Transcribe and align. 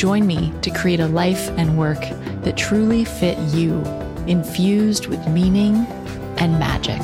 Join 0.00 0.26
me 0.26 0.50
to 0.62 0.70
create 0.70 1.00
a 1.00 1.06
life 1.06 1.50
and 1.58 1.76
work 1.76 2.00
that 2.40 2.56
truly 2.56 3.04
fit 3.04 3.36
you, 3.52 3.82
infused 4.26 5.08
with 5.08 5.28
meaning 5.28 5.76
and 6.38 6.58
magic. 6.58 7.02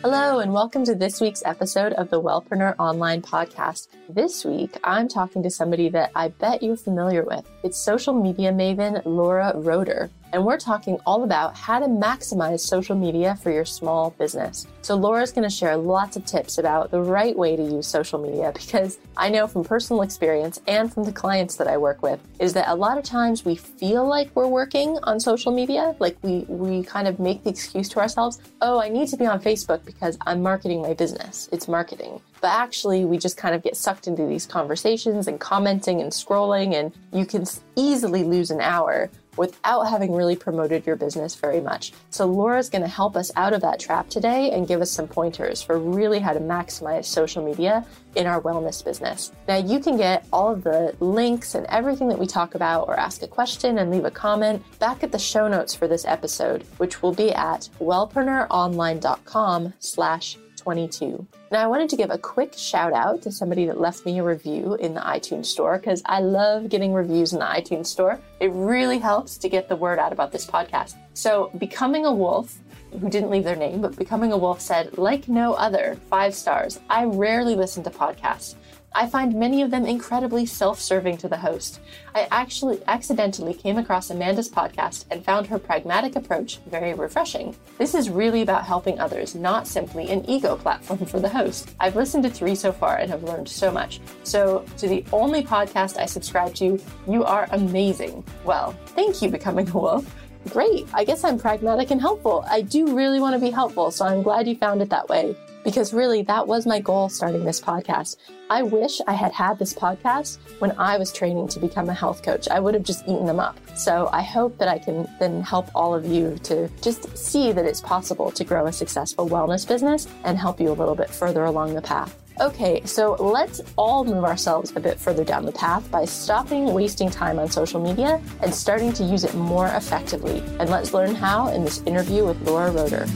Hello, 0.00 0.38
and 0.38 0.54
welcome 0.54 0.86
to 0.86 0.94
this 0.94 1.20
week's 1.20 1.42
episode 1.44 1.92
of 1.92 2.08
the 2.08 2.18
Wellpreneur 2.18 2.74
Online 2.78 3.20
Podcast. 3.20 3.88
This 4.08 4.42
week, 4.42 4.78
I'm 4.82 5.06
talking 5.06 5.42
to 5.42 5.50
somebody 5.50 5.90
that 5.90 6.12
I 6.14 6.28
bet 6.28 6.62
you're 6.62 6.78
familiar 6.78 7.24
with. 7.24 7.46
It's 7.62 7.76
social 7.76 8.14
media 8.14 8.52
maven 8.52 9.02
Laura 9.04 9.52
Roeder 9.54 10.08
and 10.32 10.44
we're 10.44 10.58
talking 10.58 10.98
all 11.06 11.24
about 11.24 11.56
how 11.56 11.78
to 11.78 11.86
maximize 11.86 12.60
social 12.60 12.96
media 12.96 13.36
for 13.36 13.50
your 13.50 13.64
small 13.64 14.10
business. 14.10 14.66
So, 14.80 14.96
Laura's 14.96 15.30
going 15.30 15.48
to 15.48 15.54
share 15.54 15.76
lots 15.76 16.16
of 16.16 16.24
tips 16.24 16.58
about 16.58 16.90
the 16.90 17.00
right 17.00 17.36
way 17.36 17.54
to 17.54 17.62
use 17.62 17.86
social 17.86 18.18
media 18.18 18.52
because 18.54 18.98
I 19.16 19.28
know 19.28 19.46
from 19.46 19.64
personal 19.64 20.02
experience 20.02 20.60
and 20.66 20.92
from 20.92 21.04
the 21.04 21.12
clients 21.12 21.56
that 21.56 21.66
I 21.66 21.76
work 21.76 22.02
with 22.02 22.20
is 22.40 22.52
that 22.54 22.68
a 22.68 22.74
lot 22.74 22.98
of 22.98 23.04
times 23.04 23.44
we 23.44 23.56
feel 23.56 24.06
like 24.06 24.30
we're 24.34 24.48
working 24.48 24.98
on 25.04 25.20
social 25.20 25.52
media, 25.52 25.94
like 25.98 26.16
we, 26.22 26.40
we 26.48 26.82
kind 26.82 27.06
of 27.06 27.18
make 27.20 27.44
the 27.44 27.50
excuse 27.50 27.88
to 27.90 28.00
ourselves, 28.00 28.40
oh, 28.60 28.80
I 28.80 28.88
need 28.88 29.08
to 29.08 29.16
be 29.16 29.26
on 29.26 29.40
Facebook 29.40 29.84
because 29.84 30.18
I'm 30.26 30.42
marketing 30.42 30.82
my 30.82 30.94
business. 30.94 31.48
It's 31.52 31.68
marketing. 31.68 32.20
But 32.40 32.48
actually, 32.48 33.04
we 33.04 33.18
just 33.18 33.36
kind 33.36 33.54
of 33.54 33.62
get 33.62 33.76
sucked 33.76 34.08
into 34.08 34.26
these 34.26 34.46
conversations 34.46 35.28
and 35.28 35.38
commenting 35.38 36.00
and 36.00 36.10
scrolling, 36.10 36.74
and 36.74 36.92
you 37.12 37.24
can 37.24 37.44
easily 37.76 38.24
lose 38.24 38.50
an 38.50 38.60
hour 38.60 39.10
without 39.36 39.82
having 39.84 40.12
really 40.12 40.36
promoted 40.36 40.86
your 40.86 40.96
business 40.96 41.34
very 41.34 41.60
much. 41.60 41.92
So, 42.10 42.26
Laura's 42.26 42.68
going 42.68 42.82
to 42.82 42.88
help 42.88 43.16
us 43.16 43.30
out 43.36 43.52
of 43.52 43.60
that 43.62 43.80
trap 43.80 44.08
today 44.08 44.50
and 44.50 44.68
give 44.68 44.80
us 44.80 44.90
some 44.90 45.08
pointers 45.08 45.62
for 45.62 45.78
really 45.78 46.18
how 46.18 46.32
to 46.32 46.40
maximize 46.40 47.06
social 47.06 47.44
media 47.44 47.86
in 48.14 48.26
our 48.26 48.40
wellness 48.40 48.84
business. 48.84 49.32
Now, 49.48 49.56
you 49.56 49.80
can 49.80 49.96
get 49.96 50.26
all 50.32 50.52
of 50.52 50.64
the 50.64 50.94
links 51.00 51.54
and 51.54 51.66
everything 51.66 52.08
that 52.08 52.18
we 52.18 52.26
talk 52.26 52.54
about 52.54 52.88
or 52.88 52.98
ask 52.98 53.22
a 53.22 53.28
question 53.28 53.78
and 53.78 53.90
leave 53.90 54.04
a 54.04 54.10
comment 54.10 54.62
back 54.78 55.02
at 55.02 55.12
the 55.12 55.18
show 55.18 55.48
notes 55.48 55.74
for 55.74 55.88
this 55.88 56.04
episode, 56.04 56.64
which 56.76 57.02
will 57.02 57.14
be 57.14 57.32
at 57.32 57.68
wellpreneuronline.com 57.80 59.72
slash 59.78 60.36
22. 60.62 61.26
Now, 61.50 61.64
I 61.64 61.66
wanted 61.66 61.88
to 61.90 61.96
give 61.96 62.10
a 62.10 62.18
quick 62.18 62.54
shout 62.56 62.92
out 62.92 63.20
to 63.22 63.32
somebody 63.32 63.66
that 63.66 63.80
left 63.80 64.06
me 64.06 64.20
a 64.20 64.22
review 64.22 64.74
in 64.74 64.94
the 64.94 65.00
iTunes 65.00 65.46
store 65.46 65.76
because 65.76 66.02
I 66.06 66.20
love 66.20 66.68
getting 66.68 66.92
reviews 66.92 67.32
in 67.32 67.40
the 67.40 67.44
iTunes 67.44 67.86
store. 67.86 68.20
It 68.38 68.52
really 68.52 68.98
helps 68.98 69.36
to 69.38 69.48
get 69.48 69.68
the 69.68 69.74
word 69.74 69.98
out 69.98 70.12
about 70.12 70.30
this 70.30 70.46
podcast. 70.46 70.94
So, 71.14 71.50
Becoming 71.58 72.06
a 72.06 72.12
Wolf, 72.12 72.60
who 72.92 73.10
didn't 73.10 73.30
leave 73.30 73.42
their 73.42 73.56
name, 73.56 73.80
but 73.80 73.96
Becoming 73.96 74.30
a 74.30 74.36
Wolf 74.36 74.60
said, 74.60 74.96
like 74.98 75.28
no 75.28 75.54
other, 75.54 75.96
five 76.08 76.32
stars. 76.32 76.78
I 76.88 77.04
rarely 77.06 77.56
listen 77.56 77.82
to 77.82 77.90
podcasts. 77.90 78.54
I 78.94 79.06
find 79.06 79.34
many 79.34 79.62
of 79.62 79.70
them 79.70 79.86
incredibly 79.86 80.44
self 80.44 80.80
serving 80.80 81.16
to 81.18 81.28
the 81.28 81.36
host. 81.36 81.80
I 82.14 82.28
actually 82.30 82.80
accidentally 82.86 83.54
came 83.54 83.78
across 83.78 84.10
Amanda's 84.10 84.50
podcast 84.50 85.06
and 85.10 85.24
found 85.24 85.46
her 85.46 85.58
pragmatic 85.58 86.16
approach 86.16 86.58
very 86.66 86.92
refreshing. 86.92 87.56
This 87.78 87.94
is 87.94 88.10
really 88.10 88.42
about 88.42 88.64
helping 88.64 89.00
others, 89.00 89.34
not 89.34 89.66
simply 89.66 90.10
an 90.10 90.28
ego 90.28 90.56
platform 90.56 91.06
for 91.06 91.20
the 91.20 91.28
host. 91.28 91.74
I've 91.80 91.96
listened 91.96 92.24
to 92.24 92.30
three 92.30 92.54
so 92.54 92.70
far 92.70 92.96
and 92.96 93.10
have 93.10 93.24
learned 93.24 93.48
so 93.48 93.70
much. 93.70 94.00
So, 94.24 94.64
to 94.78 94.88
the 94.88 95.04
only 95.12 95.42
podcast 95.42 95.98
I 95.98 96.06
subscribe 96.06 96.54
to, 96.56 96.78
you 97.08 97.24
are 97.24 97.48
amazing. 97.52 98.24
Well, 98.44 98.72
thank 98.88 99.22
you, 99.22 99.30
Becoming 99.30 99.68
a 99.70 99.72
Wolf. 99.72 100.14
Great. 100.50 100.86
I 100.92 101.04
guess 101.04 101.24
I'm 101.24 101.38
pragmatic 101.38 101.92
and 101.92 102.00
helpful. 102.00 102.44
I 102.50 102.62
do 102.62 102.96
really 102.96 103.20
want 103.20 103.34
to 103.34 103.40
be 103.40 103.50
helpful, 103.50 103.90
so 103.90 104.04
I'm 104.04 104.22
glad 104.22 104.48
you 104.48 104.56
found 104.56 104.82
it 104.82 104.90
that 104.90 105.08
way 105.08 105.36
because 105.64 105.92
really 105.92 106.22
that 106.22 106.46
was 106.46 106.66
my 106.66 106.80
goal 106.80 107.08
starting 107.08 107.44
this 107.44 107.60
podcast. 107.60 108.16
I 108.50 108.62
wish 108.62 109.00
I 109.06 109.12
had 109.12 109.32
had 109.32 109.58
this 109.58 109.72
podcast 109.72 110.38
when 110.58 110.72
I 110.78 110.98
was 110.98 111.12
training 111.12 111.48
to 111.48 111.60
become 111.60 111.88
a 111.88 111.94
health 111.94 112.22
coach. 112.22 112.48
I 112.48 112.60
would 112.60 112.74
have 112.74 112.82
just 112.82 113.04
eaten 113.04 113.26
them 113.26 113.40
up. 113.40 113.58
So 113.76 114.08
I 114.12 114.22
hope 114.22 114.58
that 114.58 114.68
I 114.68 114.78
can 114.78 115.08
then 115.18 115.42
help 115.42 115.68
all 115.74 115.94
of 115.94 116.04
you 116.04 116.38
to 116.44 116.68
just 116.82 117.16
see 117.16 117.52
that 117.52 117.64
it's 117.64 117.80
possible 117.80 118.30
to 118.32 118.44
grow 118.44 118.66
a 118.66 118.72
successful 118.72 119.28
wellness 119.28 119.66
business 119.66 120.06
and 120.24 120.38
help 120.38 120.60
you 120.60 120.70
a 120.70 120.74
little 120.74 120.94
bit 120.94 121.10
further 121.10 121.44
along 121.44 121.74
the 121.74 121.82
path. 121.82 122.18
Okay, 122.40 122.82
so 122.84 123.14
let's 123.20 123.60
all 123.76 124.04
move 124.04 124.24
ourselves 124.24 124.72
a 124.74 124.80
bit 124.80 124.98
further 124.98 125.22
down 125.22 125.44
the 125.44 125.52
path 125.52 125.90
by 125.90 126.04
stopping 126.04 126.72
wasting 126.72 127.10
time 127.10 127.38
on 127.38 127.50
social 127.50 127.80
media 127.80 128.20
and 128.42 128.54
starting 128.54 128.92
to 128.94 129.04
use 129.04 129.24
it 129.24 129.34
more 129.34 129.68
effectively. 129.68 130.42
And 130.58 130.70
let's 130.70 130.94
learn 130.94 131.14
how 131.14 131.48
in 131.48 131.62
this 131.62 131.82
interview 131.82 132.24
with 132.24 132.40
Laura 132.42 132.70
Roeder. 132.70 133.06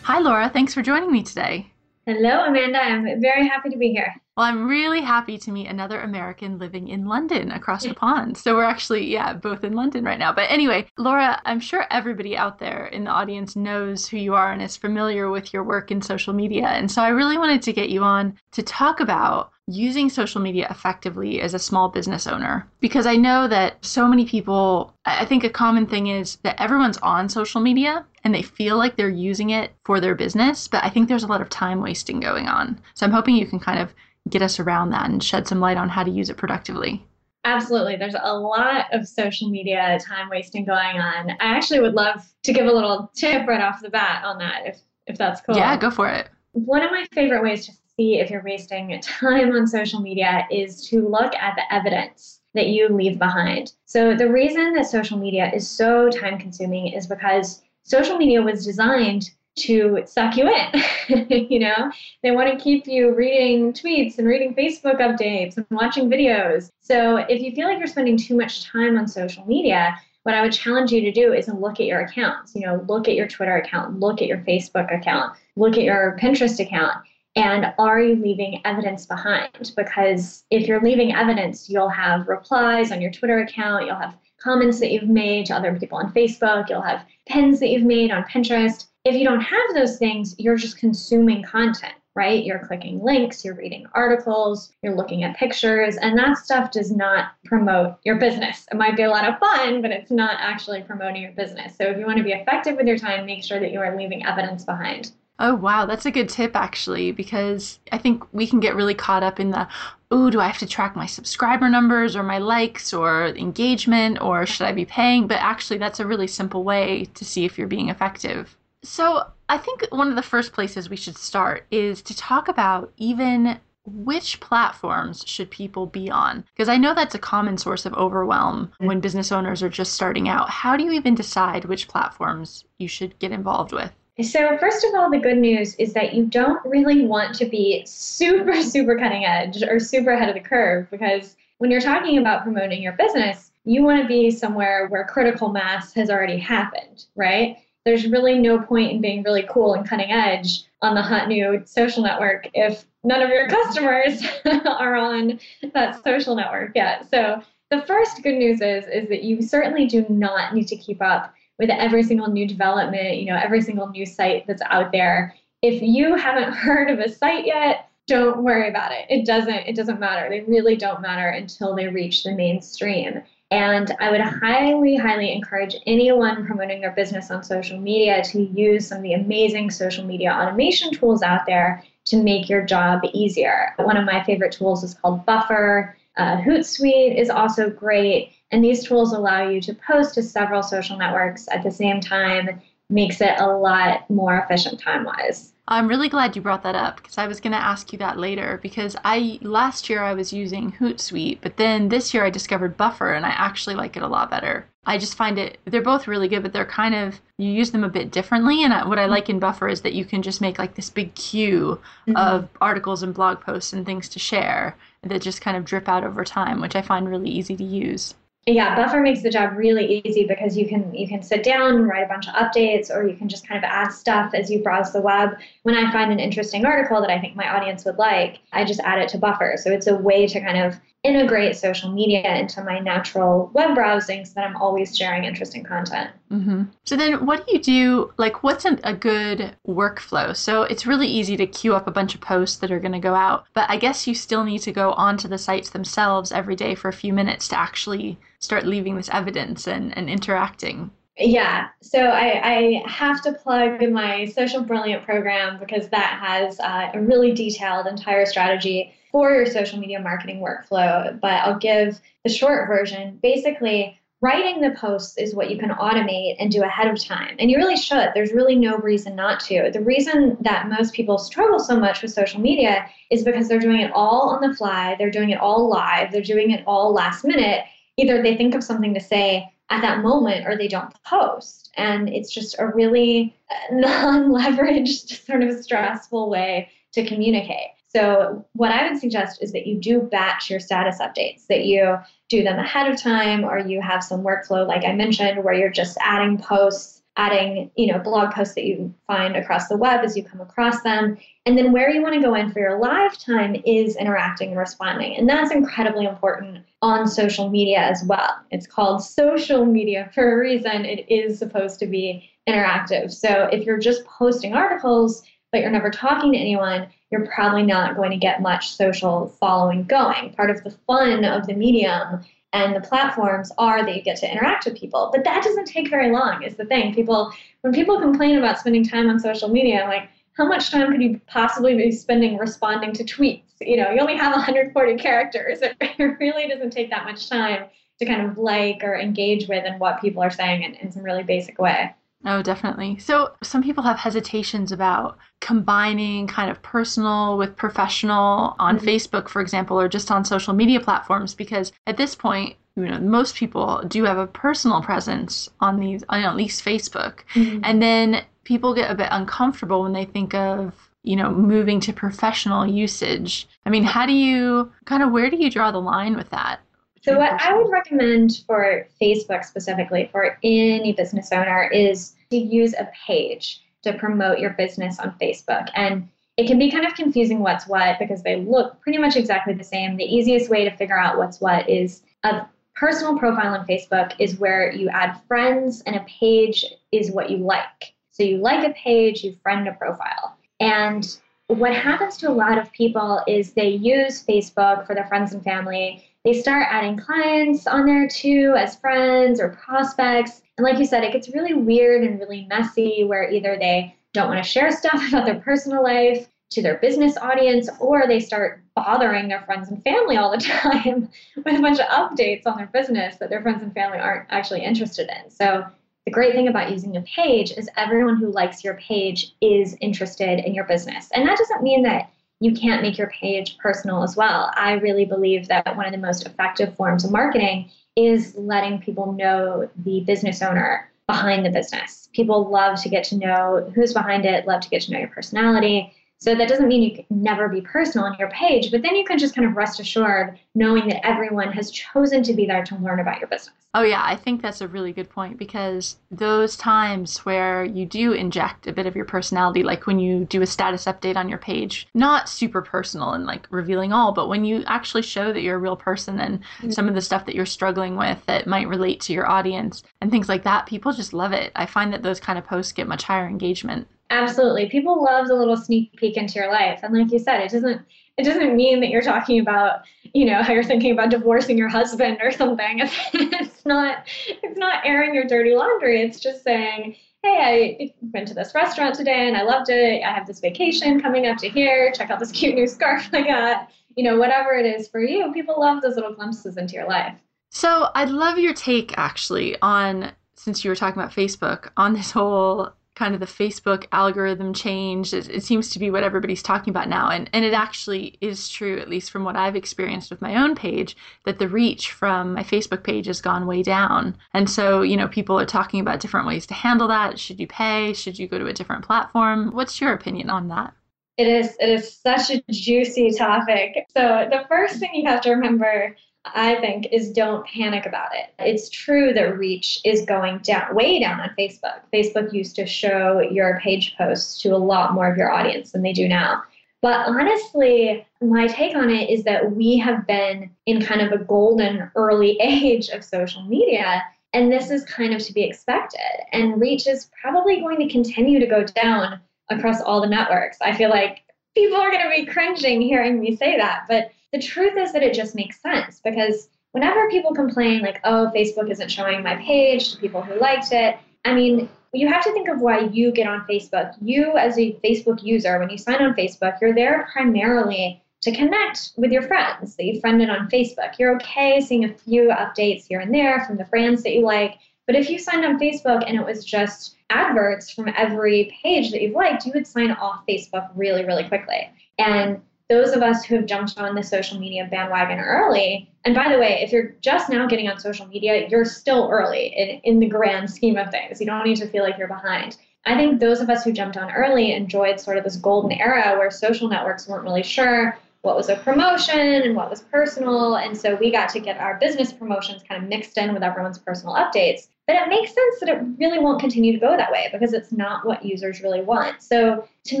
Hi, 0.10 0.18
Laura. 0.18 0.50
Thanks 0.50 0.74
for 0.74 0.82
joining 0.82 1.12
me 1.12 1.22
today. 1.22 1.70
Hello, 2.04 2.44
Amanda. 2.44 2.80
I'm 2.80 3.20
very 3.20 3.46
happy 3.46 3.70
to 3.70 3.76
be 3.76 3.92
here. 3.92 4.12
Well, 4.40 4.48
I'm 4.48 4.68
really 4.68 5.02
happy 5.02 5.36
to 5.36 5.52
meet 5.52 5.66
another 5.66 6.00
American 6.00 6.58
living 6.58 6.88
in 6.88 7.04
London 7.04 7.52
across 7.52 7.82
the 7.82 7.92
pond. 7.92 8.38
So 8.38 8.54
we're 8.54 8.64
actually, 8.64 9.06
yeah, 9.12 9.34
both 9.34 9.64
in 9.64 9.74
London 9.74 10.02
right 10.02 10.18
now. 10.18 10.32
But 10.32 10.50
anyway, 10.50 10.86
Laura, 10.96 11.42
I'm 11.44 11.60
sure 11.60 11.84
everybody 11.90 12.38
out 12.38 12.58
there 12.58 12.86
in 12.86 13.04
the 13.04 13.10
audience 13.10 13.54
knows 13.54 14.08
who 14.08 14.16
you 14.16 14.34
are 14.34 14.50
and 14.50 14.62
is 14.62 14.78
familiar 14.78 15.28
with 15.28 15.52
your 15.52 15.62
work 15.62 15.90
in 15.90 16.00
social 16.00 16.32
media. 16.32 16.68
And 16.68 16.90
so 16.90 17.02
I 17.02 17.08
really 17.08 17.36
wanted 17.36 17.60
to 17.60 17.72
get 17.74 17.90
you 17.90 18.02
on 18.02 18.34
to 18.52 18.62
talk 18.62 19.00
about 19.00 19.50
using 19.66 20.08
social 20.08 20.40
media 20.40 20.66
effectively 20.70 21.42
as 21.42 21.52
a 21.52 21.58
small 21.58 21.90
business 21.90 22.26
owner 22.26 22.66
because 22.80 23.04
I 23.04 23.16
know 23.16 23.46
that 23.46 23.84
so 23.84 24.08
many 24.08 24.24
people, 24.24 24.94
I 25.04 25.26
think 25.26 25.44
a 25.44 25.50
common 25.50 25.86
thing 25.86 26.06
is 26.06 26.36
that 26.44 26.58
everyone's 26.58 26.98
on 27.02 27.28
social 27.28 27.60
media 27.60 28.06
and 28.24 28.34
they 28.34 28.42
feel 28.42 28.78
like 28.78 28.96
they're 28.96 29.08
using 29.08 29.50
it 29.50 29.72
for 29.84 30.00
their 30.00 30.14
business, 30.14 30.66
but 30.66 30.82
I 30.82 30.88
think 30.88 31.08
there's 31.08 31.24
a 31.24 31.28
lot 31.28 31.42
of 31.42 31.50
time 31.50 31.82
wasting 31.82 32.20
going 32.20 32.48
on. 32.48 32.80
So 32.94 33.04
I'm 33.04 33.12
hoping 33.12 33.36
you 33.36 33.46
can 33.46 33.60
kind 33.60 33.78
of 33.78 33.94
get 34.28 34.42
us 34.42 34.60
around 34.60 34.90
that 34.90 35.08
and 35.08 35.22
shed 35.22 35.48
some 35.48 35.60
light 35.60 35.76
on 35.76 35.88
how 35.88 36.02
to 36.02 36.10
use 36.10 36.30
it 36.30 36.36
productively. 36.36 37.04
Absolutely. 37.44 37.96
There's 37.96 38.16
a 38.20 38.38
lot 38.38 38.86
of 38.92 39.08
social 39.08 39.48
media 39.48 39.98
time 40.06 40.28
wasting 40.28 40.64
going 40.64 40.98
on. 40.98 41.30
I 41.30 41.36
actually 41.40 41.80
would 41.80 41.94
love 41.94 42.26
to 42.42 42.52
give 42.52 42.66
a 42.66 42.72
little 42.72 43.10
tip 43.14 43.46
right 43.46 43.62
off 43.62 43.80
the 43.80 43.88
bat 43.88 44.24
on 44.24 44.38
that 44.38 44.66
if 44.66 44.80
if 45.06 45.16
that's 45.16 45.40
cool. 45.40 45.56
Yeah, 45.56 45.76
go 45.76 45.90
for 45.90 46.08
it. 46.08 46.28
One 46.52 46.82
of 46.82 46.90
my 46.90 47.06
favorite 47.12 47.42
ways 47.42 47.66
to 47.66 47.72
see 47.96 48.18
if 48.18 48.30
you're 48.30 48.42
wasting 48.44 48.98
time 49.00 49.52
on 49.52 49.66
social 49.66 50.00
media 50.00 50.46
is 50.50 50.86
to 50.88 51.08
look 51.08 51.34
at 51.34 51.56
the 51.56 51.74
evidence 51.74 52.40
that 52.54 52.68
you 52.68 52.88
leave 52.88 53.18
behind. 53.18 53.72
So, 53.86 54.14
the 54.14 54.30
reason 54.30 54.74
that 54.74 54.86
social 54.86 55.18
media 55.18 55.50
is 55.54 55.68
so 55.68 56.10
time 56.10 56.38
consuming 56.38 56.92
is 56.92 57.06
because 57.06 57.62
social 57.82 58.16
media 58.16 58.42
was 58.42 58.64
designed 58.64 59.30
to 59.56 60.02
suck 60.06 60.36
you 60.36 60.48
in. 60.48 61.26
you 61.50 61.58
know, 61.58 61.90
they 62.22 62.30
want 62.30 62.50
to 62.50 62.62
keep 62.62 62.86
you 62.86 63.14
reading 63.14 63.72
tweets 63.72 64.18
and 64.18 64.26
reading 64.26 64.54
Facebook 64.54 65.00
updates 65.00 65.56
and 65.56 65.66
watching 65.70 66.08
videos. 66.08 66.70
So, 66.80 67.16
if 67.16 67.42
you 67.42 67.52
feel 67.52 67.68
like 67.68 67.78
you're 67.78 67.86
spending 67.86 68.16
too 68.16 68.36
much 68.36 68.64
time 68.64 68.98
on 68.98 69.06
social 69.06 69.44
media, 69.46 69.96
what 70.22 70.34
I 70.34 70.42
would 70.42 70.52
challenge 70.52 70.92
you 70.92 71.00
to 71.00 71.12
do 71.12 71.32
is 71.32 71.48
look 71.48 71.80
at 71.80 71.86
your 71.86 72.00
accounts. 72.00 72.54
You 72.54 72.66
know, 72.66 72.84
look 72.88 73.08
at 73.08 73.14
your 73.14 73.28
Twitter 73.28 73.56
account, 73.56 73.98
look 73.98 74.20
at 74.20 74.28
your 74.28 74.38
Facebook 74.38 74.94
account, 74.94 75.36
look 75.56 75.76
at 75.76 75.82
your 75.82 76.16
Pinterest 76.20 76.60
account, 76.60 76.96
and 77.36 77.72
are 77.78 78.00
you 78.00 78.16
leaving 78.16 78.60
evidence 78.64 79.06
behind? 79.06 79.72
Because 79.76 80.44
if 80.50 80.66
you're 80.66 80.82
leaving 80.82 81.14
evidence, 81.14 81.70
you'll 81.70 81.88
have 81.88 82.28
replies 82.28 82.90
on 82.90 83.00
your 83.00 83.12
Twitter 83.12 83.38
account, 83.38 83.86
you'll 83.86 83.96
have 83.96 84.16
comments 84.40 84.80
that 84.80 84.90
you've 84.90 85.08
made 85.08 85.46
to 85.46 85.54
other 85.54 85.78
people 85.78 85.98
on 85.98 86.12
Facebook, 86.12 86.68
you'll 86.68 86.82
have 86.82 87.04
pins 87.26 87.60
that 87.60 87.68
you've 87.68 87.84
made 87.84 88.10
on 88.10 88.24
Pinterest. 88.24 88.86
If 89.02 89.14
you 89.14 89.24
don't 89.24 89.40
have 89.40 89.74
those 89.74 89.96
things, 89.96 90.34
you're 90.38 90.56
just 90.56 90.76
consuming 90.76 91.42
content, 91.42 91.94
right? 92.14 92.44
You're 92.44 92.66
clicking 92.66 93.02
links, 93.02 93.42
you're 93.42 93.54
reading 93.54 93.86
articles, 93.94 94.72
you're 94.82 94.94
looking 94.94 95.24
at 95.24 95.38
pictures, 95.38 95.96
and 95.96 96.18
that 96.18 96.36
stuff 96.36 96.70
does 96.70 96.92
not 96.92 97.32
promote 97.46 97.96
your 98.04 98.16
business. 98.16 98.66
It 98.70 98.76
might 98.76 98.98
be 98.98 99.04
a 99.04 99.08
lot 99.08 99.26
of 99.26 99.38
fun, 99.38 99.80
but 99.80 99.90
it's 99.90 100.10
not 100.10 100.36
actually 100.38 100.82
promoting 100.82 101.22
your 101.22 101.32
business. 101.32 101.74
So 101.78 101.84
if 101.84 101.96
you 101.96 102.04
want 102.04 102.18
to 102.18 102.24
be 102.24 102.32
effective 102.32 102.76
with 102.76 102.86
your 102.86 102.98
time, 102.98 103.24
make 103.24 103.42
sure 103.42 103.58
that 103.58 103.72
you 103.72 103.80
are 103.80 103.96
leaving 103.96 104.26
evidence 104.26 104.64
behind. 104.66 105.12
Oh, 105.38 105.54
wow. 105.54 105.86
That's 105.86 106.04
a 106.04 106.10
good 106.10 106.28
tip, 106.28 106.54
actually, 106.54 107.10
because 107.10 107.78
I 107.92 107.96
think 107.96 108.22
we 108.34 108.46
can 108.46 108.60
get 108.60 108.76
really 108.76 108.92
caught 108.92 109.22
up 109.22 109.40
in 109.40 109.48
the, 109.48 109.66
oh, 110.10 110.28
do 110.28 110.40
I 110.40 110.46
have 110.46 110.58
to 110.58 110.66
track 110.66 110.94
my 110.94 111.06
subscriber 111.06 111.70
numbers 111.70 112.14
or 112.14 112.22
my 112.22 112.36
likes 112.36 112.92
or 112.92 113.28
engagement 113.28 114.20
or 114.20 114.44
should 114.44 114.66
I 114.66 114.72
be 114.72 114.84
paying? 114.84 115.26
But 115.26 115.38
actually, 115.38 115.78
that's 115.78 116.00
a 116.00 116.06
really 116.06 116.26
simple 116.26 116.64
way 116.64 117.06
to 117.14 117.24
see 117.24 117.46
if 117.46 117.56
you're 117.56 117.66
being 117.66 117.88
effective. 117.88 118.58
So, 118.82 119.26
I 119.48 119.58
think 119.58 119.86
one 119.90 120.08
of 120.08 120.16
the 120.16 120.22
first 120.22 120.52
places 120.52 120.88
we 120.88 120.96
should 120.96 121.18
start 121.18 121.66
is 121.70 122.00
to 122.02 122.16
talk 122.16 122.48
about 122.48 122.92
even 122.96 123.60
which 123.84 124.40
platforms 124.40 125.24
should 125.26 125.50
people 125.50 125.86
be 125.86 126.10
on? 126.10 126.44
Because 126.54 126.68
I 126.68 126.76
know 126.76 126.94
that's 126.94 127.14
a 127.14 127.18
common 127.18 127.58
source 127.58 127.86
of 127.86 127.94
overwhelm 127.94 128.72
when 128.78 129.00
business 129.00 129.32
owners 129.32 129.62
are 129.62 129.68
just 129.68 129.92
starting 129.92 130.28
out. 130.28 130.50
How 130.50 130.76
do 130.76 130.84
you 130.84 130.92
even 130.92 131.14
decide 131.14 131.64
which 131.64 131.88
platforms 131.88 132.64
you 132.78 132.88
should 132.88 133.18
get 133.18 133.32
involved 133.32 133.72
with? 133.72 133.92
So, 134.22 134.58
first 134.58 134.84
of 134.84 134.94
all, 134.94 135.10
the 135.10 135.18
good 135.18 135.38
news 135.38 135.74
is 135.76 135.94
that 135.94 136.14
you 136.14 136.26
don't 136.26 136.64
really 136.64 137.06
want 137.06 137.34
to 137.36 137.46
be 137.46 137.82
super, 137.86 138.62
super 138.62 138.96
cutting 138.96 139.24
edge 139.24 139.62
or 139.62 139.80
super 139.80 140.10
ahead 140.10 140.28
of 140.28 140.34
the 140.34 140.46
curve 140.46 140.90
because 140.90 141.36
when 141.58 141.70
you're 141.70 141.80
talking 141.80 142.18
about 142.18 142.42
promoting 142.42 142.82
your 142.82 142.92
business, 142.92 143.50
you 143.64 143.82
want 143.82 144.00
to 144.00 144.08
be 144.08 144.30
somewhere 144.30 144.88
where 144.88 145.04
critical 145.04 145.50
mass 145.50 145.92
has 145.94 146.10
already 146.10 146.38
happened, 146.38 147.04
right? 147.14 147.58
There's 147.90 148.06
really 148.06 148.38
no 148.38 148.60
point 148.60 148.92
in 148.92 149.00
being 149.00 149.24
really 149.24 149.44
cool 149.50 149.74
and 149.74 149.84
cutting 149.84 150.12
edge 150.12 150.62
on 150.80 150.94
the 150.94 151.02
hot 151.02 151.26
new 151.26 151.60
social 151.64 152.04
network 152.04 152.46
if 152.54 152.84
none 153.02 153.20
of 153.20 153.30
your 153.30 153.48
customers 153.48 154.22
are 154.64 154.94
on 154.94 155.40
that 155.74 156.00
social 156.04 156.36
network 156.36 156.70
yet. 156.76 157.10
So 157.10 157.42
the 157.68 157.82
first 157.82 158.22
good 158.22 158.36
news 158.36 158.60
is 158.60 158.86
is 158.86 159.08
that 159.08 159.24
you 159.24 159.42
certainly 159.42 159.86
do 159.86 160.06
not 160.08 160.54
need 160.54 160.68
to 160.68 160.76
keep 160.76 161.02
up 161.02 161.34
with 161.58 161.68
every 161.68 162.04
single 162.04 162.30
new 162.30 162.46
development, 162.46 163.16
you 163.16 163.24
know, 163.24 163.36
every 163.36 163.60
single 163.60 163.88
new 163.88 164.06
site 164.06 164.46
that's 164.46 164.62
out 164.66 164.92
there. 164.92 165.34
If 165.60 165.82
you 165.82 166.14
haven't 166.14 166.52
heard 166.64 166.90
of 166.90 167.00
a 167.00 167.08
site 167.08 167.44
yet, 167.44 167.88
don't 168.06 168.44
worry 168.44 168.68
about 168.68 168.92
it. 168.92 169.06
It 169.08 169.26
doesn't 169.26 169.66
it 169.66 169.74
doesn't 169.74 169.98
matter. 169.98 170.28
They 170.28 170.42
really 170.42 170.76
don't 170.76 171.02
matter 171.02 171.26
until 171.26 171.74
they 171.74 171.88
reach 171.88 172.22
the 172.22 172.36
mainstream. 172.36 173.20
And 173.50 173.90
I 173.98 174.10
would 174.10 174.20
highly, 174.20 174.94
highly 174.94 175.32
encourage 175.32 175.74
anyone 175.86 176.46
promoting 176.46 176.80
their 176.80 176.92
business 176.92 177.32
on 177.32 177.42
social 177.42 177.80
media 177.80 178.22
to 178.24 178.42
use 178.42 178.86
some 178.86 178.98
of 178.98 179.02
the 179.02 179.14
amazing 179.14 179.70
social 179.70 180.04
media 180.04 180.30
automation 180.30 180.92
tools 180.92 181.22
out 181.22 181.46
there 181.46 181.82
to 182.06 182.22
make 182.22 182.48
your 182.48 182.64
job 182.64 183.00
easier. 183.12 183.74
One 183.76 183.96
of 183.96 184.04
my 184.04 184.22
favorite 184.22 184.52
tools 184.52 184.84
is 184.84 184.94
called 184.94 185.26
Buffer. 185.26 185.96
Uh, 186.16 186.36
Hootsuite 186.36 187.18
is 187.18 187.28
also 187.28 187.70
great. 187.70 188.30
And 188.52 188.62
these 188.62 188.84
tools 188.84 189.12
allow 189.12 189.48
you 189.48 189.60
to 189.62 189.74
post 189.74 190.14
to 190.14 190.22
several 190.22 190.62
social 190.62 190.96
networks 190.96 191.48
at 191.50 191.64
the 191.64 191.70
same 191.72 192.00
time, 192.00 192.60
makes 192.88 193.20
it 193.20 193.34
a 193.38 193.46
lot 193.46 194.08
more 194.10 194.38
efficient 194.38 194.78
time 194.78 195.04
wise. 195.04 195.52
I'm 195.70 195.86
really 195.86 196.08
glad 196.08 196.34
you 196.34 196.42
brought 196.42 196.64
that 196.64 196.74
up 196.74 196.96
because 196.96 197.16
I 197.16 197.28
was 197.28 197.40
going 197.40 197.52
to 197.52 197.58
ask 197.58 197.92
you 197.92 197.98
that 198.00 198.18
later 198.18 198.58
because 198.60 198.96
I 199.04 199.38
last 199.40 199.88
year 199.88 200.02
I 200.02 200.14
was 200.14 200.32
using 200.32 200.72
Hootsuite, 200.72 201.38
but 201.42 201.56
then 201.58 201.88
this 201.88 202.12
year 202.12 202.24
I 202.24 202.30
discovered 202.30 202.76
Buffer 202.76 203.14
and 203.14 203.24
I 203.24 203.30
actually 203.30 203.76
like 203.76 203.96
it 203.96 204.02
a 204.02 204.08
lot 204.08 204.30
better. 204.30 204.66
I 204.84 204.98
just 204.98 205.14
find 205.14 205.38
it 205.38 205.58
they're 205.66 205.80
both 205.80 206.08
really 206.08 206.26
good, 206.26 206.42
but 206.42 206.52
they're 206.52 206.64
kind 206.64 206.96
of 206.96 207.20
you 207.38 207.50
use 207.50 207.70
them 207.70 207.84
a 207.84 207.88
bit 207.88 208.10
differently. 208.10 208.64
And 208.64 208.88
what 208.88 208.98
I 208.98 209.06
like 209.06 209.30
in 209.30 209.38
Buffer 209.38 209.68
is 209.68 209.82
that 209.82 209.92
you 209.92 210.04
can 210.04 210.22
just 210.22 210.40
make 210.40 210.58
like 210.58 210.74
this 210.74 210.90
big 210.90 211.14
queue 211.14 211.80
mm-hmm. 212.08 212.16
of 212.16 212.48
articles 212.60 213.04
and 213.04 213.14
blog 213.14 213.40
posts 213.40 213.72
and 213.72 213.86
things 213.86 214.08
to 214.08 214.18
share 214.18 214.76
that 215.02 215.22
just 215.22 215.40
kind 215.40 215.56
of 215.56 215.64
drip 215.64 215.88
out 215.88 216.02
over 216.02 216.24
time, 216.24 216.60
which 216.60 216.74
I 216.74 216.82
find 216.82 217.08
really 217.08 217.30
easy 217.30 217.56
to 217.56 217.64
use 217.64 218.14
yeah 218.46 218.74
buffer 218.74 219.00
makes 219.00 219.22
the 219.22 219.30
job 219.30 219.56
really 219.56 220.02
easy 220.04 220.24
because 220.24 220.56
you 220.56 220.66
can 220.66 220.92
you 220.94 221.06
can 221.06 221.22
sit 221.22 221.42
down 221.42 221.74
and 221.74 221.86
write 221.86 222.04
a 222.04 222.08
bunch 222.08 222.26
of 222.26 222.34
updates 222.34 222.90
or 222.90 223.06
you 223.06 223.16
can 223.16 223.28
just 223.28 223.46
kind 223.46 223.58
of 223.58 223.64
add 223.64 223.90
stuff 223.92 224.32
as 224.34 224.50
you 224.50 224.62
browse 224.62 224.92
the 224.92 225.00
web 225.00 225.30
when 225.62 225.74
i 225.74 225.92
find 225.92 226.10
an 226.10 226.18
interesting 226.18 226.64
article 226.64 227.00
that 227.00 227.10
i 227.10 227.20
think 227.20 227.36
my 227.36 227.54
audience 227.54 227.84
would 227.84 227.98
like 227.98 228.38
i 228.52 228.64
just 228.64 228.80
add 228.80 228.98
it 228.98 229.08
to 229.08 229.18
buffer 229.18 229.56
so 229.56 229.70
it's 229.70 229.86
a 229.86 229.94
way 229.94 230.26
to 230.26 230.40
kind 230.40 230.58
of 230.58 230.80
integrate 231.02 231.56
social 231.56 231.90
media 231.90 232.36
into 232.36 232.62
my 232.62 232.78
natural 232.78 233.50
web 233.54 233.74
browsing 233.74 234.24
so 234.24 234.32
that 234.34 234.44
I'm 234.44 234.56
always 234.56 234.96
sharing 234.96 235.24
interesting 235.24 235.64
content. 235.64 236.10
Mm-hmm. 236.30 236.64
So 236.84 236.96
then, 236.96 237.26
what 237.26 237.46
do 237.46 237.52
you 237.54 237.60
do? 237.60 238.12
Like, 238.16 238.42
what's 238.42 238.64
an, 238.64 238.78
a 238.84 238.94
good 238.94 239.56
workflow? 239.66 240.36
So 240.36 240.62
it's 240.62 240.86
really 240.86 241.08
easy 241.08 241.36
to 241.36 241.46
queue 241.46 241.74
up 241.74 241.88
a 241.88 241.92
bunch 241.92 242.14
of 242.14 242.20
posts 242.20 242.58
that 242.58 242.70
are 242.70 242.78
going 242.78 242.92
to 242.92 243.00
go 243.00 243.14
out, 243.14 243.46
but 243.52 243.68
I 243.68 243.76
guess 243.76 244.06
you 244.06 244.14
still 244.14 244.44
need 244.44 244.60
to 244.60 244.72
go 244.72 244.92
onto 244.92 245.26
the 245.26 245.38
sites 245.38 245.70
themselves 245.70 246.30
every 246.30 246.54
day 246.54 246.74
for 246.74 246.88
a 246.88 246.92
few 246.92 247.12
minutes 247.12 247.48
to 247.48 247.58
actually 247.58 248.18
start 248.38 248.64
leaving 248.64 248.96
this 248.96 249.10
evidence 249.12 249.66
and, 249.66 249.96
and 249.96 250.08
interacting. 250.08 250.90
Yeah, 251.18 251.68
so 251.82 251.98
I, 251.98 252.40
I, 252.42 252.82
have 252.88 253.20
to 253.22 253.32
plug 253.34 253.82
my 253.90 254.24
Social 254.24 254.62
Brilliant 254.62 255.04
program 255.04 255.58
because 255.58 255.88
that 255.88 256.18
has 256.18 256.58
uh, 256.60 256.92
a 256.94 257.00
really 257.00 257.32
detailed 257.32 257.86
entire 257.86 258.24
strategy 258.24 258.94
for 259.10 259.30
your 259.30 259.44
social 259.44 259.78
media 259.78 260.00
marketing 260.00 260.40
workflow. 260.40 261.20
But 261.20 261.32
I'll 261.42 261.58
give 261.58 262.00
the 262.24 262.30
short 262.30 262.68
version. 262.68 263.18
Basically, 263.22 263.99
writing 264.22 264.60
the 264.60 264.72
posts 264.72 265.16
is 265.16 265.34
what 265.34 265.50
you 265.50 265.58
can 265.58 265.70
automate 265.70 266.36
and 266.38 266.50
do 266.50 266.62
ahead 266.62 266.88
of 266.88 267.02
time. 267.02 267.36
And 267.38 267.50
you 267.50 267.56
really 267.56 267.76
should. 267.76 268.10
There's 268.14 268.32
really 268.32 268.54
no 268.54 268.76
reason 268.78 269.16
not 269.16 269.40
to. 269.40 269.70
The 269.72 269.80
reason 269.80 270.36
that 270.40 270.68
most 270.68 270.92
people 270.92 271.16
struggle 271.16 271.58
so 271.58 271.78
much 271.78 272.02
with 272.02 272.12
social 272.12 272.40
media 272.40 272.86
is 273.10 273.24
because 273.24 273.48
they're 273.48 273.58
doing 273.58 273.80
it 273.80 273.90
all 273.94 274.30
on 274.30 274.46
the 274.46 274.54
fly, 274.54 274.94
they're 274.98 275.10
doing 275.10 275.30
it 275.30 275.40
all 275.40 275.68
live, 275.68 276.12
they're 276.12 276.20
doing 276.20 276.50
it 276.50 276.62
all 276.66 276.92
last 276.92 277.24
minute. 277.24 277.64
Either 277.96 278.22
they 278.22 278.36
think 278.36 278.54
of 278.54 278.62
something 278.62 278.94
to 278.94 279.00
say 279.00 279.50
at 279.70 279.80
that 279.80 280.02
moment 280.02 280.46
or 280.46 280.56
they 280.56 280.68
don't 280.68 280.92
post. 281.04 281.70
And 281.76 282.08
it's 282.08 282.32
just 282.32 282.56
a 282.58 282.66
really 282.66 283.34
uh, 283.50 283.54
non 283.74 284.30
leveraged, 284.30 285.24
sort 285.24 285.42
of 285.42 285.62
stressful 285.62 286.28
way 286.28 286.68
to 286.92 287.06
communicate. 287.06 287.68
So, 287.94 288.46
what 288.52 288.70
I 288.70 288.88
would 288.88 289.00
suggest 289.00 289.42
is 289.42 289.50
that 289.52 289.66
you 289.66 289.76
do 289.76 290.00
batch 290.00 290.48
your 290.48 290.60
status 290.60 290.98
updates, 291.00 291.46
that 291.48 291.64
you 291.64 291.98
do 292.28 292.44
them 292.44 292.58
ahead 292.58 292.88
of 292.88 293.00
time, 293.00 293.44
or 293.44 293.58
you 293.58 293.82
have 293.82 294.04
some 294.04 294.22
workflow, 294.22 294.66
like 294.66 294.84
I 294.84 294.92
mentioned, 294.92 295.42
where 295.42 295.54
you're 295.54 295.70
just 295.70 295.98
adding 296.00 296.38
posts, 296.38 297.02
adding, 297.16 297.68
you 297.74 297.92
know, 297.92 297.98
blog 297.98 298.32
posts 298.32 298.54
that 298.54 298.64
you 298.64 298.94
find 299.08 299.34
across 299.34 299.66
the 299.66 299.76
web 299.76 300.04
as 300.04 300.16
you 300.16 300.22
come 300.22 300.40
across 300.40 300.82
them. 300.82 301.18
And 301.46 301.58
then 301.58 301.72
where 301.72 301.90
you 301.90 302.00
want 302.00 302.14
to 302.14 302.20
go 302.20 302.34
in 302.34 302.52
for 302.52 302.60
your 302.60 302.78
live 302.78 303.18
time 303.18 303.56
is 303.66 303.96
interacting 303.96 304.50
and 304.50 304.58
responding. 304.58 305.16
And 305.16 305.28
that's 305.28 305.50
incredibly 305.50 306.06
important 306.06 306.64
on 306.82 307.08
social 307.08 307.50
media 307.50 307.80
as 307.80 308.04
well. 308.04 308.38
It's 308.52 308.68
called 308.68 309.02
social 309.02 309.66
media 309.66 310.08
for 310.14 310.32
a 310.32 310.38
reason. 310.38 310.84
It 310.84 311.10
is 311.10 311.40
supposed 311.40 311.80
to 311.80 311.86
be 311.88 312.30
interactive. 312.48 313.10
So, 313.10 313.48
if 313.50 313.66
you're 313.66 313.78
just 313.78 314.04
posting 314.04 314.54
articles, 314.54 315.24
but 315.50 315.60
you're 315.60 315.70
never 315.70 315.90
talking 315.90 316.32
to 316.32 316.38
anyone, 316.38 316.86
you're 317.10 317.26
probably 317.26 317.62
not 317.62 317.96
going 317.96 318.10
to 318.10 318.16
get 318.16 318.40
much 318.40 318.70
social 318.70 319.28
following 319.40 319.84
going. 319.84 320.32
Part 320.34 320.50
of 320.50 320.62
the 320.62 320.70
fun 320.86 321.24
of 321.24 321.46
the 321.46 321.54
medium 321.54 322.24
and 322.52 322.74
the 322.74 322.80
platforms 322.80 323.52
are 323.58 323.84
that 323.84 323.94
you 323.94 324.02
get 324.02 324.16
to 324.18 324.30
interact 324.30 324.64
with 324.64 324.76
people. 324.76 325.10
But 325.12 325.24
that 325.24 325.42
doesn't 325.42 325.66
take 325.66 325.90
very 325.90 326.10
long, 326.10 326.42
is 326.42 326.56
the 326.56 326.64
thing. 326.64 326.94
People, 326.94 327.32
when 327.62 327.72
people 327.72 328.00
complain 328.00 328.38
about 328.38 328.58
spending 328.58 328.84
time 328.84 329.08
on 329.08 329.18
social 329.18 329.48
media, 329.48 329.82
I'm 329.82 329.88
like, 329.88 330.08
how 330.36 330.46
much 330.46 330.70
time 330.70 330.90
could 330.90 331.02
you 331.02 331.20
possibly 331.26 331.74
be 331.76 331.92
spending 331.92 332.38
responding 332.38 332.92
to 332.94 333.04
tweets? 333.04 333.42
You 333.60 333.76
know, 333.76 333.90
you 333.90 334.00
only 334.00 334.16
have 334.16 334.32
140 334.34 334.96
characters. 334.96 335.60
It 335.80 336.18
really 336.18 336.48
doesn't 336.48 336.70
take 336.70 336.90
that 336.90 337.04
much 337.04 337.28
time 337.28 337.66
to 337.98 338.06
kind 338.06 338.26
of 338.26 338.38
like 338.38 338.82
or 338.82 338.96
engage 338.96 339.48
with 339.48 339.64
and 339.66 339.78
what 339.78 340.00
people 340.00 340.22
are 340.22 340.30
saying 340.30 340.62
in, 340.62 340.74
in 340.76 340.90
some 340.90 341.02
really 341.02 341.22
basic 341.22 341.58
way. 341.58 341.94
Oh, 342.26 342.42
definitely. 342.42 342.98
So, 342.98 343.32
some 343.42 343.62
people 343.62 343.82
have 343.82 343.98
hesitations 343.98 344.72
about 344.72 345.16
combining 345.40 346.26
kind 346.26 346.50
of 346.50 346.60
personal 346.60 347.38
with 347.38 347.56
professional 347.56 348.56
on 348.58 348.76
mm-hmm. 348.76 348.86
Facebook, 348.86 349.28
for 349.28 349.40
example, 349.40 349.80
or 349.80 349.88
just 349.88 350.10
on 350.10 350.24
social 350.24 350.52
media 350.52 350.80
platforms, 350.80 351.34
because 351.34 351.72
at 351.86 351.96
this 351.96 352.14
point, 352.14 352.56
you 352.76 352.84
know, 352.84 352.98
most 353.00 353.36
people 353.36 353.82
do 353.88 354.04
have 354.04 354.18
a 354.18 354.26
personal 354.26 354.82
presence 354.82 355.48
on 355.60 355.80
these, 355.80 356.04
on 356.08 356.20
at 356.20 356.36
least 356.36 356.64
Facebook. 356.64 357.20
Mm-hmm. 357.34 357.60
And 357.64 357.82
then 357.82 358.24
people 358.44 358.74
get 358.74 358.90
a 358.90 358.94
bit 358.94 359.08
uncomfortable 359.10 359.82
when 359.82 359.92
they 359.92 360.04
think 360.04 360.34
of, 360.34 360.74
you 361.02 361.16
know, 361.16 361.30
moving 361.30 361.80
to 361.80 361.92
professional 361.92 362.66
usage. 362.66 363.48
I 363.64 363.70
mean, 363.70 363.84
how 363.84 364.06
do 364.06 364.12
you 364.12 364.70
kind 364.84 365.02
of, 365.02 365.10
where 365.10 365.30
do 365.30 365.36
you 365.36 365.50
draw 365.50 365.70
the 365.70 365.80
line 365.80 366.16
with 366.16 366.30
that? 366.30 366.60
So, 367.02 367.18
what 367.18 367.40
I 367.40 367.56
would 367.56 367.70
recommend 367.70 368.42
for 368.46 368.86
Facebook 369.00 369.44
specifically 369.44 370.08
for 370.12 370.38
any 370.42 370.92
business 370.92 371.32
owner 371.32 371.64
is 371.68 372.14
to 372.30 372.36
use 372.36 372.74
a 372.74 372.90
page 373.06 373.62
to 373.82 373.94
promote 373.94 374.38
your 374.38 374.50
business 374.50 374.98
on 374.98 375.14
Facebook. 375.20 375.70
And 375.74 376.08
it 376.36 376.46
can 376.46 376.58
be 376.58 376.70
kind 376.70 376.86
of 376.86 376.94
confusing 376.94 377.40
what's 377.40 377.66
what 377.66 377.98
because 377.98 378.22
they 378.22 378.36
look 378.36 378.80
pretty 378.82 378.98
much 378.98 379.16
exactly 379.16 379.54
the 379.54 379.64
same. 379.64 379.96
The 379.96 380.04
easiest 380.04 380.50
way 380.50 380.64
to 380.64 380.76
figure 380.76 380.98
out 380.98 381.16
what's 381.16 381.40
what 381.40 381.68
is 381.68 382.02
a 382.22 382.46
personal 382.74 383.18
profile 383.18 383.54
on 383.54 383.66
Facebook 383.66 384.12
is 384.18 384.38
where 384.38 384.70
you 384.70 384.90
add 384.90 385.20
friends, 385.26 385.82
and 385.86 385.96
a 385.96 386.04
page 386.20 386.66
is 386.92 387.10
what 387.10 387.30
you 387.30 387.38
like. 387.38 387.94
So, 388.10 388.22
you 388.24 388.36
like 388.36 388.66
a 388.68 388.74
page, 388.74 389.24
you 389.24 389.34
friend 389.42 389.66
a 389.66 389.72
profile. 389.72 390.36
And 390.60 391.16
what 391.46 391.74
happens 391.74 392.18
to 392.18 392.28
a 392.28 392.30
lot 392.30 392.58
of 392.58 392.70
people 392.72 393.22
is 393.26 393.52
they 393.52 393.70
use 393.70 394.22
Facebook 394.22 394.86
for 394.86 394.94
their 394.94 395.06
friends 395.06 395.32
and 395.32 395.42
family 395.42 396.04
they 396.24 396.34
start 396.34 396.66
adding 396.68 396.98
clients 396.98 397.66
on 397.66 397.86
there 397.86 398.08
too 398.08 398.54
as 398.56 398.76
friends 398.76 399.40
or 399.40 399.50
prospects. 399.50 400.42
And 400.58 400.64
like 400.64 400.78
you 400.78 400.84
said, 400.84 401.02
it 401.02 401.12
gets 401.12 401.30
really 401.30 401.54
weird 401.54 402.04
and 402.04 402.18
really 402.18 402.46
messy 402.48 403.04
where 403.04 403.30
either 403.30 403.56
they 403.58 403.94
don't 404.12 404.28
want 404.28 404.42
to 404.42 404.48
share 404.48 404.70
stuff 404.70 405.02
about 405.08 405.24
their 405.24 405.40
personal 405.40 405.82
life 405.82 406.28
to 406.50 406.62
their 406.62 406.78
business 406.78 407.16
audience 407.16 407.68
or 407.78 408.06
they 408.06 408.18
start 408.18 408.60
bothering 408.74 409.28
their 409.28 409.42
friends 409.42 409.68
and 409.68 409.82
family 409.84 410.16
all 410.16 410.30
the 410.30 410.38
time 410.44 411.08
with 411.36 411.58
a 411.58 411.62
bunch 411.62 411.78
of 411.78 411.86
updates 411.86 412.46
on 412.46 412.56
their 412.56 412.66
business 412.66 413.16
that 413.16 413.30
their 413.30 413.40
friends 413.40 413.62
and 413.62 413.72
family 413.72 413.98
aren't 413.98 414.26
actually 414.30 414.62
interested 414.62 415.08
in. 415.08 415.30
So 415.30 415.64
the 416.06 416.10
great 416.10 416.32
thing 416.32 416.48
about 416.48 416.70
using 416.70 416.96
a 416.96 417.02
page 417.02 417.52
is 417.52 417.68
everyone 417.76 418.16
who 418.16 418.32
likes 418.32 418.64
your 418.64 418.74
page 418.74 419.32
is 419.40 419.76
interested 419.80 420.40
in 420.40 420.54
your 420.54 420.64
business. 420.64 421.08
And 421.12 421.26
that 421.28 421.38
doesn't 421.38 421.62
mean 421.62 421.82
that 421.82 422.10
you 422.40 422.54
can't 422.54 422.82
make 422.82 422.96
your 422.96 423.10
page 423.10 423.58
personal 423.58 424.02
as 424.02 424.16
well. 424.16 424.50
I 424.54 424.72
really 424.72 425.04
believe 425.04 425.48
that 425.48 425.76
one 425.76 425.86
of 425.86 425.92
the 425.92 425.98
most 425.98 426.26
effective 426.26 426.74
forms 426.74 427.04
of 427.04 427.12
marketing 427.12 427.70
is 427.96 428.34
letting 428.34 428.80
people 428.80 429.12
know 429.12 429.68
the 429.76 430.00
business 430.00 430.40
owner 430.40 430.90
behind 431.06 431.44
the 431.44 431.50
business. 431.50 432.08
People 432.12 432.48
love 432.48 432.80
to 432.82 432.88
get 432.88 433.04
to 433.04 433.16
know 433.16 433.70
who's 433.74 433.92
behind 433.92 434.24
it, 434.24 434.46
love 434.46 434.62
to 434.62 434.70
get 434.70 434.82
to 434.82 434.92
know 434.92 435.00
your 435.00 435.08
personality. 435.08 435.92
So 436.22 436.34
that 436.34 436.48
doesn't 436.48 436.68
mean 436.68 436.82
you 436.82 436.96
can 436.96 437.06
never 437.08 437.48
be 437.48 437.62
personal 437.62 438.06
on 438.06 438.14
your 438.18 438.28
page, 438.28 438.70
but 438.70 438.82
then 438.82 438.94
you 438.94 439.06
can 439.06 439.18
just 439.18 439.34
kind 439.34 439.48
of 439.48 439.56
rest 439.56 439.80
assured 439.80 440.38
knowing 440.54 440.86
that 440.88 441.04
everyone 441.04 441.50
has 441.52 441.70
chosen 441.70 442.22
to 442.24 442.34
be 442.34 442.44
there 442.44 442.62
to 442.62 442.76
learn 442.76 443.00
about 443.00 443.20
your 443.20 443.28
business. 443.28 443.54
Oh, 443.72 443.82
yeah, 443.82 444.02
I 444.04 444.16
think 444.16 444.42
that's 444.42 444.60
a 444.60 444.68
really 444.68 444.92
good 444.92 445.08
point 445.08 445.38
because 445.38 445.96
those 446.10 446.56
times 446.56 447.18
where 447.18 447.64
you 447.64 447.86
do 447.86 448.12
inject 448.12 448.66
a 448.66 448.72
bit 448.72 448.84
of 448.84 448.96
your 448.96 449.04
personality, 449.06 449.62
like 449.62 449.86
when 449.86 449.98
you 449.98 450.26
do 450.26 450.42
a 450.42 450.46
status 450.46 450.84
update 450.84 451.16
on 451.16 451.28
your 451.28 451.38
page, 451.38 451.86
not 451.94 452.28
super 452.28 452.60
personal 452.60 453.12
and 453.12 453.24
like 453.24 453.46
revealing 453.50 453.92
all, 453.92 454.12
but 454.12 454.28
when 454.28 454.44
you 454.44 454.62
actually 454.66 455.02
show 455.02 455.32
that 455.32 455.40
you're 455.40 455.56
a 455.56 455.60
real 455.60 455.76
person 455.76 456.20
and 456.20 456.40
mm-hmm. 456.40 456.70
some 456.70 456.88
of 456.88 456.94
the 456.94 457.00
stuff 457.00 457.24
that 457.26 457.34
you're 457.34 457.46
struggling 457.46 457.96
with 457.96 458.26
that 458.26 458.46
might 458.46 458.68
relate 458.68 459.00
to 459.00 459.12
your 459.12 459.30
audience 459.30 459.84
and 460.02 460.10
things 460.10 460.28
like 460.28 460.42
that, 460.42 460.66
people 460.66 460.92
just 460.92 461.14
love 461.14 461.32
it. 461.32 461.52
I 461.54 461.64
find 461.64 461.92
that 461.92 462.02
those 462.02 462.20
kind 462.20 462.38
of 462.38 462.44
posts 462.44 462.72
get 462.72 462.88
much 462.88 463.04
higher 463.04 463.26
engagement. 463.26 463.86
Absolutely. 464.10 464.68
People 464.68 465.02
love 465.02 465.28
the 465.28 465.34
little 465.34 465.56
sneak 465.56 465.94
peek 465.96 466.16
into 466.16 466.34
your 466.34 466.50
life. 466.50 466.80
And 466.82 466.96
like 466.96 467.12
you 467.12 467.18
said, 467.20 467.40
it 467.40 467.50
doesn't 467.50 467.80
it 468.16 468.24
doesn't 468.24 468.56
mean 468.56 468.80
that 468.80 468.90
you're 468.90 469.00
talking 469.00 469.40
about, 469.40 469.80
you 470.12 470.26
know, 470.26 470.42
how 470.42 470.52
you're 470.52 470.64
thinking 470.64 470.90
about 470.90 471.10
divorcing 471.10 471.56
your 471.56 471.68
husband 471.68 472.18
or 472.20 472.30
something. 472.32 472.80
It's, 472.80 472.94
it's 473.14 473.64
not 473.64 473.98
it's 474.26 474.58
not 474.58 474.84
airing 474.84 475.14
your 475.14 475.24
dirty 475.24 475.54
laundry. 475.54 476.02
It's 476.02 476.18
just 476.18 476.42
saying, 476.42 476.96
hey, 477.22 477.78
I 477.80 477.94
went 478.12 478.26
to 478.28 478.34
this 478.34 478.52
restaurant 478.54 478.96
today 478.96 479.28
and 479.28 479.36
I 479.36 479.42
loved 479.42 479.70
it. 479.70 480.02
I 480.02 480.12
have 480.12 480.26
this 480.26 480.40
vacation 480.40 481.00
coming 481.00 481.26
up 481.26 481.38
to 481.38 481.48
here. 481.48 481.92
Check 481.92 482.10
out 482.10 482.18
this 482.18 482.32
cute 482.32 482.56
new 482.56 482.66
scarf 482.66 483.08
I 483.12 483.22
got. 483.22 483.68
You 483.96 484.04
know, 484.04 484.18
whatever 484.18 484.54
it 484.54 484.66
is 484.66 484.88
for 484.88 485.00
you, 485.00 485.32
people 485.32 485.60
love 485.60 485.82
those 485.82 485.94
little 485.94 486.14
glimpses 486.14 486.56
into 486.56 486.74
your 486.74 486.88
life. 486.88 487.14
So 487.50 487.90
I'd 487.94 488.10
love 488.10 488.38
your 488.38 488.54
take 488.54 488.96
actually 488.96 489.60
on 489.60 490.12
since 490.34 490.64
you 490.64 490.70
were 490.70 490.76
talking 490.76 491.00
about 491.00 491.12
Facebook 491.12 491.70
on 491.76 491.92
this 491.92 492.10
whole 492.10 492.72
kind 493.00 493.14
of 493.14 493.20
the 493.20 493.26
Facebook 493.26 493.86
algorithm 493.92 494.52
change. 494.52 495.14
It, 495.14 495.26
it, 495.30 495.42
seems 495.42 495.70
to 495.70 495.78
be 495.78 495.90
what 495.90 496.02
everybody's 496.02 496.42
talking 496.42 496.70
about 496.70 496.86
now. 496.86 497.08
And, 497.08 497.30
and 497.32 497.46
it 497.46 497.54
actually 497.54 498.18
is 498.20 498.46
true, 498.46 498.78
at 498.78 498.90
least 498.90 499.10
from 499.10 499.24
what 499.24 499.36
I've 499.36 499.56
experienced 499.56 500.10
with 500.10 500.20
my 500.20 500.36
own 500.36 500.54
page, 500.54 500.94
that 501.24 501.38
the 501.38 501.48
reach 501.48 501.92
from 501.92 502.34
my 502.34 502.42
Facebook 502.42 502.84
page 502.84 503.06
has 503.06 503.22
gone 503.22 503.46
way 503.46 503.62
down. 503.62 504.18
And 504.34 504.50
so, 504.50 504.82
you 504.82 504.98
know, 504.98 505.08
people 505.08 505.40
are 505.40 505.46
talking 505.46 505.80
about 505.80 506.00
different 506.00 506.26
ways 506.26 506.44
to 506.48 506.54
handle 506.54 506.88
that. 506.88 507.18
Should 507.18 507.40
you 507.40 507.46
pay? 507.46 507.94
Should 507.94 508.18
you 508.18 508.28
go 508.28 508.38
to 508.38 508.48
a 508.48 508.52
different 508.52 508.84
platform? 508.84 509.54
What's 509.54 509.80
your 509.80 509.94
opinion 509.94 510.28
on 510.28 510.48
that? 510.48 510.74
It 511.16 511.26
is 511.26 511.56
it 511.58 511.70
is 511.70 511.96
such 511.96 512.30
a 512.30 512.42
juicy 512.50 513.12
topic. 513.12 513.86
So 513.96 514.28
the 514.30 514.44
first 514.46 514.76
thing 514.76 514.90
you 514.92 515.08
have 515.08 515.22
to 515.22 515.30
remember 515.30 515.96
I 516.24 516.56
think, 516.56 516.86
is 516.92 517.10
don't 517.10 517.46
panic 517.46 517.86
about 517.86 518.10
it. 518.14 518.34
It's 518.38 518.68
true 518.68 519.12
that 519.14 519.38
reach 519.38 519.80
is 519.84 520.04
going 520.04 520.38
down, 520.38 520.74
way 520.74 521.00
down 521.00 521.20
on 521.20 521.30
Facebook. 521.38 521.80
Facebook 521.92 522.32
used 522.32 522.56
to 522.56 522.66
show 522.66 523.20
your 523.20 523.58
page 523.60 523.94
posts 523.96 524.40
to 524.42 524.50
a 524.50 524.58
lot 524.58 524.92
more 524.92 525.10
of 525.10 525.16
your 525.16 525.32
audience 525.32 525.72
than 525.72 525.82
they 525.82 525.92
do 525.92 526.06
now. 526.06 526.42
But 526.82 527.06
honestly, 527.08 528.06
my 528.20 528.46
take 528.46 528.74
on 528.74 528.90
it 528.90 529.10
is 529.10 529.24
that 529.24 529.52
we 529.52 529.78
have 529.78 530.06
been 530.06 530.50
in 530.66 530.82
kind 530.82 531.00
of 531.00 531.12
a 531.12 531.24
golden 531.24 531.90
early 531.94 532.38
age 532.40 532.88
of 532.88 533.04
social 533.04 533.42
media. 533.42 534.02
And 534.32 534.52
this 534.52 534.70
is 534.70 534.84
kind 534.84 535.12
of 535.12 535.22
to 535.24 535.32
be 535.32 535.42
expected. 535.42 536.00
And 536.32 536.60
reach 536.60 536.86
is 536.86 537.10
probably 537.20 537.60
going 537.60 537.78
to 537.78 537.88
continue 537.88 538.38
to 538.38 538.46
go 538.46 538.64
down 538.64 539.20
across 539.50 539.80
all 539.80 540.00
the 540.00 540.06
networks. 540.06 540.58
I 540.60 540.74
feel 540.76 540.90
like 540.90 541.22
people 541.54 541.78
are 541.78 541.90
going 541.90 542.04
to 542.04 542.10
be 542.10 542.26
cringing 542.26 542.80
hearing 542.80 543.20
me 543.20 543.36
say 543.36 543.56
that. 543.56 543.86
But 543.88 544.12
the 544.32 544.40
truth 544.40 544.76
is 544.76 544.92
that 544.92 545.02
it 545.02 545.14
just 545.14 545.34
makes 545.34 545.60
sense 545.60 546.00
because 546.02 546.48
whenever 546.72 547.10
people 547.10 547.34
complain, 547.34 547.82
like, 547.82 548.00
oh, 548.04 548.30
Facebook 548.34 548.70
isn't 548.70 548.90
showing 548.90 549.22
my 549.22 549.36
page 549.36 549.92
to 549.92 549.98
people 549.98 550.22
who 550.22 550.38
liked 550.38 550.72
it, 550.72 550.96
I 551.24 551.34
mean, 551.34 551.68
you 551.92 552.08
have 552.08 552.24
to 552.24 552.32
think 552.32 552.48
of 552.48 552.60
why 552.60 552.80
you 552.80 553.10
get 553.10 553.26
on 553.26 553.44
Facebook. 553.50 553.94
You, 554.00 554.36
as 554.36 554.56
a 554.58 554.74
Facebook 554.84 555.22
user, 555.22 555.58
when 555.58 555.70
you 555.70 555.78
sign 555.78 556.00
on 556.02 556.14
Facebook, 556.14 556.60
you're 556.60 556.74
there 556.74 557.08
primarily 557.12 558.02
to 558.22 558.32
connect 558.32 558.90
with 558.96 559.10
your 559.10 559.22
friends 559.22 559.74
that 559.76 559.84
you've 559.84 560.00
friended 560.00 560.30
on 560.30 560.48
Facebook. 560.48 560.98
You're 560.98 561.16
okay 561.16 561.60
seeing 561.60 561.84
a 561.84 561.94
few 561.94 562.28
updates 562.28 562.86
here 562.86 563.00
and 563.00 563.12
there 563.12 563.44
from 563.44 563.56
the 563.56 563.64
brands 563.64 564.02
that 564.04 564.14
you 564.14 564.24
like. 564.24 564.58
But 564.86 564.94
if 564.94 565.08
you 565.10 565.18
signed 565.18 565.44
on 565.44 565.58
Facebook 565.58 566.04
and 566.06 566.16
it 566.16 566.24
was 566.24 566.44
just 566.44 566.96
adverts 567.10 567.70
from 567.70 567.92
every 567.96 568.56
page 568.62 568.90
that 568.90 569.02
you've 569.02 569.14
liked, 569.14 569.46
you 569.46 569.52
would 569.54 569.66
sign 569.66 569.90
off 569.92 570.24
Facebook 570.28 570.68
really, 570.74 571.04
really 571.04 571.26
quickly. 571.28 571.70
And 571.98 572.40
those 572.70 572.92
of 572.92 573.02
us 573.02 573.24
who 573.24 573.34
have 573.34 573.46
jumped 573.46 573.76
on 573.76 573.96
the 573.96 574.02
social 574.02 574.38
media 574.38 574.66
bandwagon 574.70 575.18
early, 575.18 575.90
and 576.04 576.14
by 576.14 576.32
the 576.32 576.38
way, 576.38 576.60
if 576.62 576.72
you're 576.72 576.94
just 577.02 577.28
now 577.28 577.46
getting 577.46 577.68
on 577.68 577.78
social 577.78 578.06
media, 578.06 578.46
you're 578.48 578.64
still 578.64 579.10
early 579.10 579.48
in, 579.48 579.80
in 579.82 579.98
the 579.98 580.08
grand 580.08 580.48
scheme 580.48 580.76
of 580.76 580.90
things. 580.90 581.20
You 581.20 581.26
don't 581.26 581.44
need 581.44 581.56
to 581.56 581.66
feel 581.66 581.82
like 581.82 581.98
you're 581.98 582.08
behind. 582.08 582.56
I 582.86 582.94
think 582.94 583.20
those 583.20 583.40
of 583.40 583.50
us 583.50 583.64
who 583.64 583.72
jumped 583.72 583.96
on 583.96 584.10
early 584.12 584.52
enjoyed 584.52 585.00
sort 585.00 585.18
of 585.18 585.24
this 585.24 585.36
golden 585.36 585.72
era 585.72 586.16
where 586.16 586.30
social 586.30 586.68
networks 586.68 587.06
weren't 587.06 587.24
really 587.24 587.42
sure 587.42 587.98
what 588.22 588.36
was 588.36 588.48
a 588.48 588.56
promotion 588.56 589.18
and 589.18 589.56
what 589.56 589.68
was 589.68 589.80
personal. 589.80 590.56
And 590.56 590.76
so 590.76 590.94
we 590.94 591.10
got 591.10 591.28
to 591.30 591.40
get 591.40 591.58
our 591.58 591.78
business 591.78 592.12
promotions 592.12 592.62
kind 592.68 592.82
of 592.82 592.88
mixed 592.88 593.18
in 593.18 593.34
with 593.34 593.42
everyone's 593.42 593.78
personal 593.78 594.14
updates. 594.14 594.68
But 594.90 595.02
it 595.02 595.08
makes 595.08 595.32
sense 595.32 595.60
that 595.60 595.68
it 595.68 595.80
really 596.00 596.18
won't 596.18 596.40
continue 596.40 596.72
to 596.72 596.78
go 596.80 596.96
that 596.96 597.12
way 597.12 597.28
because 597.30 597.52
it's 597.52 597.70
not 597.70 598.04
what 598.04 598.24
users 598.24 598.60
really 598.60 598.80
want. 598.80 599.22
So 599.22 599.68
to 599.84 600.00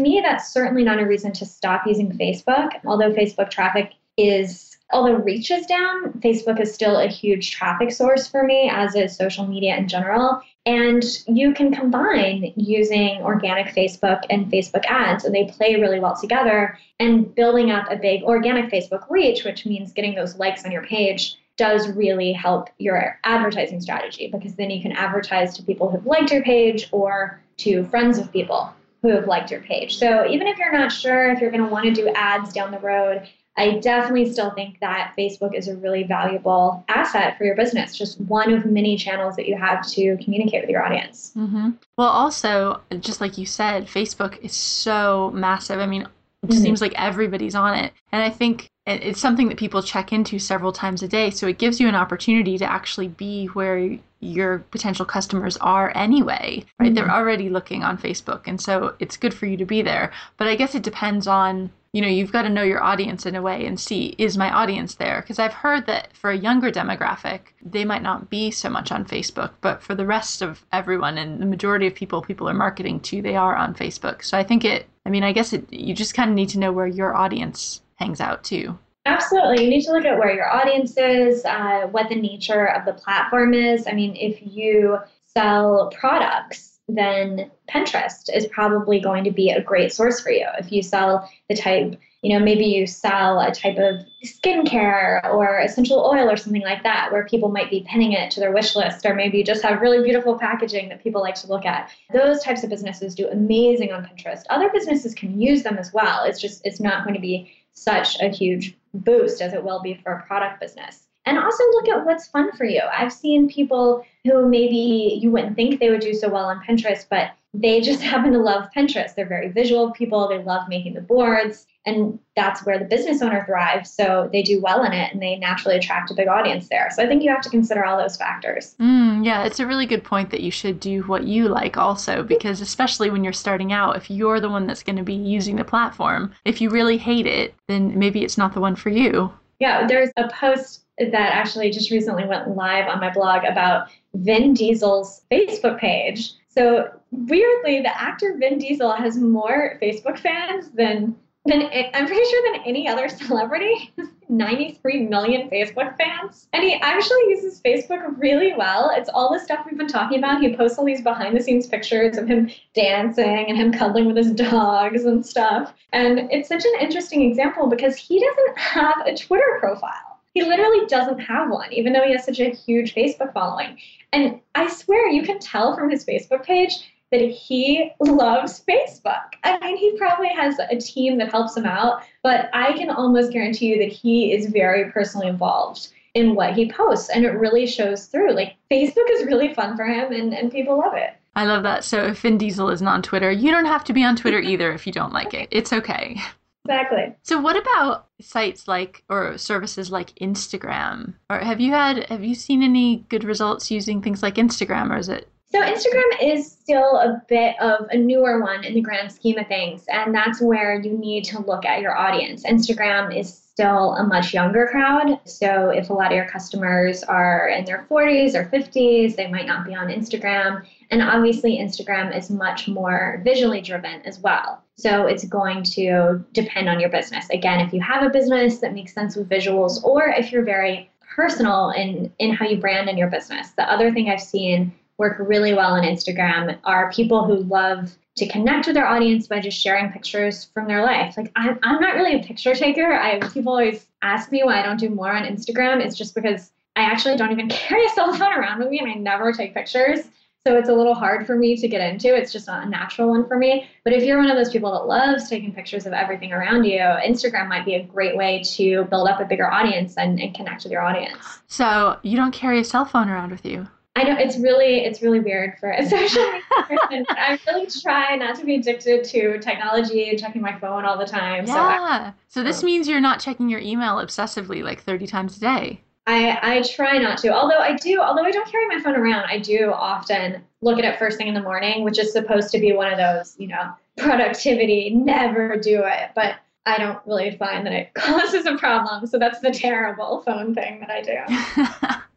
me, 0.00 0.20
that's 0.20 0.52
certainly 0.52 0.82
not 0.82 0.98
a 0.98 1.06
reason 1.06 1.32
to 1.34 1.46
stop 1.46 1.86
using 1.86 2.10
Facebook. 2.18 2.70
Although 2.84 3.12
Facebook 3.12 3.50
traffic 3.50 3.92
is, 4.16 4.76
although 4.92 5.14
reach 5.14 5.52
is 5.52 5.64
down, 5.66 6.14
Facebook 6.14 6.60
is 6.60 6.74
still 6.74 6.98
a 6.98 7.06
huge 7.06 7.52
traffic 7.52 7.92
source 7.92 8.26
for 8.26 8.42
me, 8.42 8.68
as 8.68 8.96
is 8.96 9.16
social 9.16 9.46
media 9.46 9.76
in 9.76 9.86
general. 9.86 10.42
And 10.66 11.04
you 11.28 11.54
can 11.54 11.72
combine 11.72 12.52
using 12.56 13.22
organic 13.22 13.72
Facebook 13.72 14.22
and 14.28 14.50
Facebook 14.50 14.84
ads, 14.86 15.24
and 15.24 15.32
they 15.32 15.44
play 15.44 15.76
really 15.76 16.00
well 16.00 16.16
together. 16.20 16.76
And 16.98 17.32
building 17.32 17.70
up 17.70 17.88
a 17.92 17.96
big 17.96 18.24
organic 18.24 18.72
Facebook 18.72 19.08
reach, 19.08 19.44
which 19.44 19.64
means 19.64 19.92
getting 19.92 20.16
those 20.16 20.36
likes 20.36 20.64
on 20.64 20.72
your 20.72 20.84
page, 20.84 21.36
does 21.60 21.90
really 21.90 22.32
help 22.32 22.70
your 22.78 23.20
advertising 23.22 23.82
strategy 23.82 24.28
because 24.32 24.54
then 24.54 24.70
you 24.70 24.80
can 24.80 24.92
advertise 24.92 25.54
to 25.54 25.62
people 25.62 25.90
who've 25.90 26.06
liked 26.06 26.32
your 26.32 26.42
page 26.42 26.88
or 26.90 27.38
to 27.58 27.84
friends 27.84 28.16
of 28.16 28.32
people 28.32 28.72
who 29.02 29.08
have 29.10 29.26
liked 29.26 29.50
your 29.50 29.60
page. 29.60 29.98
So 29.98 30.26
even 30.26 30.46
if 30.46 30.56
you're 30.56 30.72
not 30.72 30.90
sure 30.90 31.30
if 31.30 31.38
you're 31.38 31.50
going 31.50 31.62
to 31.62 31.68
want 31.68 31.84
to 31.84 31.92
do 31.92 32.08
ads 32.14 32.54
down 32.54 32.70
the 32.70 32.78
road, 32.78 33.28
I 33.58 33.72
definitely 33.72 34.32
still 34.32 34.52
think 34.52 34.80
that 34.80 35.12
Facebook 35.18 35.54
is 35.54 35.68
a 35.68 35.76
really 35.76 36.04
valuable 36.04 36.82
asset 36.88 37.36
for 37.36 37.44
your 37.44 37.56
business, 37.56 37.94
just 37.94 38.18
one 38.22 38.54
of 38.54 38.64
many 38.64 38.96
channels 38.96 39.36
that 39.36 39.46
you 39.46 39.54
have 39.58 39.86
to 39.88 40.16
communicate 40.24 40.62
with 40.62 40.70
your 40.70 40.82
audience. 40.82 41.32
Mm-hmm. 41.36 41.72
Well, 41.98 42.08
also, 42.08 42.80
just 43.00 43.20
like 43.20 43.36
you 43.36 43.44
said, 43.44 43.86
Facebook 43.86 44.40
is 44.40 44.54
so 44.54 45.30
massive. 45.34 45.78
I 45.78 45.84
mean, 45.84 46.08
it 46.42 46.50
mm-hmm. 46.50 46.62
seems 46.62 46.80
like 46.80 46.94
everybody's 46.96 47.54
on 47.54 47.76
it. 47.76 47.92
And 48.12 48.22
I 48.22 48.30
think 48.30 48.70
it's 48.86 49.20
something 49.20 49.48
that 49.48 49.58
people 49.58 49.82
check 49.82 50.12
into 50.12 50.38
several 50.38 50.72
times 50.72 51.02
a 51.02 51.08
day. 51.08 51.30
So 51.30 51.46
it 51.46 51.58
gives 51.58 51.80
you 51.80 51.88
an 51.88 51.94
opportunity 51.94 52.58
to 52.58 52.64
actually 52.64 53.08
be 53.08 53.46
where 53.46 53.98
your 54.20 54.58
potential 54.70 55.04
customers 55.04 55.56
are 55.58 55.92
anyway, 55.94 56.64
right? 56.78 56.86
Mm-hmm. 56.86 56.94
They're 56.94 57.10
already 57.10 57.48
looking 57.50 57.82
on 57.82 57.98
Facebook. 57.98 58.42
And 58.46 58.60
so 58.60 58.94
it's 58.98 59.16
good 59.16 59.34
for 59.34 59.46
you 59.46 59.56
to 59.58 59.64
be 59.64 59.82
there. 59.82 60.12
But 60.38 60.48
I 60.48 60.56
guess 60.56 60.74
it 60.74 60.82
depends 60.82 61.26
on, 61.26 61.70
you 61.92 62.02
know, 62.02 62.08
you've 62.08 62.32
got 62.32 62.42
to 62.42 62.48
know 62.48 62.62
your 62.62 62.82
audience 62.82 63.26
in 63.26 63.34
a 63.34 63.42
way 63.42 63.66
and 63.66 63.78
see, 63.78 64.14
is 64.18 64.36
my 64.38 64.50
audience 64.50 64.94
there? 64.94 65.20
Because 65.20 65.38
I've 65.38 65.52
heard 65.52 65.86
that 65.86 66.16
for 66.16 66.30
a 66.30 66.36
younger 66.36 66.70
demographic, 66.70 67.40
they 67.64 67.84
might 67.84 68.02
not 68.02 68.30
be 68.30 68.50
so 68.50 68.70
much 68.70 68.92
on 68.92 69.04
Facebook, 69.04 69.52
but 69.60 69.82
for 69.82 69.94
the 69.94 70.06
rest 70.06 70.42
of 70.42 70.64
everyone 70.72 71.18
and 71.18 71.40
the 71.40 71.46
majority 71.46 71.86
of 71.86 71.94
people 71.94 72.22
people 72.22 72.48
are 72.48 72.54
marketing 72.54 73.00
to, 73.00 73.22
they 73.22 73.36
are 73.36 73.56
on 73.56 73.74
Facebook. 73.74 74.24
So 74.24 74.38
I 74.38 74.42
think 74.42 74.64
it, 74.64 74.86
I 75.06 75.10
mean, 75.10 75.24
I 75.24 75.32
guess 75.32 75.52
it, 75.52 75.72
you 75.72 75.94
just 75.94 76.14
kind 76.14 76.30
of 76.30 76.36
need 76.36 76.50
to 76.50 76.58
know 76.58 76.72
where 76.72 76.86
your 76.86 77.16
audience 77.16 77.82
hangs 77.96 78.20
out 78.20 78.44
too. 78.44 78.78
Absolutely. 79.06 79.64
You 79.64 79.70
need 79.70 79.84
to 79.84 79.92
look 79.92 80.04
at 80.04 80.18
where 80.18 80.34
your 80.34 80.50
audience 80.52 80.96
is, 80.96 81.44
uh, 81.44 81.88
what 81.90 82.08
the 82.08 82.16
nature 82.16 82.66
of 82.66 82.84
the 82.84 82.92
platform 82.92 83.54
is. 83.54 83.86
I 83.86 83.92
mean, 83.92 84.14
if 84.14 84.38
you 84.42 84.98
sell 85.24 85.90
products, 85.98 86.78
then 86.86 87.50
Pinterest 87.68 88.28
is 88.34 88.46
probably 88.46 89.00
going 89.00 89.24
to 89.24 89.30
be 89.30 89.50
a 89.50 89.62
great 89.62 89.92
source 89.92 90.20
for 90.20 90.30
you. 90.30 90.46
If 90.58 90.70
you 90.70 90.82
sell 90.82 91.30
the 91.48 91.56
type, 91.56 91.98
you 92.22 92.36
know, 92.36 92.44
maybe 92.44 92.66
you 92.66 92.86
sell 92.86 93.40
a 93.40 93.52
type 93.52 93.78
of 93.78 94.04
skincare 94.24 95.24
or 95.32 95.58
essential 95.60 96.00
oil 96.00 96.28
or 96.28 96.36
something 96.36 96.62
like 96.62 96.82
that, 96.82 97.10
where 97.10 97.24
people 97.26 97.48
might 97.48 97.70
be 97.70 97.86
pinning 97.88 98.12
it 98.12 98.30
to 98.32 98.40
their 98.40 98.52
wish 98.52 98.76
list, 98.76 99.06
or 99.06 99.14
maybe 99.14 99.38
you 99.38 99.44
just 99.44 99.62
have 99.62 99.80
really 99.80 100.02
beautiful 100.02 100.38
packaging 100.38 100.90
that 100.90 101.02
people 101.02 101.22
like 101.22 101.34
to 101.36 101.46
look 101.46 101.64
at. 101.64 101.90
Those 102.12 102.42
types 102.42 102.62
of 102.62 102.68
businesses 102.68 103.14
do 103.14 103.28
amazing 103.28 103.92
on 103.92 104.04
Pinterest. 104.04 104.42
Other 104.50 104.68
businesses 104.70 105.14
can 105.14 105.40
use 105.40 105.62
them 105.62 105.78
as 105.78 105.92
well. 105.92 106.24
It's 106.24 106.40
just, 106.40 106.60
it's 106.64 106.80
not 106.80 107.04
going 107.04 107.14
to 107.14 107.20
be 107.20 107.52
such 107.72 108.20
a 108.20 108.28
huge 108.28 108.76
boost 108.92 109.40
as 109.40 109.54
it 109.54 109.64
will 109.64 109.80
be 109.80 109.94
for 109.94 110.12
a 110.12 110.22
product 110.26 110.60
business. 110.60 111.06
And 111.26 111.38
also 111.38 111.64
look 111.72 111.88
at 111.88 112.04
what's 112.04 112.26
fun 112.26 112.52
for 112.56 112.64
you. 112.64 112.82
I've 112.92 113.12
seen 113.12 113.48
people 113.48 114.04
who 114.24 114.48
maybe 114.48 115.18
you 115.20 115.30
wouldn't 115.30 115.56
think 115.56 115.78
they 115.78 115.90
would 115.90 116.00
do 116.00 116.14
so 116.14 116.28
well 116.28 116.46
on 116.46 116.62
Pinterest, 116.64 117.06
but 117.08 117.30
they 117.54 117.80
just 117.80 118.02
happen 118.12 118.32
to 118.32 118.38
love 118.38 118.68
Pinterest. 118.76 119.14
They're 119.14 119.26
very 119.26 119.48
visual 119.48 119.90
people. 119.92 120.28
They 120.28 120.42
love 120.42 120.68
making 120.68 120.94
the 120.94 121.00
boards. 121.00 121.66
And 121.86 122.18
that's 122.36 122.64
where 122.66 122.78
the 122.78 122.84
business 122.84 123.22
owner 123.22 123.44
thrives. 123.46 123.90
So 123.90 124.28
they 124.32 124.42
do 124.42 124.60
well 124.60 124.84
in 124.84 124.92
it 124.92 125.12
and 125.12 125.22
they 125.22 125.36
naturally 125.36 125.76
attract 125.76 126.10
a 126.10 126.14
big 126.14 126.28
audience 126.28 126.68
there. 126.68 126.90
So 126.94 127.02
I 127.02 127.06
think 127.06 127.22
you 127.22 127.30
have 127.30 127.40
to 127.40 127.48
consider 127.48 127.84
all 127.84 127.96
those 127.96 128.16
factors. 128.16 128.74
Mm, 128.78 129.24
yeah, 129.24 129.44
it's 129.44 129.60
a 129.60 129.66
really 129.66 129.86
good 129.86 130.04
point 130.04 130.30
that 130.30 130.40
you 130.40 130.50
should 130.50 130.78
do 130.78 131.02
what 131.04 131.24
you 131.24 131.48
like 131.48 131.78
also, 131.78 132.22
because 132.22 132.60
especially 132.60 133.10
when 133.10 133.24
you're 133.24 133.32
starting 133.32 133.72
out, 133.72 133.96
if 133.96 134.10
you're 134.10 134.40
the 134.40 134.50
one 134.50 134.66
that's 134.66 134.82
going 134.82 134.96
to 134.96 135.02
be 135.02 135.14
using 135.14 135.56
the 135.56 135.64
platform, 135.64 136.32
if 136.44 136.60
you 136.60 136.68
really 136.68 136.98
hate 136.98 137.26
it, 137.26 137.54
then 137.66 137.98
maybe 137.98 138.24
it's 138.24 138.36
not 138.36 138.52
the 138.52 138.60
one 138.60 138.76
for 138.76 138.90
you. 138.90 139.32
Yeah, 139.58 139.86
there's 139.86 140.10
a 140.16 140.28
post 140.28 140.84
that 140.98 141.32
actually 141.32 141.70
just 141.70 141.90
recently 141.90 142.26
went 142.26 142.54
live 142.56 142.88
on 142.88 143.00
my 143.00 143.10
blog 143.10 143.44
about 143.44 143.88
Vin 144.14 144.52
Diesel's 144.52 145.22
Facebook 145.30 145.78
page. 145.78 146.32
So 146.48 146.88
weirdly, 147.10 147.80
the 147.80 147.98
actor 147.98 148.36
Vin 148.38 148.58
Diesel 148.58 148.92
has 148.92 149.16
more 149.16 149.78
Facebook 149.80 150.18
fans 150.18 150.70
than 150.74 151.16
than 151.46 151.62
I'm 151.94 152.06
pretty 152.06 152.24
sure 152.30 152.52
than 152.52 152.62
any 152.66 152.88
other 152.88 153.08
celebrity. 153.08 153.92
93 154.30 155.06
million 155.06 155.50
Facebook 155.50 155.96
fans. 155.96 156.48
And 156.52 156.62
he 156.62 156.74
actually 156.74 157.28
uses 157.28 157.60
Facebook 157.60 158.00
really 158.18 158.54
well. 158.56 158.90
It's 158.94 159.10
all 159.12 159.32
the 159.32 159.40
stuff 159.40 159.66
we've 159.66 159.78
been 159.78 159.88
talking 159.88 160.18
about. 160.18 160.40
He 160.40 160.54
posts 160.54 160.78
all 160.78 160.84
these 160.84 161.02
behind 161.02 161.36
the 161.36 161.42
scenes 161.42 161.66
pictures 161.66 162.16
of 162.16 162.28
him 162.28 162.50
dancing 162.74 163.46
and 163.48 163.56
him 163.56 163.72
cuddling 163.72 164.06
with 164.06 164.16
his 164.16 164.32
dogs 164.32 165.04
and 165.04 165.26
stuff. 165.26 165.74
And 165.92 166.30
it's 166.30 166.48
such 166.48 166.64
an 166.64 166.80
interesting 166.80 167.28
example 167.28 167.66
because 167.66 167.96
he 167.96 168.20
doesn't 168.20 168.58
have 168.58 169.06
a 169.06 169.16
Twitter 169.16 169.56
profile. 169.58 170.20
He 170.32 170.42
literally 170.42 170.86
doesn't 170.86 171.18
have 171.18 171.50
one, 171.50 171.72
even 171.72 171.92
though 171.92 172.04
he 172.04 172.12
has 172.12 172.24
such 172.24 172.38
a 172.38 172.50
huge 172.50 172.94
Facebook 172.94 173.32
following. 173.32 173.76
And 174.12 174.40
I 174.54 174.68
swear 174.68 175.08
you 175.08 175.24
can 175.24 175.40
tell 175.40 175.74
from 175.74 175.90
his 175.90 176.04
Facebook 176.04 176.44
page 176.44 176.92
that 177.10 177.20
he 177.20 177.90
loves 178.00 178.62
Facebook. 178.68 179.34
I 179.42 179.58
mean, 179.58 179.76
he 179.76 179.96
probably 179.98 180.28
has 180.28 180.58
a 180.58 180.76
team 180.76 181.18
that 181.18 181.30
helps 181.30 181.56
him 181.56 181.66
out, 181.66 182.02
but 182.22 182.48
I 182.52 182.72
can 182.74 182.90
almost 182.90 183.32
guarantee 183.32 183.72
you 183.72 183.78
that 183.78 183.92
he 183.92 184.32
is 184.32 184.46
very 184.46 184.90
personally 184.92 185.26
involved 185.26 185.88
in 186.14 186.34
what 186.34 186.54
he 186.54 186.70
posts 186.70 187.08
and 187.10 187.24
it 187.24 187.30
really 187.30 187.66
shows 187.66 188.06
through. 188.06 188.32
Like 188.32 188.56
Facebook 188.70 189.10
is 189.10 189.26
really 189.26 189.54
fun 189.54 189.76
for 189.76 189.84
him 189.84 190.12
and, 190.12 190.34
and 190.34 190.50
people 190.50 190.78
love 190.78 190.94
it. 190.94 191.14
I 191.36 191.46
love 191.46 191.62
that. 191.62 191.84
So 191.84 192.04
if 192.06 192.20
Vin 192.20 192.38
Diesel 192.38 192.70
isn't 192.70 192.86
on 192.86 193.02
Twitter, 193.02 193.30
you 193.30 193.50
don't 193.50 193.66
have 193.66 193.84
to 193.84 193.92
be 193.92 194.04
on 194.04 194.16
Twitter 194.16 194.38
either 194.40 194.72
if 194.72 194.86
you 194.86 194.92
don't 194.92 195.12
like 195.12 195.34
it. 195.34 195.48
It's 195.50 195.72
okay. 195.72 196.20
Exactly. 196.66 197.14
So 197.22 197.40
what 197.40 197.56
about 197.56 198.06
sites 198.20 198.68
like 198.68 199.02
or 199.08 199.38
services 199.38 199.90
like 199.90 200.14
Instagram? 200.16 201.14
Or 201.30 201.38
have 201.38 201.60
you 201.60 201.72
had 201.72 202.06
have 202.08 202.22
you 202.22 202.34
seen 202.34 202.62
any 202.62 203.04
good 203.08 203.24
results 203.24 203.70
using 203.70 204.02
things 204.02 204.22
like 204.22 204.34
Instagram 204.34 204.90
or 204.90 204.98
is 204.98 205.08
it 205.08 205.28
so 205.52 205.60
Instagram 205.60 206.22
is 206.22 206.50
still 206.50 206.96
a 206.96 207.20
bit 207.28 207.60
of 207.60 207.86
a 207.90 207.96
newer 207.96 208.40
one 208.40 208.64
in 208.64 208.72
the 208.72 208.80
grand 208.80 209.10
scheme 209.10 209.36
of 209.36 209.48
things, 209.48 209.84
and 209.88 210.14
that's 210.14 210.40
where 210.40 210.80
you 210.80 210.96
need 210.96 211.24
to 211.24 211.40
look 211.40 211.64
at 211.64 211.80
your 211.80 211.96
audience. 211.96 212.44
Instagram 212.44 213.16
is 213.16 213.36
still 213.36 213.94
a 213.94 214.06
much 214.06 214.32
younger 214.32 214.68
crowd, 214.68 215.18
so 215.24 215.70
if 215.70 215.90
a 215.90 215.92
lot 215.92 216.12
of 216.12 216.16
your 216.16 216.28
customers 216.28 217.02
are 217.02 217.48
in 217.48 217.64
their 217.64 217.84
40s 217.90 218.34
or 218.34 218.44
50s, 218.44 219.16
they 219.16 219.26
might 219.26 219.46
not 219.46 219.66
be 219.66 219.74
on 219.74 219.88
Instagram. 219.88 220.64
And 220.92 221.02
obviously, 221.02 221.58
Instagram 221.58 222.16
is 222.16 222.30
much 222.30 222.68
more 222.68 223.20
visually 223.24 223.60
driven 223.60 224.02
as 224.02 224.20
well. 224.20 224.62
So 224.76 225.06
it's 225.06 225.24
going 225.24 225.64
to 225.64 226.24
depend 226.32 226.68
on 226.68 226.78
your 226.78 226.90
business. 226.90 227.28
Again, 227.30 227.58
if 227.58 227.72
you 227.72 227.80
have 227.80 228.04
a 228.04 228.10
business 228.10 228.58
that 228.58 228.72
makes 228.72 228.94
sense 228.94 229.16
with 229.16 229.28
visuals, 229.28 229.82
or 229.82 230.08
if 230.08 230.30
you're 230.30 230.44
very 230.44 230.90
personal 231.14 231.70
in, 231.70 232.12
in 232.20 232.32
how 232.32 232.46
you 232.46 232.56
brand 232.56 232.88
in 232.88 232.96
your 232.96 233.10
business. 233.10 233.50
The 233.50 233.70
other 233.70 233.92
thing 233.92 234.08
I've 234.08 234.20
seen 234.20 234.72
work 235.00 235.16
really 235.18 235.54
well 235.54 235.72
on 235.72 235.82
Instagram 235.82 236.58
are 236.62 236.92
people 236.92 237.24
who 237.24 237.36
love 237.44 237.96
to 238.18 238.28
connect 238.28 238.66
with 238.66 238.74
their 238.74 238.86
audience 238.86 239.26
by 239.26 239.40
just 239.40 239.58
sharing 239.58 239.90
pictures 239.90 240.44
from 240.52 240.66
their 240.66 240.82
life. 240.84 241.16
Like 241.16 241.32
I'm, 241.34 241.58
I'm 241.62 241.80
not 241.80 241.94
really 241.94 242.20
a 242.20 242.22
picture 242.22 242.54
taker. 242.54 242.92
I 242.92 243.18
people 243.30 243.52
always 243.52 243.86
ask 244.02 244.30
me 244.30 244.44
why 244.44 244.60
I 244.60 244.62
don't 244.62 244.78
do 244.78 244.90
more 244.90 245.10
on 245.10 245.24
Instagram. 245.24 245.82
It's 245.82 245.96
just 245.96 246.14
because 246.14 246.52
I 246.76 246.82
actually 246.82 247.16
don't 247.16 247.32
even 247.32 247.48
carry 247.60 247.84
a 247.86 247.88
cell 247.88 248.12
phone 248.12 248.30
around 248.30 248.58
with 248.58 248.68
me 248.68 248.78
and 248.78 248.90
I 248.90 248.94
never 248.94 249.32
take 249.32 249.54
pictures. 249.54 250.00
So 250.46 250.56
it's 250.56 250.68
a 250.68 250.74
little 250.74 250.94
hard 250.94 251.26
for 251.26 251.36
me 251.36 251.56
to 251.56 251.68
get 251.68 251.80
into. 251.80 252.14
It's 252.14 252.32
just 252.32 252.46
not 252.46 252.66
a 252.66 252.68
natural 252.68 253.08
one 253.08 253.26
for 253.26 253.38
me. 253.38 253.68
But 253.84 253.94
if 253.94 254.02
you're 254.02 254.18
one 254.18 254.30
of 254.30 254.36
those 254.36 254.50
people 254.50 254.72
that 254.72 254.86
loves 254.86 255.30
taking 255.30 255.54
pictures 255.54 255.86
of 255.86 255.94
everything 255.94 256.32
around 256.32 256.64
you, 256.64 256.78
Instagram 256.78 257.48
might 257.48 257.64
be 257.64 257.74
a 257.74 257.82
great 257.82 258.16
way 258.16 258.42
to 258.56 258.84
build 258.84 259.08
up 259.08 259.20
a 259.20 259.24
bigger 259.24 259.50
audience 259.50 259.96
and, 259.96 260.20
and 260.20 260.34
connect 260.34 260.64
with 260.64 260.72
your 260.72 260.82
audience. 260.82 261.40
So 261.46 261.98
you 262.02 262.16
don't 262.16 262.32
carry 262.32 262.58
a 262.60 262.64
cell 262.64 262.84
phone 262.84 263.08
around 263.08 263.30
with 263.30 263.46
you? 263.46 263.66
I 263.96 264.04
know 264.04 264.16
it's 264.16 264.38
really 264.38 264.84
it's 264.84 265.02
really 265.02 265.20
weird 265.20 265.58
for 265.58 265.70
a 265.70 265.84
social 265.88 266.22
media 266.22 266.42
person. 266.68 267.06
I 267.10 267.38
really 267.46 267.66
try 267.66 268.16
not 268.16 268.36
to 268.36 268.44
be 268.44 268.56
addicted 268.56 269.04
to 269.04 269.38
technology 269.38 270.08
and 270.08 270.18
checking 270.18 270.42
my 270.42 270.58
phone 270.58 270.84
all 270.84 270.96
the 270.96 271.06
time. 271.06 271.46
Yeah. 271.46 271.54
So, 271.54 271.60
I, 271.60 272.12
so 272.28 272.42
this 272.42 272.62
oh. 272.62 272.66
means 272.66 272.88
you're 272.88 273.00
not 273.00 273.20
checking 273.20 273.48
your 273.48 273.60
email 273.60 273.96
obsessively 273.96 274.62
like 274.62 274.82
30 274.82 275.06
times 275.06 275.36
a 275.36 275.40
day. 275.40 275.80
I, 276.06 276.38
I 276.42 276.62
try 276.62 276.98
not 276.98 277.18
to. 277.18 277.28
Although 277.28 277.58
I 277.58 277.76
do, 277.76 278.00
although 278.00 278.24
I 278.24 278.30
don't 278.30 278.50
carry 278.50 278.66
my 278.66 278.80
phone 278.80 278.96
around, 278.96 279.24
I 279.28 279.38
do 279.38 279.70
often 279.72 280.42
look 280.60 280.78
at 280.78 280.84
it 280.84 280.98
first 280.98 281.18
thing 281.18 281.28
in 281.28 281.34
the 281.34 281.42
morning, 281.42 281.84
which 281.84 281.98
is 281.98 282.12
supposed 282.12 282.50
to 282.50 282.58
be 282.58 282.72
one 282.72 282.90
of 282.90 282.98
those, 282.98 283.36
you 283.38 283.48
know, 283.48 283.72
productivity, 283.96 284.90
never 284.90 285.56
do 285.56 285.82
it. 285.84 286.10
But 286.14 286.36
I 286.66 286.78
don't 286.78 286.98
really 287.06 287.36
find 287.36 287.66
that 287.66 287.72
it 287.72 287.94
causes 287.94 288.46
a 288.46 288.56
problem. 288.56 289.06
So 289.06 289.18
that's 289.18 289.40
the 289.40 289.50
terrible 289.50 290.22
phone 290.22 290.54
thing 290.54 290.80
that 290.80 290.90
I 290.90 291.02
do. 291.02 292.00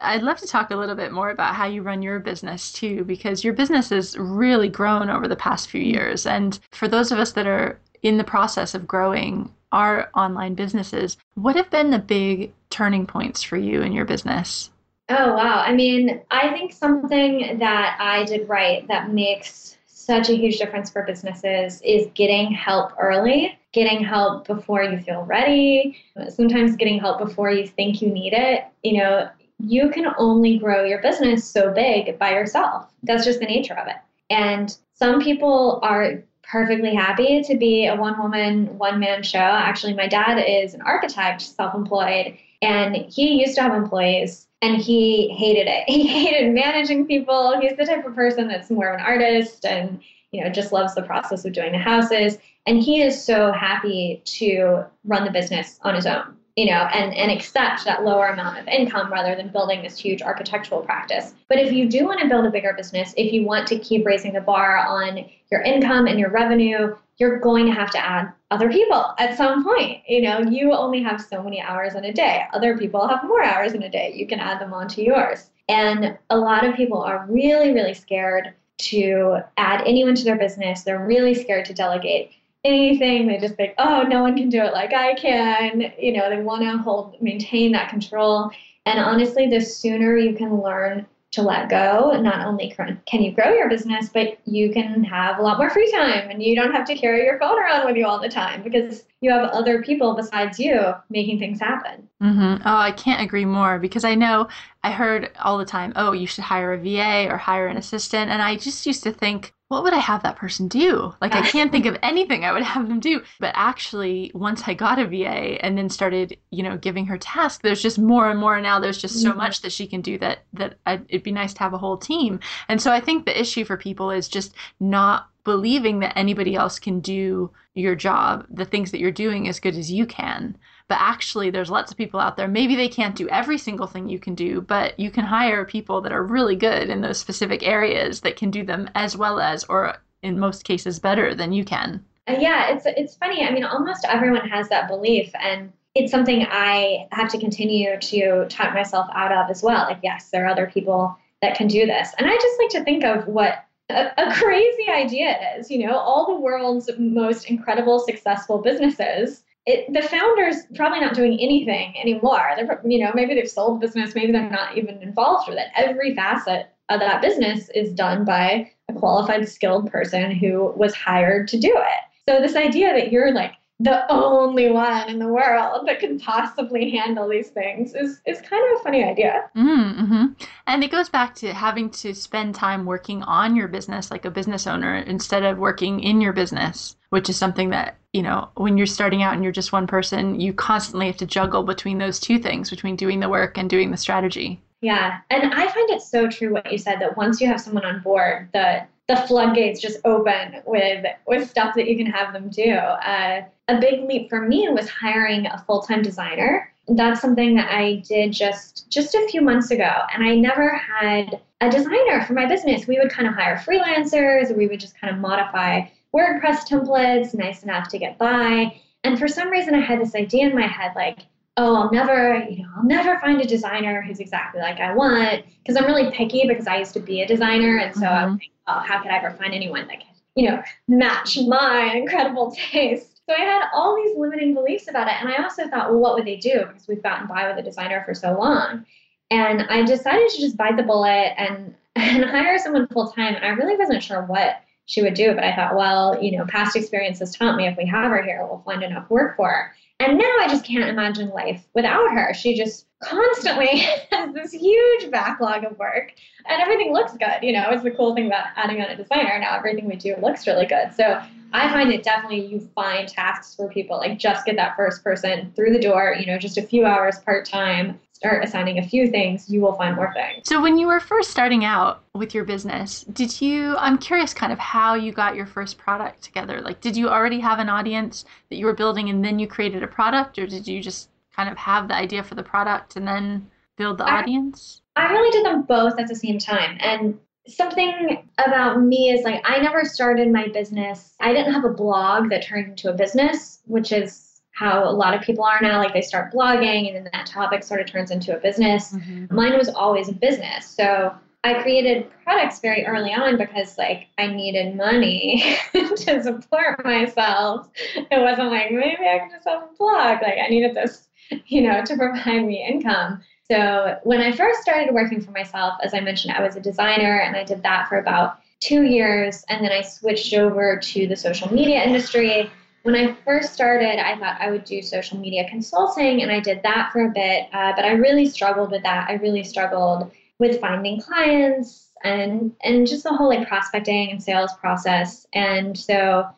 I'd 0.00 0.22
love 0.22 0.38
to 0.38 0.46
talk 0.46 0.70
a 0.70 0.76
little 0.76 0.94
bit 0.94 1.12
more 1.12 1.30
about 1.30 1.54
how 1.54 1.66
you 1.66 1.82
run 1.82 2.02
your 2.02 2.18
business 2.18 2.72
too, 2.72 3.04
because 3.04 3.44
your 3.44 3.54
business 3.54 3.90
has 3.90 4.16
really 4.18 4.68
grown 4.68 5.10
over 5.10 5.28
the 5.28 5.36
past 5.36 5.70
few 5.70 5.80
mm-hmm. 5.80 5.94
years. 5.94 6.26
And 6.26 6.58
for 6.70 6.88
those 6.88 7.12
of 7.12 7.18
us 7.18 7.32
that 7.32 7.46
are 7.46 7.78
in 8.02 8.16
the 8.16 8.24
process 8.24 8.74
of 8.74 8.86
growing 8.86 9.52
our 9.70 10.10
online 10.14 10.54
businesses, 10.54 11.16
what 11.34 11.56
have 11.56 11.70
been 11.70 11.90
the 11.90 11.98
big 11.98 12.52
turning 12.70 13.06
points 13.06 13.42
for 13.42 13.56
you 13.56 13.82
in 13.82 13.92
your 13.92 14.04
business? 14.04 14.70
Oh, 15.08 15.34
wow. 15.34 15.62
I 15.64 15.72
mean, 15.72 16.20
I 16.30 16.50
think 16.50 16.72
something 16.72 17.58
that 17.58 17.96
I 18.00 18.24
did 18.24 18.48
right 18.48 18.86
that 18.88 19.12
makes 19.12 19.76
such 19.86 20.28
a 20.30 20.36
huge 20.36 20.58
difference 20.58 20.90
for 20.90 21.04
businesses 21.04 21.80
is 21.82 22.08
getting 22.14 22.52
help 22.52 22.92
early, 22.98 23.58
getting 23.72 24.02
help 24.02 24.46
before 24.46 24.82
you 24.82 25.00
feel 25.00 25.22
ready, 25.22 25.96
sometimes 26.28 26.76
getting 26.76 26.98
help 26.98 27.18
before 27.18 27.50
you 27.50 27.66
think 27.66 28.02
you 28.02 28.08
need 28.08 28.32
it. 28.32 28.64
You 28.82 28.98
know, 28.98 29.28
you 29.62 29.90
can 29.90 30.06
only 30.18 30.58
grow 30.58 30.84
your 30.84 31.00
business 31.00 31.44
so 31.44 31.72
big 31.72 32.18
by 32.18 32.32
yourself. 32.32 32.90
That's 33.04 33.24
just 33.24 33.38
the 33.40 33.46
nature 33.46 33.74
of 33.74 33.86
it. 33.86 33.96
And 34.28 34.76
some 34.94 35.20
people 35.20 35.78
are 35.82 36.22
perfectly 36.42 36.94
happy 36.94 37.42
to 37.42 37.56
be 37.56 37.86
a 37.86 37.94
one 37.94 38.20
woman, 38.20 38.76
one 38.76 38.98
man 38.98 39.22
show. 39.22 39.38
Actually, 39.38 39.94
my 39.94 40.08
dad 40.08 40.38
is 40.38 40.74
an 40.74 40.82
architect, 40.82 41.42
self 41.42 41.74
employed, 41.74 42.36
and 42.60 42.96
he 42.96 43.40
used 43.40 43.54
to 43.54 43.62
have 43.62 43.74
employees 43.74 44.46
and 44.60 44.76
he 44.76 45.28
hated 45.28 45.68
it. 45.68 45.84
He 45.88 46.06
hated 46.06 46.52
managing 46.52 47.06
people. 47.06 47.58
He's 47.60 47.76
the 47.76 47.84
type 47.84 48.04
of 48.04 48.14
person 48.14 48.48
that's 48.48 48.70
more 48.70 48.88
of 48.88 49.00
an 49.00 49.06
artist 49.06 49.64
and 49.64 50.00
you 50.32 50.42
know 50.42 50.50
just 50.50 50.72
loves 50.72 50.94
the 50.94 51.02
process 51.02 51.44
of 51.44 51.52
doing 51.52 51.72
the 51.72 51.78
houses 51.78 52.38
and 52.66 52.82
he 52.82 53.02
is 53.02 53.22
so 53.22 53.52
happy 53.52 54.22
to 54.24 54.84
run 55.04 55.24
the 55.24 55.30
business 55.30 55.78
on 55.82 55.94
his 55.94 56.06
own 56.06 56.36
you 56.56 56.66
know, 56.66 56.88
and, 56.92 57.14
and 57.14 57.30
accept 57.30 57.84
that 57.84 58.04
lower 58.04 58.26
amount 58.26 58.58
of 58.58 58.68
income 58.68 59.10
rather 59.10 59.34
than 59.34 59.48
building 59.48 59.82
this 59.82 59.98
huge 59.98 60.20
architectural 60.20 60.82
practice. 60.82 61.34
But 61.48 61.58
if 61.58 61.72
you 61.72 61.88
do 61.88 62.04
want 62.04 62.20
to 62.20 62.28
build 62.28 62.44
a 62.44 62.50
bigger 62.50 62.74
business, 62.76 63.14
if 63.16 63.32
you 63.32 63.44
want 63.44 63.66
to 63.68 63.78
keep 63.78 64.04
raising 64.04 64.34
the 64.34 64.40
bar 64.40 64.76
on 64.76 65.24
your 65.50 65.62
income 65.62 66.06
and 66.06 66.18
your 66.18 66.30
revenue, 66.30 66.94
you're 67.16 67.38
going 67.38 67.66
to 67.66 67.72
have 67.72 67.90
to 67.92 68.04
add 68.04 68.32
other 68.50 68.70
people 68.70 69.14
at 69.18 69.36
some 69.36 69.64
point. 69.64 70.02
You 70.06 70.22
know, 70.22 70.40
you 70.40 70.72
only 70.72 71.02
have 71.02 71.22
so 71.22 71.42
many 71.42 71.60
hours 71.60 71.94
in 71.94 72.04
a 72.04 72.12
day. 72.12 72.42
Other 72.52 72.76
people 72.76 73.06
have 73.08 73.24
more 73.24 73.42
hours 73.42 73.72
in 73.72 73.82
a 73.82 73.90
day. 73.90 74.12
You 74.14 74.26
can 74.26 74.40
add 74.40 74.60
them 74.60 74.74
onto 74.74 75.02
yours. 75.02 75.50
And 75.68 76.18
a 76.28 76.36
lot 76.36 76.66
of 76.66 76.74
people 76.74 77.00
are 77.00 77.26
really, 77.28 77.72
really 77.72 77.94
scared 77.94 78.52
to 78.78 79.38
add 79.56 79.86
anyone 79.86 80.14
to 80.16 80.24
their 80.24 80.36
business. 80.36 80.82
They're 80.82 81.06
really 81.06 81.34
scared 81.34 81.64
to 81.66 81.74
delegate 81.74 82.32
anything. 82.64 83.26
They 83.26 83.38
just 83.38 83.56
think, 83.56 83.74
oh, 83.78 84.02
no 84.02 84.22
one 84.22 84.36
can 84.36 84.48
do 84.48 84.62
it 84.62 84.72
like 84.72 84.92
I 84.92 85.14
can. 85.14 85.92
You 85.98 86.12
know, 86.12 86.30
they 86.30 86.42
want 86.42 86.62
to 86.62 86.78
hold, 86.78 87.20
maintain 87.20 87.72
that 87.72 87.90
control. 87.90 88.50
And 88.86 88.98
honestly, 88.98 89.48
the 89.48 89.60
sooner 89.60 90.16
you 90.16 90.34
can 90.34 90.60
learn 90.60 91.06
to 91.32 91.42
let 91.42 91.70
go, 91.70 92.12
not 92.20 92.46
only 92.46 92.70
can 92.70 93.22
you 93.22 93.32
grow 93.32 93.54
your 93.54 93.68
business, 93.68 94.10
but 94.10 94.38
you 94.44 94.70
can 94.70 95.02
have 95.02 95.38
a 95.38 95.42
lot 95.42 95.56
more 95.56 95.70
free 95.70 95.90
time 95.90 96.28
and 96.28 96.42
you 96.42 96.54
don't 96.54 96.72
have 96.72 96.84
to 96.84 96.94
carry 96.94 97.24
your 97.24 97.38
phone 97.38 97.58
around 97.58 97.86
with 97.86 97.96
you 97.96 98.06
all 98.06 98.20
the 98.20 98.28
time 98.28 98.62
because 98.62 99.04
you 99.22 99.30
have 99.30 99.48
other 99.48 99.82
people 99.82 100.14
besides 100.14 100.58
you 100.58 100.92
making 101.08 101.38
things 101.38 101.58
happen. 101.58 102.06
Mm-hmm. 102.22 102.62
Oh, 102.66 102.76
I 102.76 102.92
can't 102.92 103.22
agree 103.22 103.46
more 103.46 103.78
because 103.78 104.04
I 104.04 104.14
know 104.14 104.46
I 104.84 104.90
heard 104.90 105.30
all 105.40 105.58
the 105.58 105.64
time, 105.64 105.92
oh, 105.94 106.12
you 106.12 106.26
should 106.26 106.42
hire 106.42 106.72
a 106.72 106.78
VA 106.78 107.28
or 107.30 107.36
hire 107.36 107.68
an 107.68 107.76
assistant. 107.76 108.30
And 108.30 108.42
I 108.42 108.56
just 108.56 108.84
used 108.84 109.04
to 109.04 109.12
think, 109.12 109.54
what 109.68 109.84
would 109.84 109.92
I 109.92 109.98
have 109.98 110.24
that 110.24 110.36
person 110.36 110.66
do? 110.66 111.14
Like, 111.20 111.34
I 111.34 111.42
can't 111.42 111.70
think 111.70 111.86
of 111.86 111.96
anything 112.02 112.44
I 112.44 112.52
would 112.52 112.62
have 112.62 112.88
them 112.88 112.98
do. 112.98 113.22
But 113.38 113.52
actually, 113.54 114.32
once 114.34 114.64
I 114.66 114.74
got 114.74 114.98
a 114.98 115.06
VA 115.06 115.64
and 115.64 115.78
then 115.78 115.88
started, 115.88 116.36
you 116.50 116.64
know, 116.64 116.76
giving 116.76 117.06
her 117.06 117.16
tasks, 117.16 117.62
there's 117.62 117.80
just 117.80 117.98
more 117.98 118.28
and 118.28 118.40
more 118.40 118.60
now. 118.60 118.80
There's 118.80 119.00
just 119.00 119.22
so 119.22 119.30
mm-hmm. 119.30 119.38
much 119.38 119.62
that 119.62 119.72
she 119.72 119.86
can 119.86 120.00
do 120.00 120.18
that 120.18 120.44
that 120.52 120.78
I'd, 120.84 121.04
it'd 121.08 121.22
be 121.22 121.32
nice 121.32 121.54
to 121.54 121.60
have 121.60 121.74
a 121.74 121.78
whole 121.78 121.96
team. 121.96 122.40
And 122.68 122.82
so 122.82 122.92
I 122.92 123.00
think 123.00 123.24
the 123.24 123.40
issue 123.40 123.64
for 123.64 123.76
people 123.76 124.10
is 124.10 124.28
just 124.28 124.52
not 124.80 125.28
believing 125.44 126.00
that 126.00 126.18
anybody 126.18 126.56
else 126.56 126.78
can 126.78 127.00
do 127.00 127.50
your 127.74 127.94
job, 127.94 128.46
the 128.50 128.64
things 128.64 128.90
that 128.90 129.00
you're 129.00 129.10
doing 129.10 129.48
as 129.48 129.60
good 129.60 129.76
as 129.76 129.90
you 129.90 130.06
can 130.06 130.56
but 130.88 130.98
actually 131.00 131.50
there's 131.50 131.70
lots 131.70 131.90
of 131.90 131.96
people 131.96 132.20
out 132.20 132.36
there. 132.36 132.48
Maybe 132.48 132.76
they 132.76 132.88
can't 132.88 133.16
do 133.16 133.28
every 133.28 133.58
single 133.58 133.86
thing 133.86 134.08
you 134.08 134.18
can 134.18 134.34
do 134.34 134.60
but 134.60 134.98
you 134.98 135.10
can 135.10 135.24
hire 135.24 135.64
people 135.64 136.00
that 136.02 136.12
are 136.12 136.22
really 136.22 136.56
good 136.56 136.88
in 136.88 137.00
those 137.00 137.18
specific 137.18 137.66
areas 137.66 138.20
that 138.20 138.36
can 138.36 138.50
do 138.50 138.64
them 138.64 138.88
as 138.94 139.16
well 139.16 139.40
as 139.40 139.64
or 139.64 139.96
in 140.22 140.38
most 140.38 140.64
cases 140.64 140.98
better 140.98 141.34
than 141.34 141.52
you 141.52 141.64
can. 141.64 142.04
Yeah 142.28 142.74
it's 142.74 142.86
it's 142.86 143.16
funny. 143.16 143.46
I 143.46 143.50
mean 143.50 143.64
almost 143.64 144.06
everyone 144.08 144.48
has 144.48 144.68
that 144.68 144.88
belief 144.88 145.30
and 145.40 145.72
it's 145.94 146.10
something 146.10 146.46
i 146.50 147.06
have 147.12 147.30
to 147.30 147.38
continue 147.38 147.98
to 148.00 148.46
talk 148.48 148.72
myself 148.72 149.08
out 149.14 149.32
of 149.32 149.50
as 149.50 149.62
well. 149.62 149.86
Like 149.86 150.00
yes 150.02 150.30
there 150.30 150.44
are 150.44 150.48
other 150.48 150.66
people 150.66 151.16
that 151.40 151.56
can 151.56 151.66
do 151.66 151.86
this. 151.86 152.10
And 152.18 152.26
i 152.28 152.34
just 152.34 152.58
like 152.60 152.70
to 152.70 152.84
think 152.84 153.04
of 153.04 153.26
what 153.26 153.64
a, 153.90 154.10
a 154.16 154.32
crazy 154.34 154.88
idea 154.88 155.30
it 155.30 155.60
is 155.60 155.70
you 155.70 155.86
know 155.86 155.96
all 155.96 156.26
the 156.26 156.40
world's 156.40 156.90
most 156.98 157.46
incredible 157.46 157.98
successful 157.98 158.58
businesses 158.58 159.44
it, 159.66 159.92
the 159.92 160.02
founders 160.02 160.56
probably 160.74 161.00
not 161.00 161.14
doing 161.14 161.38
anything 161.40 161.94
anymore. 161.98 162.52
They're, 162.56 162.80
you 162.84 163.04
know, 163.04 163.12
maybe 163.14 163.34
they've 163.34 163.48
sold 163.48 163.80
the 163.80 163.86
business, 163.86 164.14
maybe 164.14 164.32
they're 164.32 164.50
not 164.50 164.76
even 164.76 165.02
involved 165.02 165.48
with 165.48 165.58
it. 165.58 165.68
Every 165.76 166.14
facet 166.14 166.66
of 166.88 167.00
that 167.00 167.22
business 167.22 167.68
is 167.74 167.92
done 167.92 168.24
by 168.24 168.70
a 168.88 168.94
qualified, 168.94 169.48
skilled 169.48 169.90
person 169.90 170.32
who 170.32 170.72
was 170.76 170.94
hired 170.94 171.48
to 171.48 171.58
do 171.58 171.72
it. 171.74 172.28
So 172.28 172.40
this 172.40 172.56
idea 172.56 172.92
that 172.92 173.12
you're 173.12 173.32
like 173.32 173.52
the 173.82 174.10
only 174.12 174.70
one 174.70 175.08
in 175.08 175.18
the 175.18 175.26
world 175.26 175.88
that 175.88 175.98
can 175.98 176.18
possibly 176.20 176.90
handle 176.90 177.28
these 177.28 177.48
things 177.48 177.94
is, 177.94 178.20
is 178.26 178.40
kind 178.40 178.62
of 178.70 178.80
a 178.80 178.82
funny 178.84 179.02
idea. 179.02 179.50
Mm-hmm. 179.56 180.26
And 180.68 180.84
it 180.84 180.92
goes 180.92 181.08
back 181.08 181.34
to 181.36 181.52
having 181.52 181.90
to 181.90 182.14
spend 182.14 182.54
time 182.54 182.86
working 182.86 183.24
on 183.24 183.56
your 183.56 183.66
business 183.66 184.12
like 184.12 184.24
a 184.24 184.30
business 184.30 184.68
owner 184.68 184.98
instead 184.98 185.42
of 185.42 185.58
working 185.58 185.98
in 185.98 186.20
your 186.20 186.32
business, 186.32 186.94
which 187.10 187.28
is 187.28 187.36
something 187.36 187.70
that, 187.70 187.96
you 188.12 188.22
know, 188.22 188.48
when 188.54 188.78
you're 188.78 188.86
starting 188.86 189.24
out 189.24 189.34
and 189.34 189.42
you're 189.42 189.52
just 189.52 189.72
one 189.72 189.88
person, 189.88 190.38
you 190.38 190.52
constantly 190.52 191.08
have 191.08 191.16
to 191.16 191.26
juggle 191.26 191.64
between 191.64 191.98
those 191.98 192.20
two 192.20 192.38
things, 192.38 192.70
between 192.70 192.94
doing 192.94 193.18
the 193.18 193.28
work 193.28 193.58
and 193.58 193.68
doing 193.68 193.90
the 193.90 193.96
strategy. 193.96 194.60
Yeah. 194.80 195.18
And 195.30 195.52
I 195.54 195.66
find 195.68 195.90
it 195.90 196.02
so 196.02 196.28
true 196.28 196.52
what 196.52 196.70
you 196.70 196.78
said 196.78 197.00
that 197.00 197.16
once 197.16 197.40
you 197.40 197.48
have 197.48 197.60
someone 197.60 197.84
on 197.84 198.00
board, 198.00 198.48
the 198.52 198.86
the 199.08 199.16
floodgates 199.16 199.80
just 199.80 199.98
open 200.04 200.62
with 200.64 201.04
with 201.26 201.48
stuff 201.48 201.74
that 201.74 201.88
you 201.88 201.96
can 201.96 202.06
have 202.06 202.32
them 202.32 202.48
do. 202.48 202.72
Uh, 202.72 203.42
a 203.68 203.80
big 203.80 204.08
leap 204.08 204.28
for 204.28 204.40
me 204.40 204.68
was 204.68 204.88
hiring 204.88 205.46
a 205.46 205.62
full 205.66 205.82
time 205.82 206.02
designer. 206.02 206.72
That's 206.88 207.20
something 207.20 207.54
that 207.54 207.70
I 207.70 208.02
did 208.08 208.32
just 208.32 208.90
just 208.90 209.14
a 209.14 209.26
few 209.28 209.40
months 209.40 209.70
ago, 209.70 209.90
and 210.12 210.24
I 210.24 210.34
never 210.36 210.70
had 210.70 211.40
a 211.60 211.70
designer 211.70 212.24
for 212.26 212.32
my 212.32 212.46
business. 212.46 212.86
We 212.86 212.98
would 212.98 213.10
kind 213.10 213.28
of 213.28 213.34
hire 213.34 213.56
freelancers, 213.56 214.56
we 214.56 214.66
would 214.66 214.80
just 214.80 214.98
kind 215.00 215.14
of 215.14 215.20
modify 215.20 215.82
WordPress 216.14 216.68
templates, 216.68 217.34
nice 217.34 217.62
enough 217.62 217.88
to 217.88 217.98
get 217.98 218.18
by. 218.18 218.80
And 219.04 219.18
for 219.18 219.28
some 219.28 219.50
reason, 219.50 219.74
I 219.74 219.80
had 219.80 220.00
this 220.00 220.14
idea 220.14 220.46
in 220.46 220.54
my 220.54 220.66
head, 220.66 220.92
like, 220.94 221.20
oh, 221.56 221.76
I'll 221.76 221.90
never, 221.90 222.46
you 222.48 222.62
know, 222.62 222.68
I'll 222.76 222.84
never 222.84 223.18
find 223.20 223.40
a 223.40 223.46
designer 223.46 224.02
who's 224.02 224.20
exactly 224.20 224.60
like 224.60 224.80
I 224.80 224.94
want. 224.94 225.44
Because 225.58 225.76
I'm 225.76 225.86
really 225.86 226.10
picky 226.10 226.46
because 226.46 226.66
I 226.66 226.78
used 226.78 226.94
to 226.94 227.00
be 227.00 227.22
a 227.22 227.26
designer, 227.26 227.78
and 227.78 227.94
so 227.94 228.02
mm-hmm. 228.02 228.14
I 228.14 228.24
would 228.24 228.32
like, 228.32 228.50
oh, 228.66 228.78
how 228.80 229.02
could 229.02 229.10
I 229.10 229.18
ever 229.18 229.36
find 229.36 229.54
anyone 229.54 229.86
that 229.88 229.98
could, 229.98 230.06
you 230.34 230.50
know, 230.50 230.62
match 230.88 231.38
my 231.46 231.92
incredible 231.94 232.54
taste? 232.56 233.20
So 233.28 233.34
I 233.34 233.40
had 233.40 233.68
all 233.72 233.96
these 233.96 234.16
limiting 234.16 234.54
beliefs 234.54 234.88
about 234.88 235.06
it. 235.06 235.14
And 235.20 235.28
I 235.28 235.42
also 235.42 235.68
thought, 235.68 235.90
well, 235.90 236.00
what 236.00 236.14
would 236.16 236.26
they 236.26 236.36
do? 236.36 236.64
Because 236.66 236.88
we've 236.88 237.02
gotten 237.02 237.28
by 237.28 237.48
with 237.48 237.58
a 237.58 237.62
designer 237.62 238.02
for 238.04 238.14
so 238.14 238.36
long. 238.36 238.84
And 239.30 239.62
I 239.62 239.82
decided 239.84 240.28
to 240.28 240.40
just 240.40 240.56
bite 240.56 240.76
the 240.76 240.82
bullet 240.82 241.34
and, 241.38 241.74
and 241.96 242.24
hire 242.24 242.58
someone 242.58 242.88
full 242.88 243.12
time. 243.12 243.36
And 243.36 243.44
I 243.44 243.50
really 243.50 243.76
wasn't 243.76 244.02
sure 244.02 244.22
what 244.22 244.62
she 244.86 245.02
would 245.02 245.14
do, 245.14 245.34
but 245.34 245.44
I 245.44 245.54
thought, 245.54 245.76
well, 245.76 246.20
you 246.20 246.36
know, 246.36 246.44
past 246.46 246.74
experiences 246.74 247.34
taught 247.34 247.56
me 247.56 247.68
if 247.68 247.76
we 247.76 247.86
have 247.86 248.10
her 248.10 248.22
here, 248.22 248.44
we'll 248.44 248.62
find 248.66 248.82
enough 248.82 249.08
work 249.08 249.36
for 249.36 249.48
her. 249.48 249.72
And 250.02 250.18
now 250.18 250.32
I 250.40 250.48
just 250.48 250.64
can't 250.64 250.82
imagine 250.82 251.28
life 251.28 251.64
without 251.74 252.10
her. 252.10 252.34
She 252.34 252.56
just 252.56 252.86
constantly 253.00 253.68
has 254.10 254.34
this 254.34 254.50
huge 254.50 255.10
backlog 255.12 255.62
of 255.62 255.78
work 255.78 256.12
and 256.48 256.60
everything 256.60 256.92
looks 256.92 257.12
good. 257.12 257.42
You 257.42 257.52
know, 257.52 257.70
it's 257.70 257.84
the 257.84 257.92
cool 257.92 258.12
thing 258.14 258.26
about 258.26 258.46
adding 258.56 258.80
on 258.80 258.90
a 258.90 258.96
designer. 258.96 259.38
Now 259.38 259.56
everything 259.56 259.86
we 259.86 259.94
do 259.94 260.16
looks 260.20 260.44
really 260.46 260.66
good. 260.66 260.92
So 260.96 261.22
I 261.52 261.72
find 261.72 261.92
it 261.92 262.02
definitely 262.02 262.46
you 262.46 262.68
find 262.74 263.06
tasks 263.06 263.54
for 263.54 263.68
people 263.68 263.98
like 263.98 264.18
just 264.18 264.44
get 264.44 264.56
that 264.56 264.74
first 264.76 265.04
person 265.04 265.52
through 265.54 265.72
the 265.72 265.78
door, 265.80 266.16
you 266.18 266.26
know, 266.26 266.38
just 266.38 266.58
a 266.58 266.62
few 266.62 266.84
hours 266.84 267.20
part 267.20 267.44
time, 267.44 268.00
start 268.22 268.44
assigning 268.44 268.78
a 268.78 268.86
few 268.86 269.10
things, 269.10 269.50
you 269.50 269.60
will 269.60 269.72
find 269.72 269.96
more 269.96 270.12
things. 270.14 270.48
So 270.48 270.62
when 270.62 270.78
you 270.78 270.86
were 270.86 271.00
first 271.00 271.32
starting 271.32 271.64
out 271.64 272.04
with 272.14 272.36
your 272.36 272.44
business, 272.44 273.02
did 273.12 273.40
you 273.40 273.76
I'm 273.78 273.98
curious 273.98 274.32
kind 274.32 274.52
of 274.52 274.60
how 274.60 274.94
you 274.94 275.10
got 275.10 275.34
your 275.34 275.46
first 275.46 275.76
product 275.76 276.22
together. 276.22 276.60
Like 276.60 276.80
did 276.80 276.96
you 276.96 277.08
already 277.08 277.40
have 277.40 277.58
an 277.58 277.68
audience 277.68 278.24
that 278.48 278.56
you 278.56 278.66
were 278.66 278.74
building 278.74 279.10
and 279.10 279.24
then 279.24 279.40
you 279.40 279.48
created 279.48 279.82
a 279.82 279.88
product 279.88 280.38
or 280.38 280.46
did 280.46 280.68
you 280.68 280.80
just 280.80 281.08
kind 281.34 281.48
of 281.48 281.58
have 281.58 281.88
the 281.88 281.94
idea 281.94 282.22
for 282.22 282.36
the 282.36 282.44
product 282.44 282.94
and 282.94 283.08
then 283.08 283.50
build 283.76 283.98
the 283.98 284.04
I, 284.04 284.20
audience? 284.20 284.82
I 284.94 285.10
really 285.10 285.32
did 285.32 285.44
them 285.44 285.62
both 285.62 285.98
at 285.98 286.06
the 286.06 286.14
same 286.14 286.38
time. 286.38 286.78
And 286.78 287.18
something 287.48 288.24
about 288.38 288.80
me 288.80 289.10
is 289.10 289.24
like 289.24 289.42
I 289.44 289.58
never 289.58 289.84
started 289.84 290.30
my 290.30 290.46
business. 290.46 291.16
I 291.18 291.32
didn't 291.32 291.54
have 291.54 291.64
a 291.64 291.70
blog 291.70 292.30
that 292.30 292.44
turned 292.44 292.68
into 292.68 292.88
a 292.88 292.94
business, 292.94 293.58
which 293.66 293.90
is 293.90 294.31
how 294.62 294.88
a 294.88 294.90
lot 294.90 295.12
of 295.14 295.22
people 295.22 295.44
are 295.44 295.58
now. 295.60 295.78
Like 295.78 295.92
they 295.92 296.02
start 296.02 296.32
blogging 296.32 296.86
and 296.86 296.96
then 296.96 297.10
that 297.12 297.26
topic 297.26 297.64
sort 297.64 297.80
of 297.80 297.86
turns 297.86 298.10
into 298.10 298.36
a 298.36 298.38
business. 298.38 298.92
Mm-hmm. 298.92 299.34
Mine 299.34 299.58
was 299.58 299.68
always 299.68 300.08
a 300.08 300.12
business. 300.12 300.66
So 300.66 301.12
I 301.44 301.60
created 301.62 302.06
products 302.22 302.60
very 302.60 302.86
early 302.86 303.12
on 303.12 303.36
because 303.36 303.76
like 303.76 304.06
I 304.18 304.28
needed 304.28 304.76
money 304.76 305.56
to 305.72 306.22
support 306.22 306.84
myself. 306.84 307.68
It 307.96 308.20
wasn't 308.20 308.50
like 308.50 308.70
maybe 308.70 309.04
I 309.08 309.18
can 309.18 309.30
just 309.30 309.48
have 309.48 309.64
a 309.64 309.76
blog. 309.76 310.22
Like 310.22 310.38
I 310.42 310.48
needed 310.48 310.76
this, 310.76 311.08
you 311.46 311.62
know, 311.62 311.84
to 311.84 311.96
provide 311.96 312.44
me 312.44 312.64
income. 312.64 313.20
So 313.50 313.98
when 314.04 314.20
I 314.20 314.30
first 314.30 314.62
started 314.62 314.94
working 314.94 315.20
for 315.20 315.32
myself, 315.32 315.74
as 315.82 315.92
I 315.92 316.00
mentioned, 316.00 316.34
I 316.34 316.42
was 316.42 316.54
a 316.54 316.60
designer 316.60 317.18
and 317.18 317.36
I 317.36 317.42
did 317.42 317.64
that 317.64 317.88
for 317.88 317.98
about 317.98 318.38
two 318.60 318.84
years. 318.84 319.44
And 319.48 319.64
then 319.64 319.72
I 319.72 319.82
switched 319.82 320.32
over 320.34 320.78
to 320.78 321.06
the 321.08 321.16
social 321.16 321.52
media 321.52 321.82
industry. 321.82 322.48
When 322.82 322.96
I 322.96 323.14
first 323.24 323.52
started, 323.52 324.04
I 324.04 324.18
thought 324.18 324.40
I 324.40 324.50
would 324.50 324.64
do 324.64 324.82
social 324.82 325.18
media 325.18 325.48
consulting, 325.48 326.22
and 326.22 326.32
I 326.32 326.40
did 326.40 326.62
that 326.64 326.90
for 326.92 327.06
a 327.06 327.10
bit. 327.10 327.48
Uh, 327.52 327.72
but 327.76 327.84
I 327.84 327.92
really 327.92 328.26
struggled 328.26 328.70
with 328.70 328.82
that. 328.82 329.08
I 329.08 329.14
really 329.14 329.44
struggled 329.44 330.10
with 330.38 330.60
finding 330.60 331.00
clients 331.00 331.90
and 332.04 332.52
and 332.64 332.86
just 332.86 333.04
the 333.04 333.12
whole 333.12 333.28
like 333.28 333.46
prospecting 333.46 334.10
and 334.10 334.22
sales 334.22 334.52
process. 334.54 335.26
And 335.32 335.78
so 335.78 336.28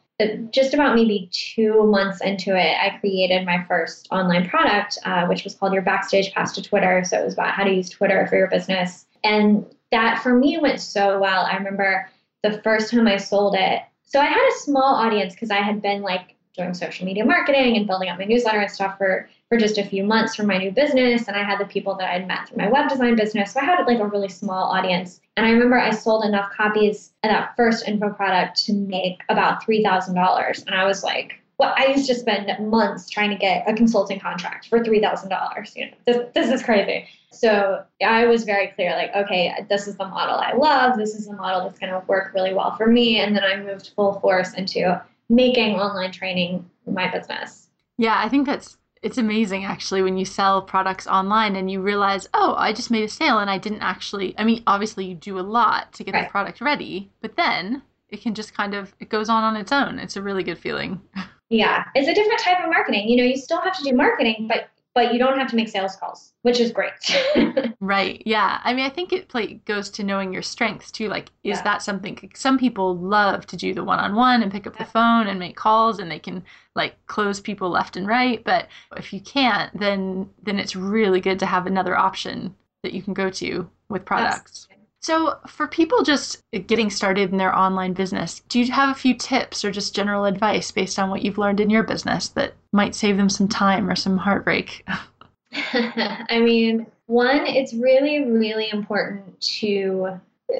just 0.51 0.75
about 0.75 0.95
maybe 0.95 1.29
two 1.33 1.85
months 1.85 2.21
into 2.21 2.57
it, 2.57 2.77
I 2.79 2.99
created 3.01 3.45
my 3.45 3.65
first 3.65 4.07
online 4.13 4.49
product, 4.49 4.99
uh, 5.05 5.27
which 5.27 5.43
was 5.43 5.55
called 5.55 5.73
Your 5.73 5.83
Backstage 5.83 6.33
Pass 6.33 6.53
to 6.53 6.63
Twitter. 6.63 7.03
So 7.05 7.21
it 7.21 7.25
was 7.25 7.35
about 7.35 7.53
how 7.53 7.65
to 7.65 7.73
use 7.73 7.91
Twitter 7.91 8.27
for 8.29 8.37
your 8.37 8.49
business. 8.49 9.07
And 9.25 9.67
that 9.91 10.23
for 10.23 10.35
me 10.35 10.59
went 10.59 10.81
so 10.81 11.19
well. 11.19 11.47
I 11.47 11.57
remember 11.57 12.09
the 12.43 12.61
first 12.63 12.91
time 12.91 13.09
I 13.09 13.17
sold 13.17 13.57
it. 13.59 13.83
So 14.05 14.21
I 14.21 14.27
had 14.27 14.49
a 14.49 14.59
small 14.61 14.95
audience 14.95 15.35
because 15.35 15.51
I 15.51 15.57
had 15.57 15.83
been 15.83 16.03
like 16.03 16.34
doing 16.57 16.75
social 16.75 17.05
media 17.05 17.25
marketing 17.25 17.77
and 17.77 17.87
building 17.87 18.09
up 18.09 18.19
my 18.19 18.25
newsletter 18.25 18.61
and 18.61 18.71
stuff 18.71 18.97
for 18.99 19.29
for 19.49 19.59
just 19.59 19.79
a 19.79 19.85
few 19.85 20.05
months 20.05 20.35
for 20.35 20.45
my 20.45 20.59
new 20.59 20.71
business. 20.71 21.29
And 21.29 21.37
I 21.37 21.45
had 21.45 21.59
the 21.59 21.67
people 21.67 21.95
that 21.97 22.11
I'd 22.11 22.27
met 22.27 22.49
through 22.49 22.59
my 22.59 22.69
web 22.69 22.89
design 22.89 23.17
business. 23.17 23.53
So 23.53 23.61
I 23.61 23.65
had 23.65 23.85
like 23.85 24.01
a 24.01 24.07
really 24.07 24.29
small 24.29 24.71
audience. 24.71 25.21
And 25.37 25.47
I 25.47 25.51
remember 25.51 25.79
I 25.79 25.91
sold 25.91 26.25
enough 26.25 26.51
copies 26.53 27.13
of 27.23 27.31
that 27.31 27.55
first 27.57 27.87
info 27.87 28.11
product 28.11 28.65
to 28.65 28.73
make 28.73 29.23
about 29.29 29.65
$3,000. 29.65 30.67
And 30.67 30.75
I 30.75 30.85
was 30.85 31.05
like, 31.05 31.41
well, 31.59 31.75
I 31.77 31.87
used 31.87 32.09
to 32.09 32.15
spend 32.15 32.51
months 32.69 33.09
trying 33.09 33.31
to 33.31 33.37
get 33.37 33.69
a 33.69 33.75
consulting 33.75 34.19
contract 34.19 34.69
for 34.69 34.83
three 34.83 35.01
thousand 35.01 35.29
dollars. 35.29 35.73
You 35.77 35.87
know, 35.87 35.93
this 36.05 36.19
this 36.35 36.51
is 36.51 36.65
crazy. 36.65 37.07
So 37.31 37.85
I 38.05 38.27
was 38.27 38.45
very 38.45 38.69
clear, 38.69 38.91
like, 38.91 39.15
okay, 39.15 39.55
this 39.69 39.87
is 39.87 39.97
the 39.97 40.07
model 40.07 40.37
I 40.37 40.53
love. 40.53 40.97
This 40.97 41.15
is 41.15 41.27
the 41.27 41.35
model 41.35 41.63
that's 41.63 41.79
going 41.79 41.93
to 41.93 42.03
work 42.07 42.33
really 42.35 42.55
well 42.55 42.77
for 42.77 42.87
me. 42.87 43.19
And 43.19 43.37
then 43.37 43.45
I 43.45 43.57
moved 43.57 43.91
full 43.95 44.19
force 44.21 44.55
into 44.55 45.01
making 45.29 45.77
online 45.77 46.13
training 46.13 46.69
my 46.87 47.11
business. 47.11 47.69
Yeah, 47.97 48.19
I 48.19 48.29
think 48.29 48.47
that's 48.47 48.77
it's 49.03 49.19
amazing 49.19 49.65
actually 49.65 50.01
when 50.01 50.17
you 50.17 50.25
sell 50.25 50.63
products 50.63 51.07
online 51.07 51.57
and 51.57 51.71
you 51.71 51.83
realize, 51.83 52.27
oh, 52.33 52.55
I 52.57 52.73
just 52.73 52.91
made 52.91 53.05
a 53.05 53.09
sale 53.09 53.39
and 53.39 53.51
I 53.51 53.59
didn't 53.59 53.83
actually. 53.83 54.35
I 54.39 54.45
mean, 54.45 54.63
obviously 54.67 55.05
you 55.05 55.15
do 55.15 55.39
a 55.39 55.43
lot 55.43 55.93
to 55.95 56.05
get 56.05 56.15
right. 56.15 56.25
the 56.25 56.31
product 56.31 56.61
ready, 56.61 57.11
but 57.21 57.37
then 57.37 57.83
it 58.09 58.23
can 58.23 58.35
just 58.35 58.55
kind 58.55 58.75
of 58.75 58.95
it 59.01 59.11
goes 59.11 59.29
on 59.29 59.45
on 59.45 59.57
its 59.57 59.73
own. 59.73 59.99
It's 59.99 60.17
a 60.17 60.23
really 60.23 60.43
good 60.43 60.59
feeling. 60.59 61.01
Yeah, 61.51 61.85
it's 61.95 62.09
a 62.09 62.15
different 62.15 62.41
type 62.41 62.59
of 62.65 62.71
marketing. 62.71 63.07
You 63.07 63.19
know, 63.19 63.23
you 63.23 63.37
still 63.37 63.61
have 63.61 63.77
to 63.77 63.85
do 63.85 63.95
marketing, 63.95 64.49
but 64.49 64.71
but 64.95 65.13
you 65.13 65.19
don't 65.19 65.39
have 65.39 65.51
to 65.51 65.57
make 65.57 65.69
sales 65.69 65.97
calls, 65.97 66.33
which 66.43 66.61
is 66.61 66.71
great. 66.71 66.93
right. 67.81 68.23
Yeah. 68.25 68.61
I 68.63 68.73
mean, 68.75 68.87
I 68.87 68.91
think 68.91 69.13
it 69.13 69.35
like 69.35 69.65
goes 69.65 69.91
to 69.91 70.05
knowing 70.05 70.33
your 70.33 70.43
strengths 70.43 70.91
too. 70.91 71.09
Like, 71.09 71.31
is 71.43 71.59
Yeah. 71.59 71.63
that 71.63 71.83
something 71.83 72.31
some 72.35 72.59
people 72.59 72.97
love 72.97 73.47
to 73.49 73.57
do 73.57 73.75
the 73.75 73.83
one-on-one 73.85 74.43
and 74.43 74.53
pick 74.53 74.67
up 74.67 74.79
the 74.79 74.85
phone 74.85 75.27
and 75.27 75.39
make 75.39 75.57
calls 75.57 75.99
and 75.99 76.11
they 76.11 76.21
can 76.21 76.45
like 76.77 76.95
close 77.07 77.41
people 77.41 77.69
left 77.71 77.97
and 77.97 78.07
right, 78.07 78.43
but 78.45 78.69
if 78.97 79.13
you 79.13 79.21
can't, 79.21 79.77
then 79.79 80.29
then 80.43 80.59
it's 80.59 80.77
really 80.77 81.21
good 81.21 81.39
to 81.41 81.47
have 81.47 81.67
another 81.67 81.97
option 81.97 82.55
that 82.83 82.93
you 82.93 83.03
can 83.03 83.15
go 83.15 83.31
to 83.31 83.69
with 83.89 84.05
products. 84.05 84.69
So, 85.05 85.37
for 85.47 85.67
people 85.67 86.03
just 86.03 86.41
getting 86.67 86.89
started 86.89 87.31
in 87.31 87.37
their 87.37 87.55
online 87.55 87.93
business, 87.93 88.41
do 88.49 88.59
you 88.59 88.73
have 88.73 88.89
a 88.89 88.99
few 88.99 89.13
tips 89.13 89.63
or 89.63 89.71
just 89.71 89.95
general 89.95 90.25
advice 90.25 90.71
based 90.71 90.99
on 90.99 91.11
what 91.11 91.21
you've 91.21 91.37
learned 91.37 91.61
in 91.61 91.69
your 91.69 91.83
business 91.83 92.29
that 92.29 92.55
might 92.73 92.95
save 92.95 93.19
them 93.19 93.29
some 93.29 93.47
time 93.47 93.91
or 93.91 93.97
some 93.97 94.17
heartbreak? 94.17 94.83
I 95.75 96.41
mean, 96.41 96.87
one, 97.05 97.47
it's 97.47 97.75
really, 97.75 98.25
really 98.25 98.71
important 98.71 99.39
to 99.59 100.19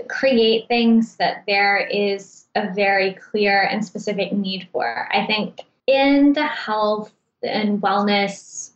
create 0.09 0.69
things 0.69 1.17
that 1.17 1.45
there 1.47 1.79
is 1.79 2.45
a 2.55 2.71
very 2.75 3.15
clear 3.15 3.63
and 3.63 3.83
specific 3.83 4.31
need 4.35 4.69
for. 4.73 5.09
I 5.11 5.25
think 5.25 5.63
in 5.87 6.35
the 6.35 6.47
health 6.47 7.15
and 7.43 7.81
wellness 7.81 8.73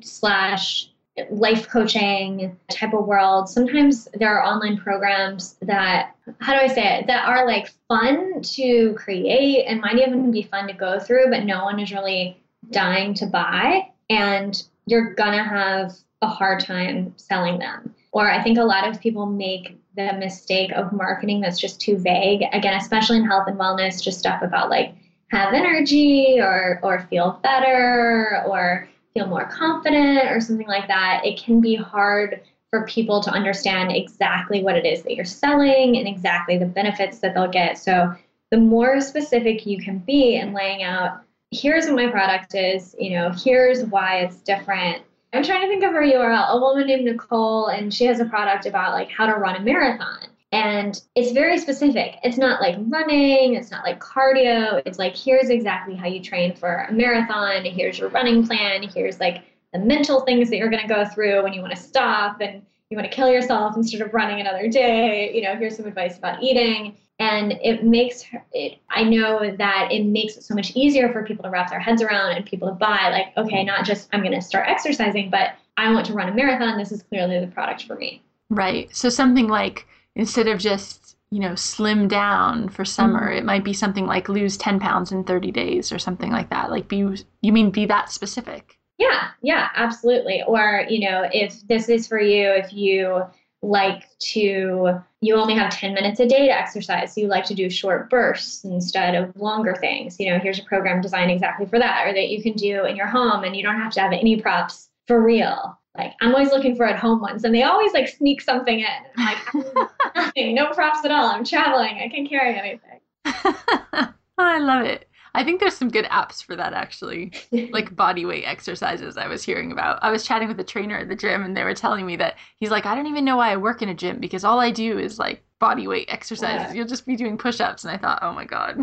slash 0.00 0.91
life 1.30 1.68
coaching 1.68 2.56
type 2.70 2.94
of 2.94 3.06
world, 3.06 3.48
sometimes 3.48 4.08
there 4.14 4.36
are 4.36 4.44
online 4.44 4.78
programs 4.78 5.56
that, 5.62 6.14
how 6.40 6.54
do 6.54 6.60
I 6.60 6.68
say 6.68 6.98
it, 6.98 7.06
that 7.06 7.26
are 7.26 7.46
like 7.46 7.72
fun 7.88 8.40
to 8.42 8.94
create 8.94 9.64
and 9.66 9.80
might 9.80 9.98
even 9.98 10.30
be 10.30 10.42
fun 10.42 10.66
to 10.68 10.72
go 10.72 10.98
through, 10.98 11.30
but 11.30 11.44
no 11.44 11.64
one 11.64 11.78
is 11.78 11.92
really 11.92 12.40
dying 12.70 13.12
to 13.14 13.26
buy. 13.26 13.90
And 14.08 14.62
you're 14.86 15.14
gonna 15.14 15.44
have 15.44 15.92
a 16.22 16.26
hard 16.26 16.60
time 16.60 17.12
selling 17.16 17.58
them. 17.58 17.94
Or 18.12 18.30
I 18.30 18.42
think 18.42 18.58
a 18.58 18.64
lot 18.64 18.88
of 18.88 19.00
people 19.00 19.26
make 19.26 19.78
the 19.96 20.12
mistake 20.14 20.72
of 20.72 20.92
marketing 20.92 21.40
that's 21.40 21.58
just 21.58 21.80
too 21.80 21.98
vague. 21.98 22.42
Again, 22.52 22.74
especially 22.74 23.18
in 23.18 23.26
health 23.26 23.48
and 23.48 23.58
wellness, 23.58 24.02
just 24.02 24.18
stuff 24.18 24.42
about 24.42 24.70
like 24.70 24.94
have 25.28 25.54
energy 25.54 26.38
or 26.40 26.78
or 26.82 27.06
feel 27.10 27.40
better 27.42 28.42
or 28.46 28.88
feel 29.14 29.26
more 29.26 29.46
confident 29.46 30.30
or 30.30 30.40
something 30.40 30.68
like 30.68 30.88
that. 30.88 31.22
It 31.24 31.42
can 31.42 31.60
be 31.60 31.74
hard 31.74 32.40
for 32.70 32.86
people 32.86 33.22
to 33.22 33.30
understand 33.30 33.92
exactly 33.92 34.62
what 34.62 34.76
it 34.76 34.86
is 34.86 35.02
that 35.02 35.14
you're 35.14 35.24
selling 35.24 35.98
and 35.98 36.08
exactly 36.08 36.56
the 36.56 36.66
benefits 36.66 37.18
that 37.18 37.34
they'll 37.34 37.50
get. 37.50 37.78
So 37.78 38.14
the 38.50 38.56
more 38.58 39.00
specific 39.00 39.66
you 39.66 39.82
can 39.82 39.98
be 39.98 40.36
in 40.36 40.52
laying 40.52 40.82
out 40.82 41.22
here's 41.52 41.86
what 41.86 41.94
my 41.94 42.08
product 42.08 42.54
is, 42.54 42.96
you 42.98 43.10
know, 43.10 43.30
here's 43.30 43.84
why 43.84 44.20
it's 44.20 44.36
different. 44.36 45.02
I'm 45.32 45.44
trying 45.44 45.62
to 45.62 45.68
think 45.68 45.84
of 45.84 45.92
her 45.92 46.02
URL, 46.02 46.48
a 46.48 46.58
woman 46.58 46.86
named 46.86 47.04
Nicole, 47.04 47.68
and 47.68 47.92
she 47.92 48.04
has 48.06 48.20
a 48.20 48.24
product 48.24 48.66
about 48.66 48.92
like 48.92 49.10
how 49.10 49.26
to 49.26 49.34
run 49.34 49.56
a 49.56 49.60
marathon. 49.60 50.26
And 50.52 51.00
it's 51.14 51.32
very 51.32 51.58
specific. 51.58 52.16
It's 52.22 52.36
not 52.36 52.60
like 52.60 52.76
running, 52.88 53.54
it's 53.54 53.70
not 53.70 53.84
like 53.84 54.00
cardio. 54.00 54.82
It's 54.84 54.98
like, 54.98 55.16
here's 55.16 55.48
exactly 55.48 55.96
how 55.96 56.06
you 56.06 56.20
train 56.20 56.54
for 56.54 56.86
a 56.88 56.92
marathon. 56.92 57.64
Here's 57.64 57.98
your 57.98 58.10
running 58.10 58.46
plan. 58.46 58.82
Here's 58.82 59.18
like 59.18 59.44
the 59.72 59.78
mental 59.78 60.20
things 60.20 60.50
that 60.50 60.58
you're 60.58 60.68
going 60.68 60.86
to 60.86 60.94
go 60.94 61.06
through 61.06 61.42
when 61.42 61.54
you 61.54 61.62
want 61.62 61.74
to 61.74 61.80
stop 61.80 62.40
and 62.42 62.62
you 62.90 62.98
want 62.98 63.10
to 63.10 63.16
kill 63.16 63.30
yourself 63.30 63.76
instead 63.76 64.02
of 64.02 64.12
running 64.12 64.40
another 64.40 64.68
day. 64.68 65.32
You 65.34 65.42
know, 65.42 65.56
here's 65.56 65.76
some 65.76 65.86
advice 65.86 66.18
about 66.18 66.42
eating 66.42 66.96
and 67.18 67.52
it 67.62 67.84
makes 67.84 68.24
it 68.52 68.78
i 68.88 69.04
know 69.04 69.54
that 69.58 69.88
it 69.92 70.06
makes 70.06 70.34
it 70.38 70.42
so 70.42 70.54
much 70.54 70.74
easier 70.74 71.12
for 71.12 71.22
people 71.22 71.42
to 71.42 71.50
wrap 71.50 71.68
their 71.68 71.78
heads 71.78 72.00
around 72.00 72.32
and 72.32 72.46
people 72.46 72.66
to 72.66 72.74
buy 72.74 73.10
like 73.10 73.36
okay 73.36 73.62
not 73.62 73.84
just 73.84 74.08
i'm 74.14 74.20
going 74.20 74.32
to 74.32 74.40
start 74.40 74.66
exercising 74.66 75.28
but 75.28 75.50
i 75.76 75.92
want 75.92 76.06
to 76.06 76.14
run 76.14 76.30
a 76.30 76.34
marathon 76.34 76.78
this 76.78 76.90
is 76.90 77.02
clearly 77.02 77.38
the 77.38 77.46
product 77.48 77.84
for 77.84 77.96
me 77.96 78.22
Right. 78.52 78.94
So 78.94 79.08
something 79.08 79.48
like 79.48 79.86
instead 80.16 80.48
of 80.48 80.58
just, 80.58 81.16
you 81.30 81.40
know, 81.40 81.54
slim 81.54 82.08
down 82.08 82.68
for 82.68 82.84
summer, 82.84 83.30
Mhm. 83.32 83.38
it 83.38 83.44
might 83.44 83.64
be 83.64 83.72
something 83.72 84.06
like 84.06 84.28
lose 84.28 84.56
10 84.56 84.78
pounds 84.80 85.12
in 85.12 85.24
30 85.24 85.50
days 85.50 85.90
or 85.92 85.98
something 85.98 86.30
like 86.30 86.50
that. 86.50 86.70
Like 86.70 86.88
be 86.88 86.98
you 87.40 87.52
mean 87.52 87.70
be 87.70 87.86
that 87.86 88.10
specific? 88.10 88.78
yeah 88.98 89.28
yeah 89.42 89.70
absolutely 89.74 90.42
or 90.46 90.84
you 90.88 91.00
know 91.08 91.26
if 91.32 91.66
this 91.66 91.88
is 91.88 92.06
for 92.06 92.20
you 92.20 92.50
if 92.50 92.72
you 92.74 93.22
like 93.62 94.06
to 94.18 95.00
you 95.22 95.34
only 95.34 95.54
have 95.54 95.72
10 95.72 95.94
minutes 95.94 96.20
a 96.20 96.26
day 96.26 96.46
to 96.46 96.52
exercise 96.52 97.14
so 97.14 97.20
you 97.22 97.26
like 97.26 97.44
to 97.46 97.54
do 97.54 97.70
short 97.70 98.10
bursts 98.10 98.64
instead 98.64 99.14
of 99.14 99.34
longer 99.34 99.74
things 99.80 100.20
you 100.20 100.28
know 100.30 100.38
here's 100.38 100.58
a 100.58 100.64
program 100.64 101.00
designed 101.00 101.30
exactly 101.30 101.64
for 101.64 101.78
that 101.78 102.06
or 102.06 102.12
that 102.12 102.28
you 102.28 102.42
can 102.42 102.52
do 102.52 102.84
in 102.84 102.94
your 102.94 103.06
home 103.06 103.44
and 103.44 103.56
you 103.56 103.62
don't 103.62 103.80
have 103.80 103.92
to 103.92 104.00
have 104.00 104.12
any 104.12 104.40
props 104.40 104.90
for 105.08 105.20
real 105.22 105.76
like 105.96 106.12
i'm 106.20 106.34
always 106.34 106.50
looking 106.50 106.74
for 106.74 106.86
at 106.86 106.98
home 106.98 107.20
ones 107.20 107.44
and 107.44 107.54
they 107.54 107.62
always 107.62 107.92
like 107.92 108.08
sneak 108.08 108.40
something 108.40 108.80
in 108.80 108.86
I'm 109.16 109.24
like 109.26 109.88
nothing 110.16 110.54
no 110.54 110.70
props 110.72 111.04
at 111.04 111.10
all 111.10 111.26
i'm 111.26 111.44
traveling 111.44 111.98
i 112.02 112.08
can't 112.08 112.28
carry 112.28 112.58
anything 112.58 113.00
I 114.38 114.58
love 114.58 114.84
it. 114.86 115.08
I 115.34 115.44
think 115.44 115.60
there's 115.60 115.76
some 115.76 115.88
good 115.88 116.04
apps 116.06 116.42
for 116.42 116.56
that 116.56 116.74
actually. 116.74 117.32
Like 117.72 117.94
body 117.96 118.24
weight 118.24 118.44
exercises 118.46 119.16
I 119.16 119.26
was 119.26 119.42
hearing 119.42 119.72
about. 119.72 119.98
I 120.02 120.10
was 120.10 120.24
chatting 120.24 120.48
with 120.48 120.60
a 120.60 120.64
trainer 120.64 120.98
at 120.98 121.08
the 121.08 121.16
gym 121.16 121.42
and 121.42 121.56
they 121.56 121.64
were 121.64 121.74
telling 121.74 122.04
me 122.04 122.16
that 122.16 122.36
he's 122.58 122.70
like, 122.70 122.86
I 122.86 122.94
don't 122.94 123.06
even 123.06 123.24
know 123.24 123.36
why 123.36 123.52
I 123.52 123.56
work 123.56 123.82
in 123.82 123.88
a 123.88 123.94
gym 123.94 124.20
because 124.20 124.44
all 124.44 124.60
I 124.60 124.70
do 124.70 124.98
is 124.98 125.18
like 125.18 125.42
body 125.58 125.86
weight 125.86 126.08
exercises. 126.10 126.68
Yeah. 126.68 126.72
You'll 126.72 126.88
just 126.88 127.06
be 127.06 127.16
doing 127.16 127.38
push 127.38 127.60
ups. 127.60 127.84
And 127.84 127.92
I 127.92 127.96
thought, 127.96 128.18
oh 128.22 128.32
my 128.32 128.44
God. 128.44 128.80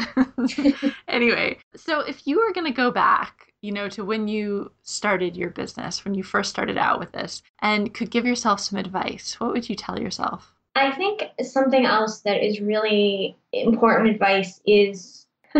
anyway, 1.07 1.59
so 1.75 1.99
if 1.99 2.25
you 2.25 2.37
were 2.37 2.53
going 2.53 2.65
to 2.67 2.73
go 2.75 2.89
back, 2.89 3.48
you 3.61 3.71
know, 3.71 3.89
to 3.89 4.05
when 4.05 4.27
you 4.27 4.71
started 4.83 5.35
your 5.35 5.49
business, 5.49 6.05
when 6.05 6.13
you 6.13 6.23
first 6.23 6.49
started 6.49 6.77
out 6.77 6.99
with 6.99 7.11
this, 7.11 7.41
and 7.61 7.93
could 7.93 8.11
give 8.11 8.25
yourself 8.25 8.59
some 8.59 8.79
advice, 8.79 9.39
what 9.39 9.51
would 9.51 9.69
you 9.69 9.75
tell 9.75 9.99
yourself? 9.99 10.53
I 10.75 10.91
think 10.91 11.23
something 11.43 11.85
else 11.85 12.21
that 12.21 12.45
is 12.45 12.61
really 12.61 13.35
important 13.51 14.11
advice 14.11 14.61
is 14.65 15.25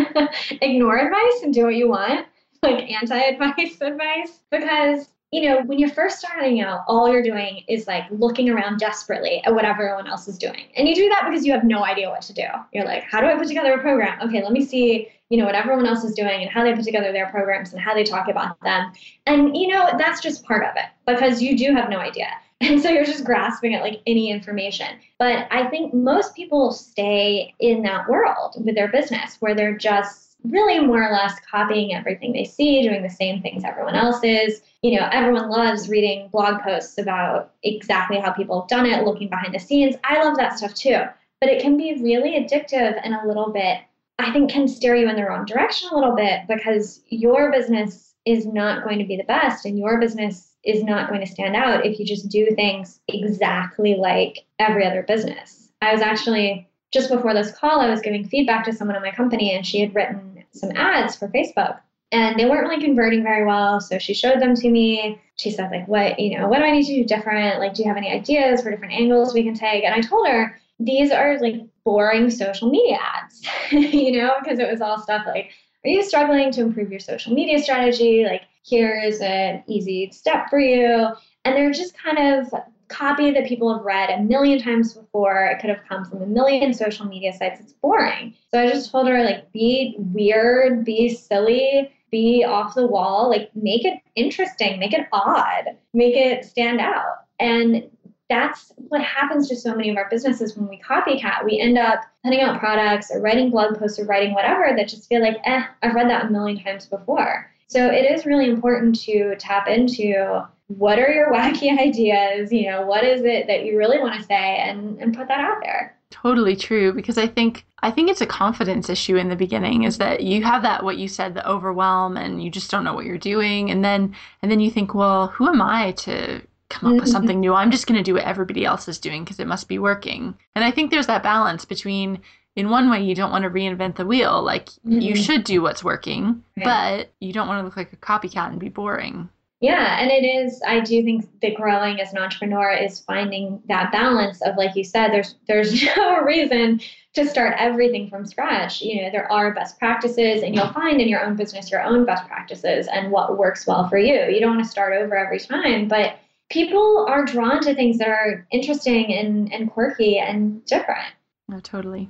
ignore 0.61 0.97
advice 0.97 1.43
and 1.43 1.53
do 1.53 1.65
what 1.65 1.75
you 1.75 1.89
want, 1.89 2.25
like 2.63 2.89
anti 2.89 3.17
advice 3.17 3.77
advice. 3.81 4.39
Because, 4.49 5.09
you 5.31 5.47
know, 5.47 5.61
when 5.61 5.77
you're 5.77 5.89
first 5.89 6.19
starting 6.19 6.59
out, 6.61 6.83
all 6.87 7.11
you're 7.11 7.23
doing 7.23 7.63
is 7.67 7.85
like 7.85 8.05
looking 8.09 8.49
around 8.49 8.79
desperately 8.79 9.43
at 9.45 9.53
what 9.53 9.63
everyone 9.63 10.07
else 10.07 10.27
is 10.27 10.37
doing. 10.37 10.65
And 10.75 10.87
you 10.87 10.95
do 10.95 11.07
that 11.09 11.25
because 11.29 11.45
you 11.45 11.51
have 11.51 11.63
no 11.63 11.85
idea 11.85 12.09
what 12.09 12.23
to 12.23 12.33
do. 12.33 12.45
You're 12.73 12.85
like, 12.85 13.03
how 13.03 13.21
do 13.21 13.27
I 13.27 13.37
put 13.37 13.47
together 13.47 13.73
a 13.73 13.79
program? 13.79 14.19
Okay, 14.27 14.41
let 14.41 14.51
me 14.51 14.65
see, 14.65 15.07
you 15.29 15.37
know, 15.37 15.45
what 15.45 15.53
everyone 15.53 15.85
else 15.85 16.03
is 16.03 16.15
doing 16.15 16.41
and 16.41 16.49
how 16.49 16.63
they 16.63 16.73
put 16.73 16.83
together 16.83 17.11
their 17.11 17.29
programs 17.29 17.73
and 17.73 17.81
how 17.81 17.93
they 17.93 18.03
talk 18.03 18.27
about 18.27 18.59
them. 18.61 18.91
And, 19.27 19.55
you 19.55 19.67
know, 19.67 19.91
that's 19.99 20.19
just 20.19 20.43
part 20.45 20.63
of 20.63 20.75
it 20.75 20.85
because 21.05 21.43
you 21.43 21.55
do 21.55 21.73
have 21.73 21.89
no 21.89 21.99
idea. 21.99 22.27
And 22.61 22.81
so 22.81 22.89
you're 22.89 23.05
just 23.05 23.23
grasping 23.23 23.73
at 23.73 23.81
like 23.81 24.01
any 24.05 24.29
information. 24.29 24.99
But 25.17 25.47
I 25.49 25.67
think 25.69 25.93
most 25.93 26.35
people 26.35 26.73
stay 26.73 27.55
in 27.61 27.83
that 27.83 28.09
world 28.09 28.55
with 28.65 28.75
their 28.75 28.89
business 28.89 29.37
where 29.39 29.55
they're 29.55 29.77
just 29.77 30.28
really 30.43 30.79
more 30.79 31.07
or 31.07 31.11
less 31.11 31.39
copying 31.49 31.93
everything 31.93 32.33
they 32.33 32.45
see, 32.45 32.81
doing 32.81 33.03
the 33.03 33.09
same 33.09 33.41
things 33.41 33.63
everyone 33.63 33.95
else 33.95 34.23
is. 34.23 34.61
You 34.81 34.99
know, 34.99 35.09
everyone 35.11 35.49
loves 35.49 35.89
reading 35.89 36.29
blog 36.31 36.61
posts 36.61 36.97
about 36.97 37.53
exactly 37.63 38.19
how 38.19 38.31
people 38.31 38.61
have 38.61 38.69
done 38.69 38.85
it, 38.85 39.03
looking 39.03 39.29
behind 39.29 39.53
the 39.53 39.59
scenes. 39.59 39.95
I 40.03 40.23
love 40.23 40.37
that 40.37 40.57
stuff 40.57 40.73
too. 40.73 41.01
But 41.41 41.49
it 41.49 41.61
can 41.61 41.77
be 41.77 42.01
really 42.01 42.31
addictive 42.31 42.99
and 43.03 43.13
a 43.13 43.27
little 43.27 43.51
bit, 43.51 43.79
I 44.17 44.31
think, 44.31 44.49
can 44.49 44.67
steer 44.67 44.95
you 44.95 45.09
in 45.09 45.15
the 45.15 45.23
wrong 45.23 45.45
direction 45.45 45.89
a 45.91 45.95
little 45.95 46.15
bit 46.15 46.41
because 46.47 47.01
your 47.07 47.51
business 47.51 48.13
is 48.25 48.45
not 48.45 48.83
going 48.83 48.99
to 48.99 49.05
be 49.05 49.17
the 49.17 49.23
best 49.23 49.65
and 49.65 49.77
your 49.77 49.99
business 49.99 50.53
is 50.65 50.83
not 50.83 51.09
going 51.09 51.21
to 51.21 51.31
stand 51.31 51.55
out 51.55 51.85
if 51.85 51.99
you 51.99 52.05
just 52.05 52.29
do 52.29 52.47
things 52.55 52.99
exactly 53.07 53.95
like 53.95 54.45
every 54.59 54.85
other 54.85 55.03
business. 55.03 55.69
I 55.81 55.93
was 55.93 56.01
actually 56.01 56.68
just 56.91 57.09
before 57.09 57.33
this 57.33 57.51
call, 57.51 57.79
I 57.79 57.89
was 57.89 58.01
giving 58.01 58.27
feedback 58.27 58.65
to 58.65 58.73
someone 58.73 58.95
in 58.95 59.03
my 59.03 59.11
company, 59.11 59.53
and 59.53 59.65
she 59.65 59.79
had 59.79 59.93
written 59.93 60.43
some 60.51 60.71
ads 60.75 61.15
for 61.15 61.27
Facebook. 61.27 61.79
And 62.11 62.39
they 62.39 62.45
weren't 62.45 62.67
really 62.67 62.83
converting 62.83 63.21
very 63.21 63.45
well. 63.45 63.79
So 63.79 63.99
she 63.99 64.15
showed 64.15 64.39
them 64.39 64.55
to 64.55 64.69
me. 64.69 65.21
She 65.35 65.51
said, 65.51 65.69
like, 65.69 65.87
what, 65.87 66.19
you 66.19 66.37
know, 66.37 66.47
what 66.47 66.57
do 66.57 66.63
I 66.63 66.71
need 66.71 66.85
to 66.87 66.95
do 66.95 67.03
different? 67.03 67.59
Like, 67.59 67.75
do 67.75 67.83
you 67.83 67.87
have 67.87 67.97
any 67.97 68.11
ideas 68.11 68.63
for 68.63 68.71
different 68.71 68.93
angles 68.93 69.33
we 69.33 69.43
can 69.43 69.53
take? 69.53 69.83
And 69.83 69.93
I 69.93 70.01
told 70.01 70.27
her, 70.27 70.59
these 70.79 71.11
are 71.11 71.39
like 71.39 71.61
boring 71.83 72.31
social 72.31 72.69
media 72.69 72.97
ads, 72.99 73.45
you 73.71 74.13
know, 74.13 74.33
because 74.41 74.57
it 74.57 74.69
was 74.69 74.81
all 74.81 74.99
stuff 74.99 75.23
like, 75.27 75.51
are 75.85 75.89
you 75.89 76.03
struggling 76.03 76.51
to 76.51 76.61
improve 76.61 76.89
your 76.89 76.99
social 76.99 77.33
media 77.33 77.59
strategy? 77.61 78.25
Like, 78.25 78.43
here's 78.65 79.19
an 79.21 79.63
easy 79.67 80.11
step 80.11 80.49
for 80.49 80.59
you. 80.59 81.09
And 81.45 81.55
they're 81.55 81.71
just 81.71 81.97
kind 81.97 82.17
of 82.17 82.53
copy 82.89 83.31
that 83.31 83.47
people 83.47 83.73
have 83.73 83.85
read 83.85 84.09
a 84.09 84.21
million 84.21 84.61
times 84.61 84.93
before. 84.93 85.45
It 85.45 85.59
could 85.59 85.69
have 85.69 85.83
come 85.87 86.05
from 86.05 86.21
a 86.21 86.25
million 86.25 86.73
social 86.73 87.05
media 87.05 87.31
sites. 87.33 87.59
It's 87.59 87.73
boring. 87.73 88.33
So 88.51 88.59
I 88.59 88.69
just 88.69 88.91
told 88.91 89.07
her, 89.07 89.23
like, 89.23 89.51
be 89.51 89.95
weird, 89.97 90.83
be 90.83 91.09
silly, 91.09 91.91
be 92.11 92.43
off 92.43 92.75
the 92.75 92.87
wall, 92.87 93.29
like, 93.29 93.51
make 93.55 93.85
it 93.85 93.99
interesting, 94.15 94.79
make 94.79 94.93
it 94.93 95.07
odd, 95.13 95.77
make 95.93 96.15
it 96.15 96.43
stand 96.43 96.81
out. 96.81 97.25
And 97.39 97.89
that's 98.29 98.71
what 98.75 99.01
happens 99.01 99.47
to 99.49 99.55
so 99.55 99.75
many 99.75 99.89
of 99.89 99.97
our 99.97 100.07
businesses 100.09 100.55
when 100.55 100.67
we 100.67 100.79
copycat. 100.79 101.45
We 101.45 101.59
end 101.59 101.77
up 101.77 102.01
putting 102.23 102.41
out 102.41 102.59
products 102.59 103.09
or 103.11 103.21
writing 103.21 103.49
blog 103.49 103.77
posts 103.77 103.99
or 103.99 104.05
writing 104.05 104.33
whatever 104.33 104.73
that 104.75 104.87
just 104.87 105.07
feel 105.09 105.21
like, 105.21 105.37
eh, 105.45 105.63
I've 105.81 105.95
read 105.95 106.09
that 106.09 106.25
a 106.25 106.29
million 106.29 106.63
times 106.63 106.85
before. 106.85 107.51
So 107.67 107.87
it 107.87 108.11
is 108.11 108.25
really 108.25 108.49
important 108.49 108.99
to 109.01 109.35
tap 109.37 109.67
into 109.67 110.43
what 110.69 110.99
are 110.99 111.09
your 111.09 111.31
wacky 111.33 111.77
ideas, 111.77 112.51
you 112.51 112.69
know, 112.69 112.85
what 112.85 113.03
is 113.03 113.21
it 113.23 113.47
that 113.47 113.65
you 113.65 113.77
really 113.77 113.99
want 113.99 114.15
to 114.15 114.23
say? 114.23 114.57
And, 114.57 114.99
and 114.99 115.15
put 115.15 115.27
that 115.27 115.39
out 115.39 115.57
there. 115.61 115.95
Totally 116.11 116.55
true 116.55 116.91
because 116.91 117.19
I 117.19 117.27
think 117.27 117.65
I 117.81 117.91
think 117.91 118.09
it's 118.09 118.21
a 118.21 118.25
confidence 118.25 118.89
issue 118.89 119.15
in 119.15 119.29
the 119.29 119.35
beginning 119.35 119.83
is 119.83 119.99
that 119.99 120.21
you 120.21 120.43
have 120.43 120.63
that 120.63 120.83
what 120.83 120.97
you 120.97 121.07
said 121.07 121.35
the 121.35 121.47
overwhelm 121.47 122.17
and 122.17 122.43
you 122.43 122.49
just 122.49 122.71
don't 122.71 122.83
know 122.83 122.95
what 122.95 123.05
you're 123.05 123.19
doing 123.19 123.69
and 123.69 123.85
then 123.85 124.15
and 124.41 124.51
then 124.51 124.59
you 124.59 124.71
think 124.71 124.95
well 124.95 125.27
who 125.27 125.47
am 125.47 125.61
I 125.61 125.91
to 125.91 126.41
come 126.69 126.91
up 126.91 126.99
with 126.99 127.09
something 127.11 127.39
new? 127.39 127.53
I'm 127.53 127.69
just 127.69 127.85
going 127.85 127.97
to 127.97 128.03
do 128.03 128.15
what 128.15 128.23
everybody 128.23 128.65
else 128.65 128.87
is 128.87 128.97
doing 128.97 129.23
because 129.23 129.39
it 129.39 129.45
must 129.45 129.67
be 129.67 129.77
working. 129.77 130.35
And 130.55 130.65
I 130.65 130.71
think 130.71 130.89
there's 130.89 131.07
that 131.07 131.21
balance 131.21 131.63
between 131.63 132.21
in 132.55 132.69
one 132.69 132.89
way 132.89 133.03
you 133.03 133.13
don't 133.13 133.31
want 133.31 133.43
to 133.43 133.49
reinvent 133.49 133.95
the 133.95 134.05
wheel 134.05 134.41
like 134.41 134.65
mm-hmm. 134.65 134.99
you 134.99 135.15
should 135.15 135.43
do 135.43 135.61
what's 135.61 135.83
working 135.83 136.43
but 136.57 137.09
you 137.19 137.31
don't 137.31 137.47
want 137.47 137.61
to 137.61 137.63
look 137.63 137.77
like 137.77 137.93
a 137.93 137.95
copycat 137.95 138.49
and 138.49 138.59
be 138.59 138.67
boring 138.67 139.29
yeah, 139.61 140.01
and 140.01 140.09
it 140.09 140.23
is. 140.23 140.61
I 140.65 140.79
do 140.79 141.03
think 141.03 141.27
that 141.41 141.55
growing 141.55 141.99
as 141.99 142.13
an 142.13 142.17
entrepreneur 142.17 142.71
is 142.71 143.01
finding 143.01 143.61
that 143.67 143.91
balance 143.91 144.41
of, 144.41 144.55
like 144.55 144.75
you 144.75 144.85
said, 144.85 145.09
there's 145.09 145.35
there's 145.47 145.83
no 145.97 146.21
reason 146.21 146.79
to 147.13 147.25
start 147.27 147.55
everything 147.57 148.09
from 148.09 148.25
scratch. 148.25 148.81
You 148.81 149.01
know, 149.01 149.09
there 149.11 149.29
are 149.29 149.53
best 149.53 149.77
practices, 149.77 150.43
and 150.43 150.55
you'll 150.55 150.71
find 150.71 151.01
in 151.01 151.09
your 151.09 151.25
own 151.25 151.35
business 151.35 151.71
your 151.71 151.83
own 151.83 152.05
best 152.05 152.25
practices 152.27 152.87
and 152.87 153.11
what 153.11 153.37
works 153.37 153.67
well 153.67 153.89
for 153.89 153.97
you. 153.97 154.29
You 154.29 154.39
don't 154.39 154.55
want 154.55 154.63
to 154.63 154.69
start 154.69 154.93
over 154.93 155.17
every 155.17 155.39
time, 155.39 155.89
but 155.89 156.19
people 156.49 157.05
are 157.09 157.25
drawn 157.25 157.61
to 157.61 157.75
things 157.75 157.97
that 157.97 158.07
are 158.07 158.47
interesting 158.51 159.13
and, 159.13 159.51
and 159.51 159.69
quirky 159.69 160.19
and 160.19 160.63
different. 160.65 161.13
No, 161.49 161.59
totally. 161.59 162.09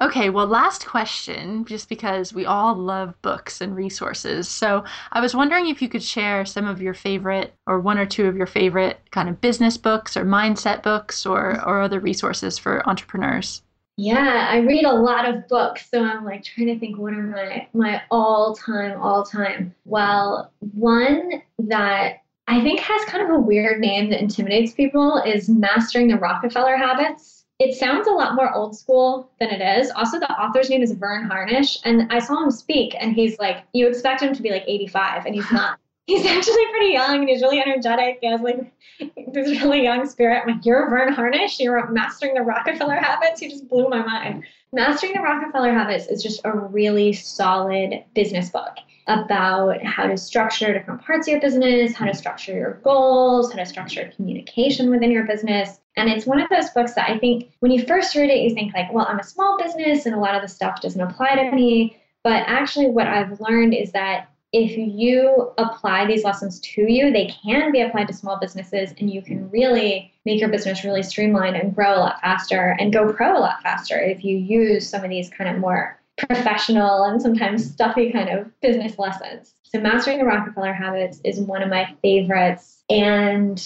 Okay, 0.00 0.30
well, 0.30 0.46
last 0.46 0.86
question, 0.86 1.64
just 1.64 1.88
because 1.88 2.32
we 2.32 2.46
all 2.46 2.74
love 2.74 3.20
books 3.20 3.60
and 3.60 3.74
resources. 3.74 4.48
So 4.48 4.84
I 5.10 5.20
was 5.20 5.34
wondering 5.34 5.66
if 5.66 5.82
you 5.82 5.88
could 5.88 6.04
share 6.04 6.46
some 6.46 6.68
of 6.68 6.80
your 6.80 6.94
favorite, 6.94 7.52
or 7.66 7.80
one 7.80 7.98
or 7.98 8.06
two 8.06 8.26
of 8.26 8.36
your 8.36 8.46
favorite 8.46 9.00
kind 9.10 9.28
of 9.28 9.40
business 9.40 9.76
books 9.76 10.16
or 10.16 10.24
mindset 10.24 10.84
books 10.84 11.26
or, 11.26 11.60
or 11.66 11.80
other 11.80 11.98
resources 11.98 12.58
for 12.58 12.88
entrepreneurs. 12.88 13.62
Yeah, 13.96 14.46
I 14.48 14.58
read 14.58 14.84
a 14.84 14.92
lot 14.92 15.28
of 15.28 15.48
books, 15.48 15.90
so 15.90 16.04
I'm 16.04 16.24
like 16.24 16.44
trying 16.44 16.68
to 16.68 16.78
think 16.78 16.96
what 16.96 17.14
are 17.14 17.22
my 17.22 17.66
my 17.74 18.00
all 18.12 18.54
time, 18.54 19.00
all 19.00 19.24
time. 19.24 19.74
Well, 19.84 20.52
one 20.60 21.42
that 21.58 22.18
I 22.46 22.62
think 22.62 22.78
has 22.78 23.04
kind 23.06 23.24
of 23.24 23.30
a 23.30 23.40
weird 23.40 23.80
name 23.80 24.10
that 24.10 24.20
intimidates 24.20 24.72
people 24.72 25.20
is 25.26 25.48
Mastering 25.48 26.06
the 26.06 26.16
Rockefeller 26.16 26.76
Habits 26.76 27.37
it 27.58 27.74
sounds 27.74 28.06
a 28.06 28.12
lot 28.12 28.36
more 28.36 28.54
old 28.54 28.76
school 28.76 29.30
than 29.40 29.50
it 29.50 29.80
is. 29.80 29.90
Also, 29.90 30.18
the 30.18 30.30
author's 30.30 30.70
name 30.70 30.82
is 30.82 30.92
Verne 30.92 31.28
Harnish, 31.28 31.78
and 31.84 32.10
I 32.12 32.20
saw 32.20 32.42
him 32.42 32.50
speak, 32.50 32.94
and 32.98 33.12
he's 33.12 33.38
like, 33.38 33.64
you 33.72 33.88
expect 33.88 34.22
him 34.22 34.34
to 34.34 34.42
be 34.42 34.50
like 34.50 34.64
85, 34.66 35.26
and 35.26 35.34
he's 35.34 35.50
not. 35.50 35.78
he's 36.08 36.26
actually 36.26 36.66
pretty 36.70 36.92
young, 36.94 37.20
and 37.20 37.28
he's 37.28 37.42
really 37.42 37.60
energetic. 37.60 38.18
He 38.20 38.28
has 38.28 38.40
like 38.40 38.72
this 38.98 39.62
really 39.62 39.82
young 39.82 40.08
spirit. 40.08 40.42
I'm 40.42 40.54
like, 40.54 40.64
you're 40.64 40.88
Verne 40.88 41.12
Harnish. 41.12 41.60
You're 41.60 41.88
mastering 41.90 42.34
the 42.34 42.40
Rockefeller 42.40 42.96
habits. 42.96 43.40
He 43.40 43.48
just 43.48 43.68
blew 43.68 43.88
my 43.88 44.02
mind. 44.02 44.44
Mastering 44.72 45.12
the 45.12 45.20
Rockefeller 45.20 45.72
habits 45.72 46.06
is 46.06 46.22
just 46.22 46.40
a 46.44 46.52
really 46.52 47.12
solid 47.12 48.04
business 48.14 48.50
book 48.50 48.76
about 49.06 49.82
how 49.82 50.06
to 50.06 50.16
structure 50.16 50.72
different 50.72 51.02
parts 51.02 51.26
of 51.26 51.32
your 51.32 51.40
business, 51.40 51.94
how 51.94 52.04
to 52.04 52.14
structure 52.14 52.52
your 52.52 52.74
goals, 52.84 53.50
how 53.52 53.58
to 53.58 53.66
structure 53.66 54.10
communication 54.16 54.90
within 54.90 55.10
your 55.10 55.24
business. 55.24 55.80
And 55.96 56.10
it's 56.10 56.26
one 56.26 56.40
of 56.40 56.48
those 56.50 56.70
books 56.70 56.94
that 56.94 57.08
I 57.08 57.18
think 57.18 57.50
when 57.60 57.72
you 57.72 57.84
first 57.86 58.14
read 58.14 58.30
it, 58.30 58.38
you 58.38 58.54
think, 58.54 58.74
like, 58.74 58.92
well, 58.92 59.06
I'm 59.08 59.18
a 59.18 59.24
small 59.24 59.58
business 59.62 60.06
and 60.06 60.14
a 60.14 60.18
lot 60.18 60.34
of 60.34 60.42
the 60.42 60.48
stuff 60.48 60.80
doesn't 60.80 61.00
apply 61.00 61.36
to 61.36 61.52
me. 61.52 61.98
But 62.22 62.44
actually, 62.46 62.88
what 62.88 63.06
I've 63.06 63.40
learned 63.40 63.74
is 63.74 63.92
that 63.92 64.28
if 64.52 64.76
you 64.76 65.52
apply 65.58 66.06
these 66.06 66.24
lessons 66.24 66.58
to 66.60 66.90
you, 66.90 67.12
they 67.12 67.34
can 67.44 67.70
be 67.70 67.82
applied 67.82 68.08
to 68.08 68.14
small 68.14 68.38
businesses 68.40 68.94
and 68.98 69.10
you 69.10 69.20
can 69.20 69.50
really 69.50 70.12
make 70.24 70.40
your 70.40 70.48
business 70.48 70.84
really 70.84 71.02
streamlined 71.02 71.56
and 71.56 71.74
grow 71.74 71.94
a 71.94 72.00
lot 72.00 72.20
faster 72.20 72.76
and 72.78 72.92
go 72.92 73.12
pro 73.12 73.36
a 73.36 73.40
lot 73.40 73.62
faster 73.62 73.98
if 73.98 74.24
you 74.24 74.38
use 74.38 74.88
some 74.88 75.04
of 75.04 75.10
these 75.10 75.28
kind 75.28 75.50
of 75.50 75.60
more 75.60 75.98
professional 76.26 77.04
and 77.04 77.20
sometimes 77.20 77.70
stuffy 77.70 78.10
kind 78.10 78.28
of 78.28 78.60
business 78.60 78.98
lessons. 78.98 79.54
So, 79.62 79.80
Mastering 79.80 80.18
the 80.18 80.24
Rockefeller 80.24 80.72
Habits 80.72 81.20
is 81.24 81.40
one 81.40 81.62
of 81.62 81.68
my 81.68 81.94
favorites. 82.02 82.82
And 82.88 83.62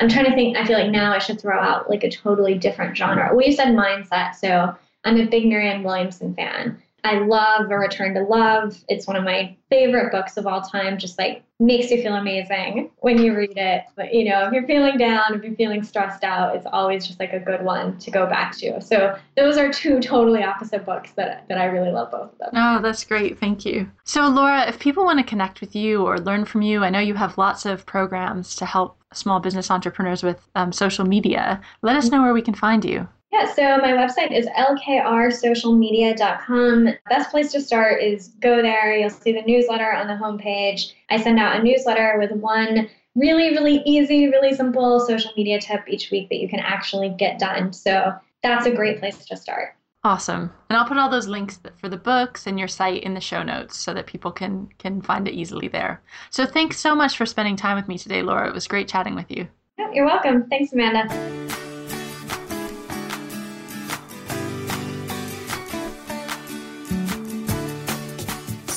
I'm 0.00 0.08
trying 0.08 0.24
to 0.24 0.34
think, 0.34 0.56
I 0.56 0.64
feel 0.64 0.78
like 0.78 0.90
now 0.90 1.12
I 1.12 1.18
should 1.18 1.40
throw 1.40 1.60
out 1.60 1.90
like 1.90 2.02
a 2.02 2.10
totally 2.10 2.56
different 2.56 2.96
genre. 2.96 3.34
We 3.34 3.52
said 3.52 3.68
mindset. 3.68 4.34
So, 4.36 4.74
I'm 5.04 5.20
a 5.20 5.26
big 5.26 5.46
Marianne 5.46 5.84
Williamson 5.84 6.34
fan. 6.34 6.82
I 7.04 7.18
love 7.18 7.70
A 7.70 7.78
Return 7.78 8.14
to 8.14 8.22
Love. 8.22 8.76
It's 8.88 9.06
one 9.06 9.16
of 9.16 9.24
my 9.24 9.56
favorite 9.70 10.10
books 10.10 10.36
of 10.36 10.46
all 10.46 10.60
time. 10.60 10.98
Just 10.98 11.18
like 11.18 11.42
makes 11.60 11.90
you 11.90 12.00
feel 12.02 12.14
amazing 12.14 12.90
when 12.98 13.20
you 13.20 13.36
read 13.36 13.56
it. 13.56 13.84
But 13.96 14.14
you 14.14 14.24
know, 14.24 14.46
if 14.46 14.52
you're 14.52 14.66
feeling 14.66 14.96
down, 14.96 15.34
if 15.34 15.42
you're 15.42 15.56
feeling 15.56 15.82
stressed 15.82 16.24
out, 16.24 16.56
it's 16.56 16.66
always 16.72 17.06
just 17.06 17.18
like 17.20 17.32
a 17.32 17.40
good 17.40 17.62
one 17.62 17.98
to 17.98 18.10
go 18.10 18.26
back 18.26 18.56
to. 18.58 18.80
So 18.80 19.16
those 19.36 19.56
are 19.56 19.72
two 19.72 20.00
totally 20.00 20.42
opposite 20.42 20.84
books 20.84 21.12
that 21.12 21.46
that 21.48 21.58
I 21.58 21.66
really 21.66 21.90
love 21.90 22.10
both 22.10 22.32
of 22.32 22.38
them. 22.38 22.50
Oh, 22.54 22.80
that's 22.82 23.04
great. 23.04 23.38
Thank 23.38 23.64
you. 23.64 23.90
So 24.04 24.28
Laura, 24.28 24.66
if 24.68 24.78
people 24.78 25.04
want 25.04 25.18
to 25.18 25.24
connect 25.24 25.60
with 25.60 25.74
you 25.74 26.06
or 26.06 26.18
learn 26.18 26.44
from 26.44 26.62
you, 26.62 26.84
I 26.84 26.90
know 26.90 27.00
you 27.00 27.14
have 27.14 27.38
lots 27.38 27.66
of 27.66 27.86
programs 27.86 28.54
to 28.56 28.66
help 28.66 28.96
small 29.12 29.40
business 29.40 29.70
entrepreneurs 29.70 30.22
with 30.22 30.46
um, 30.54 30.72
social 30.72 31.04
media. 31.04 31.60
Let 31.82 31.96
us 31.96 32.10
know 32.10 32.22
where 32.22 32.34
we 32.34 32.42
can 32.42 32.54
find 32.54 32.84
you. 32.84 33.08
Yeah, 33.38 33.52
so 33.52 33.76
my 33.78 33.92
website 33.92 34.36
is 34.36 34.46
lkrsocialmedia.com. 34.46 36.88
Best 37.08 37.30
place 37.30 37.52
to 37.52 37.60
start 37.60 38.02
is 38.02 38.32
go 38.40 38.60
there. 38.62 38.96
You'll 38.96 39.10
see 39.10 39.32
the 39.32 39.42
newsletter 39.42 39.92
on 39.92 40.08
the 40.08 40.14
homepage. 40.14 40.92
I 41.08 41.22
send 41.22 41.38
out 41.38 41.60
a 41.60 41.62
newsletter 41.62 42.16
with 42.18 42.32
one 42.32 42.90
really, 43.14 43.50
really 43.50 43.80
easy, 43.86 44.28
really 44.28 44.54
simple 44.54 44.98
social 45.00 45.30
media 45.36 45.60
tip 45.60 45.84
each 45.86 46.10
week 46.10 46.30
that 46.30 46.40
you 46.40 46.48
can 46.48 46.58
actually 46.58 47.10
get 47.10 47.38
done. 47.38 47.72
So 47.72 48.12
that's 48.42 48.66
a 48.66 48.72
great 48.72 48.98
place 48.98 49.24
to 49.26 49.36
start. 49.36 49.76
Awesome. 50.02 50.52
And 50.68 50.76
I'll 50.76 50.88
put 50.88 50.98
all 50.98 51.08
those 51.08 51.28
links 51.28 51.60
for 51.76 51.88
the 51.88 51.96
books 51.96 52.48
and 52.48 52.58
your 52.58 52.66
site 52.66 53.04
in 53.04 53.14
the 53.14 53.20
show 53.20 53.44
notes 53.44 53.76
so 53.76 53.94
that 53.94 54.08
people 54.08 54.32
can 54.32 54.68
can 54.78 55.00
find 55.00 55.28
it 55.28 55.34
easily 55.34 55.68
there. 55.68 56.02
So 56.30 56.44
thanks 56.44 56.80
so 56.80 56.96
much 56.96 57.16
for 57.16 57.26
spending 57.26 57.54
time 57.54 57.76
with 57.76 57.86
me 57.86 57.98
today, 57.98 58.22
Laura. 58.22 58.48
It 58.48 58.54
was 58.54 58.66
great 58.66 58.88
chatting 58.88 59.14
with 59.14 59.30
you. 59.30 59.46
You're 59.92 60.06
welcome. 60.06 60.48
Thanks, 60.48 60.72
Amanda. 60.72 61.47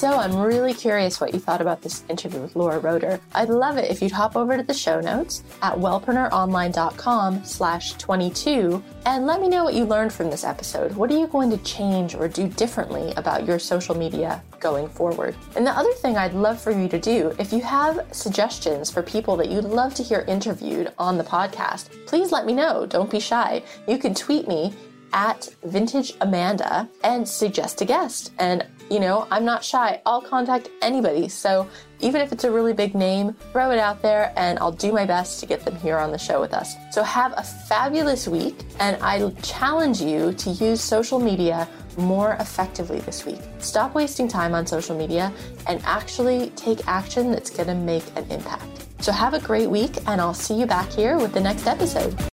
So 0.02 0.18
I'm 0.18 0.36
really 0.36 0.74
curious 0.74 1.22
what 1.22 1.32
you 1.32 1.40
thought 1.40 1.62
about 1.62 1.84
this 1.84 2.04
interview 2.10 2.42
with 2.42 2.56
Laura 2.56 2.80
Roeder. 2.80 3.20
I'd 3.36 3.50
love 3.50 3.78
it 3.78 3.92
if 3.92 4.02
you'd 4.02 4.12
hop 4.12 4.36
over 4.36 4.58
to 4.58 4.64
the 4.64 4.74
show 4.74 5.00
notes 5.00 5.44
at 5.62 5.76
wellpreneuronline.com 5.76 7.46
slash 7.46 7.94
22 8.00 8.84
and 9.06 9.28
let 9.28 9.40
me 9.40 9.48
know 9.48 9.64
what 9.64 9.76
you 9.76 9.86
learned 9.86 10.12
from 10.12 10.32
this 10.32 10.44
episode. 10.44 10.92
What 10.94 11.12
are 11.12 11.20
you 11.20 11.28
going 11.28 11.52
to 11.52 11.58
change 11.58 12.16
or 12.16 12.28
do 12.28 12.48
differently 12.48 13.14
about 13.16 13.46
your 13.46 13.60
social 13.60 13.96
media 13.96 14.42
going 14.60 14.90
forward? 14.90 15.36
And 15.56 15.68
the 15.68 15.78
other 15.78 15.94
thing 15.94 16.18
I'd 16.18 16.34
love 16.34 16.60
for 16.60 16.72
you 16.72 16.88
to 16.88 16.98
do, 16.98 17.36
if 17.38 17.54
you 17.54 17.62
have 17.62 18.04
suggestions 18.12 18.90
for 18.90 19.04
people 19.04 19.38
that 19.38 19.52
you'd 19.52 19.66
love 19.66 19.94
to 19.94 20.02
hear 20.02 20.22
interviewed 20.28 20.92
on 20.98 21.20
the 21.20 21.24
podcast, 21.24 22.08
please 22.08 22.32
let 22.32 22.48
me 22.48 22.54
know. 22.54 22.88
Don't 22.88 23.12
be 23.12 23.20
shy. 23.20 23.62
You 23.88 24.00
can 24.00 24.16
tweet 24.16 24.48
me 24.48 24.74
at 25.14 25.48
Vintage 25.64 26.14
Amanda 26.22 26.90
and 27.04 27.28
suggest 27.28 27.82
a 27.82 27.86
guest. 27.86 28.32
And 28.40 28.66
you 28.91 28.99
know, 28.99 29.25
I'm 29.32 29.45
not 29.45 29.63
shy. 29.63 30.01
I'll 30.06 30.21
contact 30.21 30.69
anybody. 30.82 31.30
So 31.30 31.67
even 32.01 32.19
if 32.19 32.34
it's 32.34 32.43
a 32.43 32.51
really 32.51 32.73
big 32.73 32.93
name, 32.93 33.34
throw 33.54 33.71
it 33.71 33.80
out 33.80 34.01
there 34.01 34.34
and 34.36 34.60
I'll 34.60 34.73
do 34.73 34.91
my 34.91 35.06
best 35.06 35.39
to 35.39 35.45
get 35.45 35.63
them 35.63 35.77
here 35.77 35.97
on 35.97 36.12
the 36.12 36.17
show 36.17 36.41
with 36.41 36.54
us. 36.54 36.75
So 36.91 37.01
have 37.01 37.34
a 37.38 37.43
fabulous 37.43 38.27
week 38.27 38.65
and 38.82 39.01
I 39.01 39.30
challenge 39.43 40.01
you 40.01 40.34
to 40.34 40.49
use 40.49 40.82
social 40.82 41.19
media 41.19 41.69
more 41.97 42.34
effectively 42.41 42.99
this 42.99 43.25
week. 43.25 43.39
Stop 43.60 43.95
wasting 43.95 44.27
time 44.27 44.54
on 44.54 44.67
social 44.67 44.97
media 44.97 45.32
and 45.67 45.82
actually 45.86 46.49
take 46.51 46.86
action 46.86 47.32
that's 47.32 47.49
going 47.49 47.67
to 47.67 47.75
make 47.75 48.04
an 48.17 48.30
impact. 48.30 48.88
So 48.99 49.13
have 49.13 49.34
a 49.34 49.39
great 49.39 49.69
week 49.69 49.97
and 50.06 50.19
I'll 50.19 50.34
see 50.34 50.60
you 50.60 50.65
back 50.65 50.91
here 50.91 51.17
with 51.17 51.32
the 51.34 51.39
next 51.39 51.65
episode. 51.65 52.31